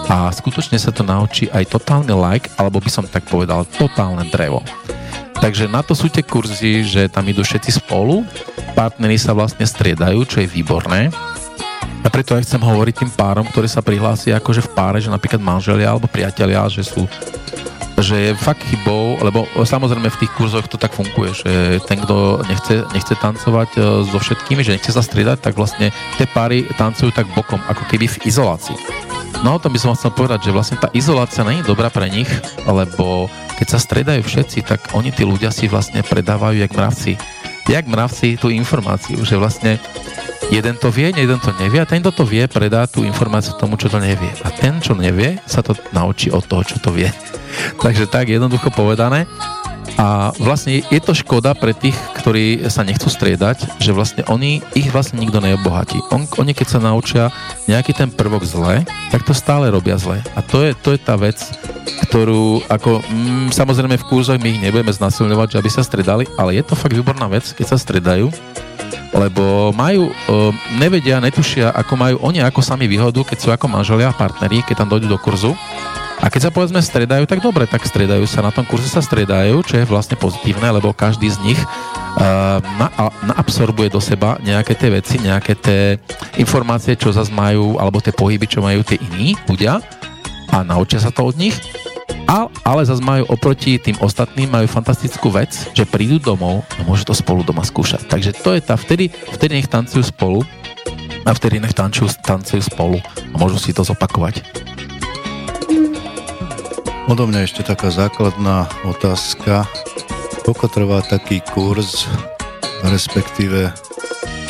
a 0.08 0.32
skutočne 0.32 0.80
sa 0.80 0.96
to 0.96 1.04
naučí 1.04 1.52
aj 1.52 1.68
totálny 1.68 2.16
like, 2.16 2.48
alebo 2.56 2.80
by 2.80 2.88
som 2.88 3.04
tak 3.04 3.28
povedal, 3.28 3.68
totálne 3.76 4.24
drevo. 4.32 4.64
Takže 5.38 5.70
na 5.70 5.84
to 5.84 5.94
sú 5.94 6.08
tie 6.10 6.26
kurzy, 6.26 6.82
že 6.82 7.12
tam 7.12 7.28
idú 7.28 7.44
všetci 7.44 7.84
spolu, 7.84 8.24
partneri 8.74 9.20
sa 9.20 9.36
vlastne 9.36 9.68
striedajú, 9.68 10.26
čo 10.26 10.42
je 10.42 10.48
výborné. 10.50 11.14
A 12.08 12.14
preto 12.14 12.40
aj 12.40 12.48
chcem 12.48 12.64
hovoriť 12.64 13.04
tým 13.04 13.12
párom, 13.20 13.44
ktorí 13.44 13.68
sa 13.68 13.84
prihlásia 13.84 14.40
akože 14.40 14.64
v 14.64 14.72
páre, 14.72 15.04
že 15.04 15.12
napríklad 15.12 15.44
manželia 15.44 15.92
alebo 15.92 16.08
priatelia, 16.08 16.64
že 16.72 16.88
sú 16.88 17.04
že 17.98 18.30
je 18.30 18.32
fakt 18.38 18.62
chybou, 18.62 19.20
lebo 19.20 19.50
samozrejme 19.58 20.08
v 20.08 20.20
tých 20.22 20.32
kurzoch 20.38 20.70
to 20.70 20.78
tak 20.78 20.94
funguje, 20.94 21.34
že 21.34 21.82
ten, 21.90 21.98
kto 21.98 22.46
nechce, 22.46 22.86
nechce 22.94 23.18
tancovať 23.18 23.70
e, 23.74 23.80
so 24.06 24.22
všetkými, 24.22 24.62
že 24.62 24.78
nechce 24.78 24.94
sa 24.94 25.02
striedať, 25.02 25.42
tak 25.42 25.58
vlastne 25.58 25.90
tie 26.22 26.30
páry 26.30 26.70
tancujú 26.78 27.10
tak 27.10 27.26
bokom, 27.34 27.58
ako 27.66 27.90
keby 27.90 28.06
v 28.06 28.22
izolácii. 28.30 28.78
No 29.42 29.58
o 29.58 29.62
tom 29.62 29.74
by 29.74 29.82
som 29.82 29.98
chcel 29.98 30.14
povedať, 30.14 30.46
že 30.46 30.54
vlastne 30.54 30.78
tá 30.78 30.94
izolácia 30.94 31.42
nie 31.42 31.66
je 31.66 31.70
dobrá 31.74 31.90
pre 31.90 32.06
nich, 32.06 32.30
lebo 32.70 33.34
keď 33.58 33.68
sa 33.68 33.82
stredajú 33.82 34.22
všetci, 34.22 34.62
tak 34.62 34.94
oni 34.94 35.10
tí 35.10 35.26
ľudia 35.26 35.50
si 35.50 35.66
vlastne 35.66 36.06
predávajú 36.06 36.62
jak 36.62 36.78
mravci. 36.78 37.18
Jak 37.66 37.90
mravci 37.90 38.38
tú 38.38 38.54
informáciu, 38.54 39.18
že 39.26 39.42
vlastne 39.42 39.82
jeden 40.52 40.76
to 40.80 40.88
vie, 40.92 41.12
jeden 41.12 41.40
to 41.40 41.52
nevie 41.60 41.80
a 41.84 41.88
ten, 41.88 42.00
kto 42.00 42.12
to 42.12 42.24
vie, 42.24 42.48
predá 42.48 42.88
tú 42.88 43.04
informáciu 43.04 43.56
tomu, 43.60 43.76
čo 43.76 43.92
to 43.92 44.00
nevie. 44.00 44.32
A 44.44 44.50
ten, 44.52 44.80
čo 44.80 44.96
nevie, 44.96 45.40
sa 45.44 45.60
to 45.60 45.76
naučí 45.92 46.32
od 46.32 46.44
toho, 46.48 46.64
čo 46.64 46.78
to 46.80 46.90
vie. 46.96 47.12
Takže 47.84 48.08
tak 48.08 48.32
jednoducho 48.32 48.72
povedané. 48.72 49.28
A 49.98 50.30
vlastne 50.38 50.86
je 50.94 51.02
to 51.02 51.18
škoda 51.18 51.58
pre 51.58 51.74
tých, 51.74 51.98
ktorí 52.22 52.70
sa 52.70 52.86
nechcú 52.86 53.10
striedať, 53.10 53.82
že 53.82 53.96
vlastne 53.96 54.22
oni, 54.30 54.62
ich 54.78 54.94
vlastne 54.94 55.18
nikto 55.18 55.42
neobohatí. 55.42 55.98
On, 56.14 56.30
oni 56.38 56.54
keď 56.54 56.68
sa 56.78 56.80
naučia 56.84 57.34
nejaký 57.66 57.98
ten 57.98 58.14
prvok 58.14 58.46
zle, 58.46 58.86
tak 59.10 59.26
to 59.26 59.34
stále 59.34 59.66
robia 59.74 59.98
zle. 59.98 60.22
A 60.38 60.46
to 60.46 60.62
je, 60.62 60.78
to 60.78 60.94
je 60.94 61.00
tá 61.02 61.18
vec, 61.18 61.42
ktorú 62.06 62.62
ako, 62.70 63.02
mm, 63.10 63.50
samozrejme 63.50 63.98
v 63.98 64.06
kurzoch 64.06 64.38
my 64.38 64.54
ich 64.54 64.62
nebudeme 64.62 64.94
znasilňovať, 64.94 65.58
že 65.58 65.60
aby 65.66 65.70
sa 65.74 65.82
stredali, 65.82 66.30
ale 66.38 66.62
je 66.62 66.64
to 66.68 66.78
fakt 66.78 66.94
výborná 66.94 67.26
vec, 67.26 67.50
keď 67.58 67.66
sa 67.66 67.78
stredajú, 67.82 68.30
lebo 69.16 69.72
majú, 69.74 70.10
e, 70.10 70.14
nevedia, 70.78 71.18
netušia, 71.24 71.74
ako 71.74 71.94
majú 71.96 72.16
oni 72.22 72.44
ako 72.44 72.60
sami 72.62 72.86
výhodu, 72.86 73.24
keď 73.24 73.38
sú 73.38 73.50
ako 73.50 73.66
manželia 73.72 74.12
a 74.12 74.18
partneri, 74.18 74.62
keď 74.64 74.86
tam 74.86 74.92
dojdú 74.92 75.08
do 75.10 75.20
kurzu 75.20 75.56
a 76.18 76.34
keď 76.34 76.50
sa 76.50 76.52
povedzme 76.54 76.82
stredajú, 76.82 77.30
tak 77.30 77.46
dobre, 77.46 77.70
tak 77.70 77.86
stredajú 77.86 78.26
sa, 78.26 78.42
na 78.42 78.50
tom 78.50 78.66
kurze 78.66 78.90
sa 78.90 79.06
stredajú, 79.06 79.62
čo 79.62 79.78
je 79.78 79.86
vlastne 79.86 80.18
pozitívne, 80.18 80.66
lebo 80.74 80.90
každý 80.90 81.30
z 81.30 81.38
nich 81.46 81.60
uh, 81.62 82.58
na, 82.82 82.90
naabsorbuje 83.22 83.94
do 83.94 84.02
seba 84.02 84.42
nejaké 84.42 84.74
tie 84.74 84.90
veci, 84.90 85.22
nejaké 85.22 85.54
tie 85.54 86.02
informácie, 86.42 86.98
čo 86.98 87.14
zase 87.14 87.30
majú, 87.30 87.78
alebo 87.78 88.02
tie 88.02 88.10
pohyby, 88.10 88.50
čo 88.50 88.66
majú 88.66 88.82
tie 88.82 88.98
iní 88.98 89.38
ľudia 89.46 89.78
a 90.50 90.66
naučia 90.66 90.98
sa 90.98 91.14
to 91.14 91.22
od 91.22 91.38
nich. 91.38 91.54
A, 92.28 92.52
ale 92.68 92.84
zase 92.84 93.00
majú 93.00 93.24
oproti 93.32 93.80
tým 93.80 93.96
ostatným 94.04 94.52
majú 94.52 94.68
fantastickú 94.68 95.32
vec, 95.32 95.56
že 95.72 95.88
prídu 95.88 96.20
domov 96.20 96.68
a 96.76 96.84
môžu 96.84 97.08
to 97.08 97.16
spolu 97.16 97.40
doma 97.40 97.64
skúšať. 97.64 98.04
Takže 98.12 98.36
to 98.44 98.52
je 98.52 98.62
tá, 98.62 98.76
vtedy, 98.76 99.08
vtedy 99.32 99.64
nech 99.64 99.72
tancujú 99.72 100.04
spolu 100.04 100.44
a 101.24 101.32
vtedy 101.32 101.64
nech 101.64 101.72
tancujú, 101.72 102.12
tancujú 102.20 102.60
spolu 102.68 103.00
a 103.32 103.36
môžu 103.40 103.56
si 103.64 103.72
to 103.72 103.88
zopakovať. 103.88 104.44
Odo 107.08 107.24
mňa 107.24 107.48
ešte 107.48 107.64
taká 107.64 107.88
základná 107.88 108.68
otázka. 108.84 109.64
Koľko 110.44 110.66
trvá 110.68 111.00
taký 111.08 111.40
kurz, 111.40 112.04
respektíve 112.84 113.72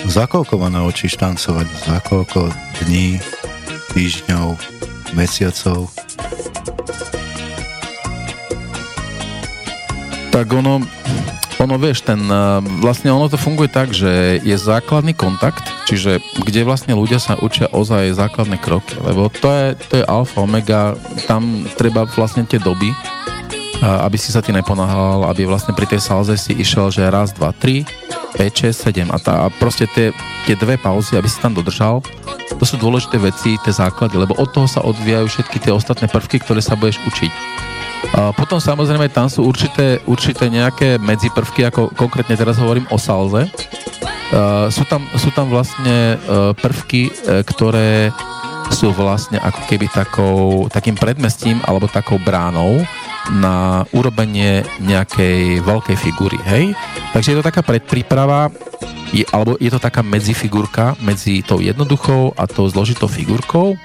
za 0.09 0.25
koľko 0.25 0.57
ma 0.57 0.73
naučíš 0.73 1.21
tancovať? 1.21 1.69
Za 1.85 2.01
koľko 2.01 2.49
dní, 2.81 3.21
týždňov, 3.93 4.57
mesiacov? 5.13 5.93
Tak 10.37 10.53
ono, 10.53 10.85
ono 11.57 11.75
vieš, 11.81 12.05
ten, 12.05 12.21
eh, 12.29 12.61
vlastne 12.77 13.09
ono 13.09 13.25
to 13.25 13.41
funguje 13.41 13.73
tak, 13.73 13.89
že 13.89 14.37
je 14.45 14.53
základný 14.53 15.17
kontakt, 15.17 15.65
čiže 15.89 16.21
kde 16.45 16.61
vlastne 16.61 16.93
ľudia 16.93 17.17
sa 17.17 17.41
učia 17.41 17.65
ozaj 17.73 18.13
základné 18.13 18.61
kroky, 18.61 19.01
lebo 19.01 19.33
to 19.33 19.49
je, 19.49 19.65
to 19.89 19.93
je 19.97 20.05
alfa, 20.05 20.45
omega, 20.45 20.93
tam 21.25 21.65
treba 21.73 22.05
vlastne 22.13 22.45
tie 22.45 22.61
doby, 22.61 22.93
eh, 22.93 24.05
aby 24.05 24.13
si 24.13 24.29
sa 24.29 24.45
ti 24.45 24.53
neponáhal, 24.53 25.25
aby 25.25 25.49
vlastne 25.49 25.73
pri 25.73 25.89
tej 25.89 26.05
salze 26.05 26.37
si 26.37 26.53
išiel, 26.53 26.93
že 26.93 27.09
raz, 27.09 27.33
dva, 27.33 27.49
tri, 27.49 27.81
5, 28.37 28.69
6, 28.69 29.09
7 29.09 29.09
a, 29.09 29.17
tá, 29.17 29.33
a 29.41 29.45
proste 29.49 29.89
tie, 29.89 30.13
tie 30.45 30.53
dve 30.53 30.77
pauzy, 30.77 31.17
aby 31.17 31.25
si 31.25 31.41
tam 31.41 31.57
dodržal, 31.57 32.05
to 32.53 32.61
sú 32.61 32.77
dôležité 32.77 33.17
veci, 33.17 33.57
tie 33.65 33.73
základy, 33.73 34.21
lebo 34.21 34.37
od 34.37 34.53
toho 34.53 34.69
sa 34.69 34.85
odvíjajú 34.85 35.33
všetky 35.33 35.57
tie 35.65 35.73
ostatné 35.73 36.05
prvky, 36.05 36.45
ktoré 36.45 36.61
sa 36.61 36.77
budeš 36.77 37.01
učiť. 37.09 37.57
Potom 38.33 38.57
samozrejme 38.57 39.09
tam 39.13 39.29
sú 39.29 39.45
určité, 39.45 40.01
určité 40.09 40.49
nejaké 40.49 40.97
medziprvky, 40.97 41.69
ako 41.69 41.93
konkrétne 41.93 42.33
teraz 42.33 42.57
hovorím 42.57 42.89
o 42.89 42.97
salze. 42.97 43.45
Sú, 44.73 44.83
tam, 44.89 45.05
sú 45.15 45.31
tam 45.31 45.47
vlastne 45.47 46.19
uh, 46.19 46.51
prvky, 46.51 47.07
uh, 47.07 47.45
ktoré 47.47 48.11
sú 48.75 48.91
vlastne 48.91 49.39
ako 49.39 49.61
keby 49.71 49.87
takou, 49.87 50.67
takým 50.67 50.99
predmestím 50.99 51.63
alebo 51.63 51.87
takou 51.87 52.19
bránou 52.19 52.83
na 53.39 53.87
urobenie 53.95 54.67
nejakej 54.83 55.63
veľkej 55.63 55.95
figúry, 55.95 56.39
hej? 56.43 56.75
Takže 57.15 57.31
je 57.31 57.37
to 57.39 57.47
taká 57.47 57.63
predpríprava, 57.63 58.51
je, 59.15 59.23
alebo 59.31 59.55
je 59.63 59.71
to 59.71 59.79
taká 59.79 60.03
medzifigurka 60.03 60.99
medzi 60.99 61.39
tou 61.43 61.63
jednoduchou 61.63 62.35
a 62.35 62.43
tou 62.47 62.67
zložitou 62.67 63.07
figurkou 63.07 63.79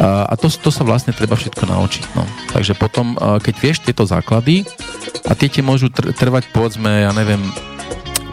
a, 0.00 0.34
to, 0.34 0.50
to 0.50 0.70
sa 0.74 0.82
vlastne 0.82 1.14
treba 1.14 1.38
všetko 1.38 1.70
naučiť. 1.70 2.04
No. 2.18 2.26
Takže 2.50 2.74
potom, 2.74 3.14
keď 3.18 3.54
vieš 3.58 3.78
tieto 3.86 4.02
základy 4.02 4.66
a 5.26 5.38
tie 5.38 5.46
ti 5.46 5.62
môžu 5.62 5.90
trvať 5.92 6.50
povedzme, 6.50 7.06
ja 7.06 7.12
neviem, 7.14 7.40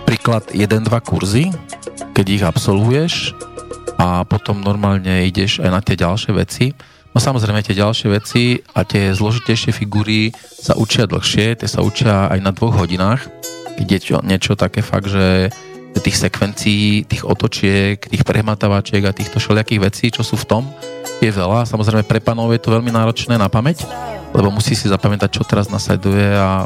príklad 0.09 0.49
1-2 0.51 0.89
kurzy, 1.05 1.53
keď 2.12 2.26
ich 2.28 2.43
absolvuješ 2.43 3.38
a 4.01 4.26
potom 4.26 4.59
normálne 4.59 5.30
ideš 5.30 5.62
aj 5.62 5.70
na 5.70 5.82
tie 5.82 5.95
ďalšie 5.95 6.32
veci. 6.34 6.66
No 7.12 7.20
samozrejme 7.20 7.62
tie 7.62 7.78
ďalšie 7.78 8.07
veci 8.09 8.43
a 8.74 8.88
tie 8.88 9.12
zložitejšie 9.12 9.72
figúry 9.76 10.32
sa 10.47 10.74
učia 10.80 11.05
dlhšie, 11.05 11.59
tie 11.59 11.70
sa 11.70 11.84
učia 11.84 12.32
aj 12.32 12.39
na 12.39 12.51
dvoch 12.55 12.76
hodinách, 12.76 13.28
keď 13.78 13.88
je 13.88 13.99
čo, 13.99 14.16
niečo 14.24 14.53
také 14.55 14.80
fakt, 14.80 15.12
že 15.12 15.51
tých 16.00 16.18
sekvencií, 16.18 17.04
tých 17.04 17.28
otočiek, 17.28 18.00
tých 18.00 18.24
prehmatávačiek 18.24 19.04
a 19.04 19.16
týchto 19.16 19.44
všelijakých 19.44 19.84
vecí, 19.84 20.06
čo 20.08 20.24
sú 20.24 20.39
v 20.39 20.48
tom, 20.48 20.64
je 21.20 21.28
veľa. 21.28 21.68
Samozrejme 21.68 22.08
pre 22.08 22.24
panov 22.24 22.50
je 22.56 22.62
to 22.64 22.72
veľmi 22.72 22.89
náročné 22.89 23.36
na 23.36 23.52
pamäť, 23.52 23.84
lebo 24.32 24.48
musí 24.50 24.74
si 24.74 24.88
zapamätať, 24.88 25.30
čo 25.30 25.44
teraz 25.44 25.68
nasleduje 25.68 26.32
a 26.34 26.66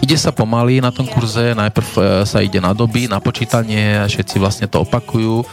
ide 0.00 0.16
sa 0.16 0.30
pomaly 0.30 0.80
na 0.80 0.94
tom 0.94 1.04
kurze, 1.04 1.52
najprv 1.52 1.90
e, 1.98 2.00
sa 2.24 2.40
ide 2.40 2.62
na 2.62 2.72
doby, 2.72 3.10
na 3.10 3.20
počítanie, 3.20 4.00
všetci 4.06 4.36
vlastne 4.40 4.66
to 4.70 4.86
opakujú 4.86 5.44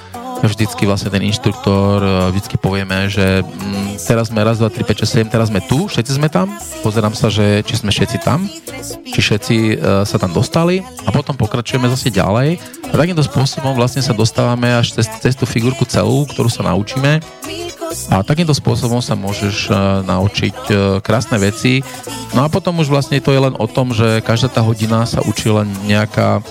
vždycky 0.46 0.86
vlastne 0.86 1.10
ten 1.10 1.24
inštruktor, 1.26 1.98
e, 2.04 2.10
vždycky 2.34 2.56
povieme, 2.62 3.10
že 3.10 3.42
mm, 3.42 4.02
teraz 4.06 4.30
sme 4.30 4.46
raz, 4.46 4.62
dva, 4.62 4.70
tri, 4.70 4.86
5, 4.86 5.06
6, 5.06 5.26
7, 5.26 5.34
teraz 5.34 5.50
sme 5.50 5.64
tu, 5.66 5.90
všetci 5.90 6.12
sme 6.14 6.30
tam, 6.30 6.54
pozerám 6.86 7.18
sa, 7.18 7.32
že 7.34 7.66
či 7.66 7.82
sme 7.82 7.90
všetci 7.90 8.18
tam, 8.22 8.46
či 9.08 9.20
všetci 9.20 9.56
uh, 9.58 10.06
sa 10.06 10.18
tam 10.22 10.32
dostali 10.36 10.86
a 11.08 11.10
potom 11.10 11.34
pokračujeme 11.34 11.90
zase 11.90 12.14
ďalej 12.14 12.62
takýmto 12.94 13.26
spôsobom 13.26 13.78
vlastne 13.78 14.02
sa 14.02 14.16
dostávame 14.16 14.74
až 14.74 14.94
cez, 14.98 15.06
cez 15.22 15.34
tú 15.38 15.46
figurku 15.46 15.86
celú, 15.86 16.26
ktorú 16.30 16.50
sa 16.50 16.66
naučíme 16.66 17.20
a 18.12 18.16
takýmto 18.26 18.54
spôsobom 18.54 19.00
sa 19.00 19.16
môžeš 19.16 19.72
uh, 19.72 20.04
naučiť 20.04 20.58
krásne 21.02 21.40
veci. 21.40 21.80
No 22.36 22.44
a 22.44 22.52
potom 22.52 22.84
už 22.84 22.92
vlastne 22.92 23.24
to 23.24 23.32
je 23.32 23.40
len 23.40 23.56
o 23.56 23.68
tom, 23.70 23.96
že 23.96 24.20
každá 24.26 24.52
tá 24.52 24.62
hodina 24.62 25.08
sa 25.08 25.24
učí 25.24 25.48
len 25.48 25.72
nejaká 25.88 26.44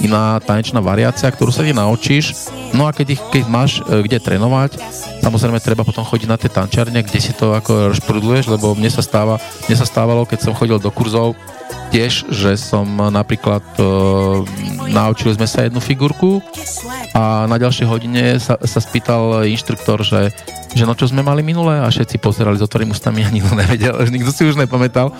iná 0.00 0.40
tanečná 0.40 0.80
variácia, 0.80 1.28
ktorú 1.30 1.52
sa 1.52 1.62
ti 1.62 1.76
naučíš. 1.76 2.50
No 2.72 2.88
a 2.88 2.90
keď, 2.90 3.20
ich, 3.20 3.22
keď 3.30 3.44
máš 3.46 3.78
e, 3.86 4.02
kde 4.02 4.18
trénovať, 4.18 4.76
samozrejme 5.22 5.62
treba 5.62 5.86
potom 5.86 6.02
chodiť 6.02 6.28
na 6.28 6.36
tie 6.36 6.50
tančárne, 6.50 7.00
kde 7.00 7.20
si 7.22 7.30
to 7.30 7.54
ako 7.54 7.94
rozprudluješ, 7.94 8.50
lebo 8.50 8.74
mne 8.74 8.90
sa, 8.90 9.00
stáva, 9.00 9.38
mne 9.70 9.76
sa 9.78 9.86
stávalo, 9.86 10.26
keď 10.26 10.50
som 10.50 10.52
chodil 10.58 10.82
do 10.82 10.90
kurzov, 10.90 11.38
tiež, 11.90 12.30
že 12.30 12.54
som 12.54 12.86
napríklad 13.10 13.62
e, 13.78 13.82
naučili 14.90 15.34
sme 15.34 15.46
sa 15.46 15.66
jednu 15.66 15.82
figurku 15.82 16.38
a 17.14 17.46
na 17.50 17.56
ďalšej 17.58 17.86
hodine 17.86 18.38
sa, 18.38 18.58
sa 18.62 18.78
spýtal 18.78 19.46
inštruktor, 19.46 20.02
že, 20.06 20.30
že 20.74 20.86
no 20.86 20.94
čo 20.94 21.10
sme 21.10 21.26
mali 21.26 21.42
minulé 21.42 21.82
a 21.82 21.90
všetci 21.90 22.22
pozerali 22.22 22.58
s 22.58 22.66
otvorým 22.66 22.94
ústami 22.94 23.26
a 23.26 23.30
nikto 23.30 23.54
nevedel, 23.54 23.94
nikto 24.14 24.30
si 24.30 24.46
už 24.46 24.58
nepamätal, 24.58 25.10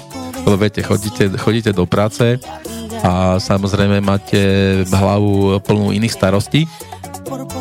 lebo 0.46 0.56
viete, 0.58 0.82
chodíte, 0.82 1.30
chodíte 1.38 1.70
do 1.74 1.86
práce 1.90 2.38
a 3.02 3.38
samozrejme 3.42 3.98
máte 4.02 4.40
hlavu 4.90 5.58
plnú 5.62 5.90
iných 5.90 6.14
starostí. 6.14 6.70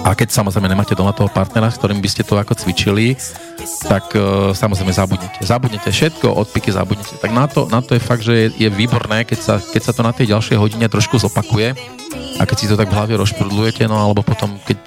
A 0.01 0.17
keď 0.17 0.34
samozrejme 0.34 0.65
nemáte 0.65 0.97
doma 0.97 1.13
toho 1.13 1.30
partnera, 1.30 1.70
s 1.70 1.78
ktorým 1.78 2.01
by 2.01 2.09
ste 2.09 2.26
to 2.26 2.34
ako 2.34 2.57
cvičili, 2.57 3.13
tak 3.86 4.09
uh, 4.17 4.49
samozrejme 4.57 4.89
zabudnete. 4.89 5.39
Zabudnete 5.45 5.89
všetko, 5.93 6.34
odpiky 6.34 6.74
zabudnete. 6.74 7.22
Tak 7.22 7.30
na 7.30 7.45
to, 7.45 7.70
na 7.70 7.86
to 7.86 7.93
je 7.93 8.01
fakt, 8.01 8.26
že 8.26 8.34
je, 8.34 8.47
je 8.65 8.70
výborné, 8.74 9.30
keď 9.30 9.39
sa, 9.39 9.55
keď 9.61 9.82
sa 9.86 9.93
to 9.93 10.01
na 10.01 10.09
tej 10.09 10.34
ďalšej 10.34 10.57
hodine 10.57 10.89
trošku 10.89 11.22
zopakuje 11.22 11.78
a 12.39 12.43
keď 12.47 12.57
si 12.57 12.70
to 12.72 12.80
tak 12.80 12.89
v 12.89 12.97
hlave 12.97 13.13
rozprudlujete, 13.20 13.86
no 13.86 13.99
alebo 13.99 14.26
potom, 14.26 14.57
keď 14.65 14.78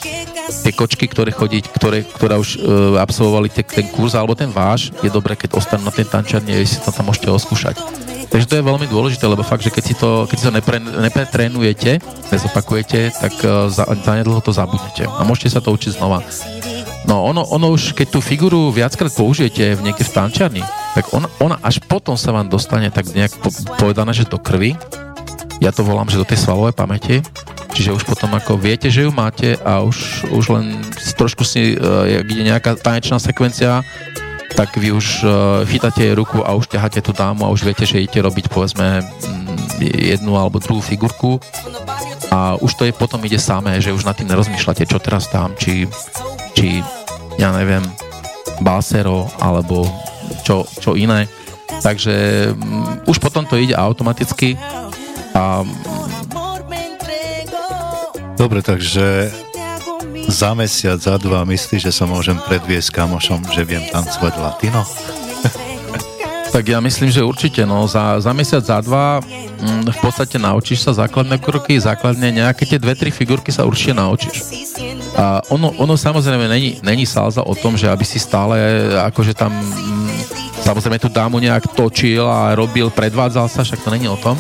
tie 0.51 0.73
kočky, 0.75 1.07
ktoré 1.07 1.31
chodiť, 1.31 1.71
ktoré, 1.71 2.03
ktoré 2.03 2.35
už 2.35 2.59
uh, 2.59 2.99
absolvovali 2.99 3.53
te, 3.53 3.63
ten 3.63 3.87
kurz 3.87 4.19
alebo 4.19 4.35
ten 4.35 4.51
váš, 4.51 4.91
je 5.05 5.11
dobré, 5.13 5.39
keď 5.39 5.55
ostanú 5.55 5.87
na 5.87 5.95
ten 5.95 6.09
tančarni, 6.09 6.59
si 6.67 6.83
to 6.83 6.91
tam 6.91 7.07
môžete 7.07 7.31
oskúšať. 7.31 7.79
Takže 8.33 8.49
to 8.49 8.57
je 8.57 8.65
veľmi 8.65 8.89
dôležité, 8.89 9.29
lebo 9.29 9.45
fakt, 9.45 9.61
že 9.61 9.69
keď 9.69 9.85
si 9.85 9.93
to, 9.93 10.25
keď 10.25 10.37
si 10.41 10.45
to 10.49 10.57
nepre, 10.57 10.81
nepretrénujete, 10.81 12.01
nezopakujete, 12.33 13.13
tak 13.13 13.35
uh, 13.45 13.69
za, 13.69 13.85
nedlho 13.93 14.41
to 14.41 14.57
zabudnete. 14.57 15.05
A 15.05 15.21
môžete 15.21 15.53
sa 15.53 15.61
to 15.61 15.69
učiť 15.69 16.01
znova. 16.01 16.25
No 17.05 17.29
ono, 17.29 17.45
ono 17.45 17.69
už, 17.77 17.93
keď 17.93 18.09
tú 18.09 18.25
figuru 18.25 18.73
viackrát 18.73 19.13
použijete 19.13 19.77
v 19.77 19.85
niekde 19.85 20.09
v 20.09 20.15
tančarni, 20.17 20.65
tak 20.97 21.13
ona, 21.13 21.29
ona 21.45 21.61
až 21.61 21.85
potom 21.85 22.17
sa 22.17 22.33
vám 22.33 22.49
dostane 22.49 22.89
tak 22.89 23.13
nejak 23.13 23.37
po, 23.37 23.53
povedané, 23.77 24.17
že 24.17 24.25
do 24.25 24.41
krvi. 24.41 24.81
Ja 25.61 25.69
to 25.69 25.85
volám, 25.85 26.09
že 26.09 26.17
do 26.17 26.25
tej 26.25 26.41
svalovej 26.41 26.73
pamäti. 26.73 27.21
Čiže 27.77 27.93
už 27.93 28.09
potom 28.09 28.33
ako 28.33 28.57
viete, 28.57 28.89
že 28.89 29.05
ju 29.05 29.13
máte 29.13 29.61
a 29.61 29.85
už, 29.85 30.29
už 30.33 30.45
len 30.57 30.81
trošku 31.21 31.45
si, 31.45 31.77
uh, 31.77 32.09
jak 32.09 32.25
ide 32.33 32.49
nejaká 32.49 32.81
tanečná 32.81 33.21
sekvencia, 33.21 33.85
tak 34.53 34.77
vy 34.77 34.93
už 34.93 35.25
uh, 35.25 35.31
chytáte 35.65 36.05
jej 36.05 36.15
ruku 36.15 36.45
a 36.45 36.53
už 36.53 36.69
ťaháte 36.69 37.01
tú 37.01 37.13
dámu 37.17 37.49
a 37.49 37.53
už 37.53 37.65
viete, 37.65 37.89
že 37.89 38.01
idete 38.01 38.21
robiť 38.21 38.47
povedzme 38.53 39.01
mm, 39.01 39.81
jednu 39.83 40.37
alebo 40.37 40.61
druhú 40.61 40.85
figurku 40.85 41.41
a 42.33 42.57
už 42.61 42.73
to 42.77 42.83
je 42.89 42.93
potom 42.97 43.21
ide 43.25 43.37
samé, 43.37 43.81
že 43.81 43.93
už 43.93 44.09
nad 44.09 44.17
tým 44.17 44.29
nerozmýšľate, 44.29 44.89
čo 44.89 44.97
teraz 45.01 45.29
tam, 45.29 45.53
či, 45.57 45.85
či 46.57 46.81
ja 47.37 47.53
neviem, 47.53 47.85
básero 48.61 49.29
alebo 49.41 49.85
čo, 50.45 50.65
čo 50.81 50.97
iné. 50.97 51.29
Takže 51.81 52.15
um, 52.53 53.01
už 53.09 53.21
potom 53.21 53.45
to 53.49 53.57
ide 53.57 53.77
automaticky 53.77 54.57
a 55.33 55.65
Dobre, 58.43 58.59
takže 58.59 59.31
za 60.29 60.55
mesiac, 60.55 60.99
za 60.99 61.19
dva 61.19 61.43
myslíš, 61.47 61.89
že 61.89 61.93
sa 61.93 62.05
môžem 62.07 62.39
predviesť 62.39 62.95
kamošom, 62.95 63.49
že 63.51 63.63
viem 63.67 63.87
tancovať 63.91 64.35
latino? 64.39 64.83
Tak 66.53 66.69
ja 66.69 66.85
myslím, 66.85 67.09
že 67.09 67.25
určite, 67.25 67.65
no 67.65 67.89
za, 67.89 68.21
za 68.21 68.29
mesiac, 68.37 68.61
za 68.61 68.77
dva 68.85 69.25
mm, 69.25 69.89
v 69.89 69.99
podstate 70.05 70.37
naučíš 70.37 70.85
sa 70.85 70.93
základné 70.93 71.41
kroky, 71.41 71.81
základne 71.81 72.29
nejaké 72.29 72.69
tie 72.69 72.77
dve, 72.77 72.93
tri 72.93 73.09
figurky 73.09 73.49
sa 73.49 73.65
určite 73.65 73.97
naučíš. 73.97 74.45
A 75.17 75.41
ono, 75.49 75.73
ono 75.81 75.97
samozrejme 75.97 76.45
není, 76.53 76.77
není 76.85 77.09
salza 77.09 77.41
o 77.41 77.57
tom, 77.57 77.81
že 77.81 77.89
aby 77.89 78.05
si 78.05 78.21
stále 78.21 78.61
akože 79.01 79.33
tam 79.33 79.49
mm, 79.49 80.13
samozrejme 80.61 81.01
tú 81.01 81.09
dámu 81.09 81.41
nejak 81.41 81.73
točil 81.73 82.29
a 82.29 82.53
robil, 82.53 82.93
predvádzal 82.93 83.49
sa, 83.49 83.65
však 83.65 83.81
to 83.81 83.89
není 83.89 84.13
o 84.13 84.21
tom. 84.21 84.37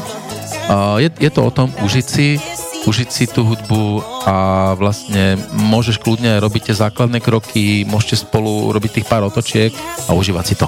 A 0.68 1.00
je, 1.00 1.08
je 1.16 1.30
to 1.32 1.48
o 1.48 1.50
tom 1.50 1.72
užiť 1.80 2.06
si 2.06 2.36
užiť 2.82 3.08
si 3.08 3.24
tú 3.30 3.46
hudbu 3.46 4.02
a 4.26 4.36
vlastne 4.74 5.38
môžeš 5.54 6.02
kľudne 6.02 6.42
robiť 6.42 6.70
tie 6.70 6.80
základné 6.82 7.22
kroky, 7.22 7.86
môžete 7.86 8.26
spolu 8.26 8.70
robiť 8.74 9.00
tých 9.00 9.08
pár 9.08 9.26
otočiek 9.26 9.70
a 10.06 10.14
užívať 10.14 10.44
si 10.46 10.54
to. 10.58 10.66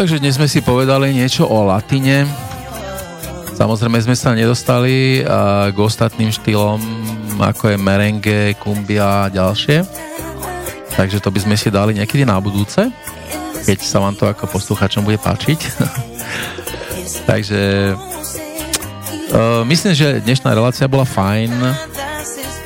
Takže 0.00 0.16
dnes 0.16 0.40
sme 0.40 0.48
si 0.48 0.64
povedali 0.64 1.12
niečo 1.12 1.44
o 1.44 1.60
latine. 1.68 2.24
Samozrejme 3.52 4.00
sme 4.00 4.16
sa 4.16 4.32
nedostali 4.32 5.20
k 5.68 5.76
ostatným 5.76 6.32
štýlom, 6.32 6.80
ako 7.36 7.68
je 7.68 7.76
merengue, 7.76 8.56
kumbia 8.56 9.28
a 9.28 9.28
ďalšie. 9.28 9.84
Takže 10.96 11.20
to 11.20 11.28
by 11.28 11.44
sme 11.44 11.52
si 11.52 11.68
dali 11.68 11.92
niekedy 11.92 12.24
na 12.24 12.40
budúce, 12.40 12.88
keď 13.68 13.78
sa 13.84 14.00
vám 14.00 14.16
to 14.16 14.24
ako 14.24 14.48
posluchačom 14.48 15.04
bude 15.04 15.20
páčiť. 15.20 15.68
Takže 17.28 17.92
uh, 19.36 19.68
myslím, 19.68 19.92
že 19.92 20.24
dnešná 20.24 20.56
relácia 20.56 20.88
bola 20.88 21.04
fajn. 21.04 21.52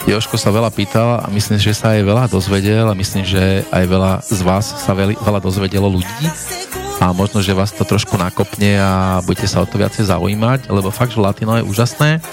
Joško 0.06 0.38
sa 0.38 0.54
veľa 0.54 0.70
pýtal 0.70 1.18
a 1.18 1.26
myslím, 1.34 1.58
že 1.58 1.74
sa 1.74 1.98
aj 1.98 2.06
veľa 2.06 2.30
dozvedel 2.30 2.86
a 2.86 2.94
myslím, 2.94 3.26
že 3.26 3.66
aj 3.74 3.84
veľa 3.90 4.12
z 4.22 4.40
vás 4.46 4.70
sa 4.70 4.94
veľa 4.94 5.42
dozvedelo 5.42 5.90
ľudí 5.90 6.30
a 7.04 7.12
možno, 7.12 7.44
že 7.44 7.52
vás 7.52 7.68
to 7.68 7.84
trošku 7.84 8.16
nakopne 8.16 8.80
a 8.80 9.20
budete 9.20 9.44
sa 9.44 9.60
o 9.60 9.68
to 9.68 9.76
viacej 9.76 10.08
zaujímať, 10.08 10.72
lebo 10.72 10.88
fakt, 10.88 11.12
že 11.12 11.20
latino 11.20 11.52
je 11.60 11.68
úžasné. 11.68 12.24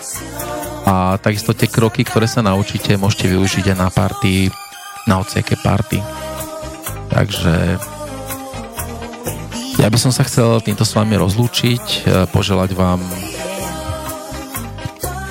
A 0.88 1.19
takisto 1.19 1.51
tie 1.51 1.67
kroky, 1.67 2.07
ktoré 2.07 2.24
sa 2.24 2.39
naučíte, 2.39 2.95
môžete 2.95 3.28
využiť 3.36 3.76
aj 3.76 3.78
na 3.78 3.91
party, 3.91 4.47
na 5.11 5.19
ocieke 5.19 5.59
party. 5.59 5.99
Takže 7.11 7.84
ja 9.84 9.88
by 9.91 9.97
som 9.99 10.15
sa 10.15 10.24
chcel 10.24 10.63
týmto 10.63 10.88
s 10.88 10.95
vami 10.95 11.19
rozlúčiť, 11.19 11.84
e, 11.84 11.99
poželať 12.32 12.72
vám 12.72 13.03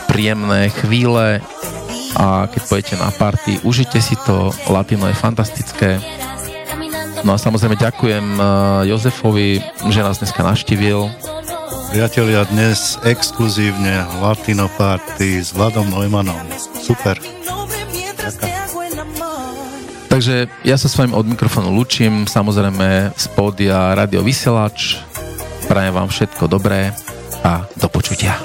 príjemné 0.04 0.68
chvíle 0.84 1.40
a 2.12 2.44
keď 2.44 2.62
pojete 2.68 2.94
na 3.00 3.08
party, 3.08 3.64
užite 3.64 4.04
si 4.04 4.20
to, 4.28 4.52
latino 4.68 5.08
je 5.08 5.16
fantastické 5.16 5.96
No 7.20 7.36
a 7.36 7.38
samozrejme 7.38 7.76
ďakujem 7.76 8.26
uh, 8.40 8.44
Jozefovi, 8.88 9.60
že 9.92 10.00
nás 10.00 10.16
dneska 10.18 10.40
naštívil. 10.40 11.12
Priatelia, 11.92 12.46
dnes 12.48 12.96
exkluzívne 13.02 14.06
Latino 14.22 14.70
Party 14.78 15.42
s 15.42 15.52
Vladom 15.52 15.90
Neumannom. 15.90 16.38
Super. 16.80 17.20
Takže 20.10 20.50
ja 20.66 20.76
sa 20.80 20.88
s 20.90 20.96
vami 20.98 21.14
od 21.14 21.26
mikrofónu 21.28 21.70
lučím, 21.70 22.26
samozrejme 22.26 23.14
z 23.14 23.26
pódia 23.36 23.94
Radio 23.94 24.24
Vysielač. 24.26 24.98
Prajem 25.70 25.94
vám 25.94 26.08
všetko 26.10 26.50
dobré 26.50 26.90
a 27.46 27.68
do 27.78 27.86
počutia. 27.86 28.38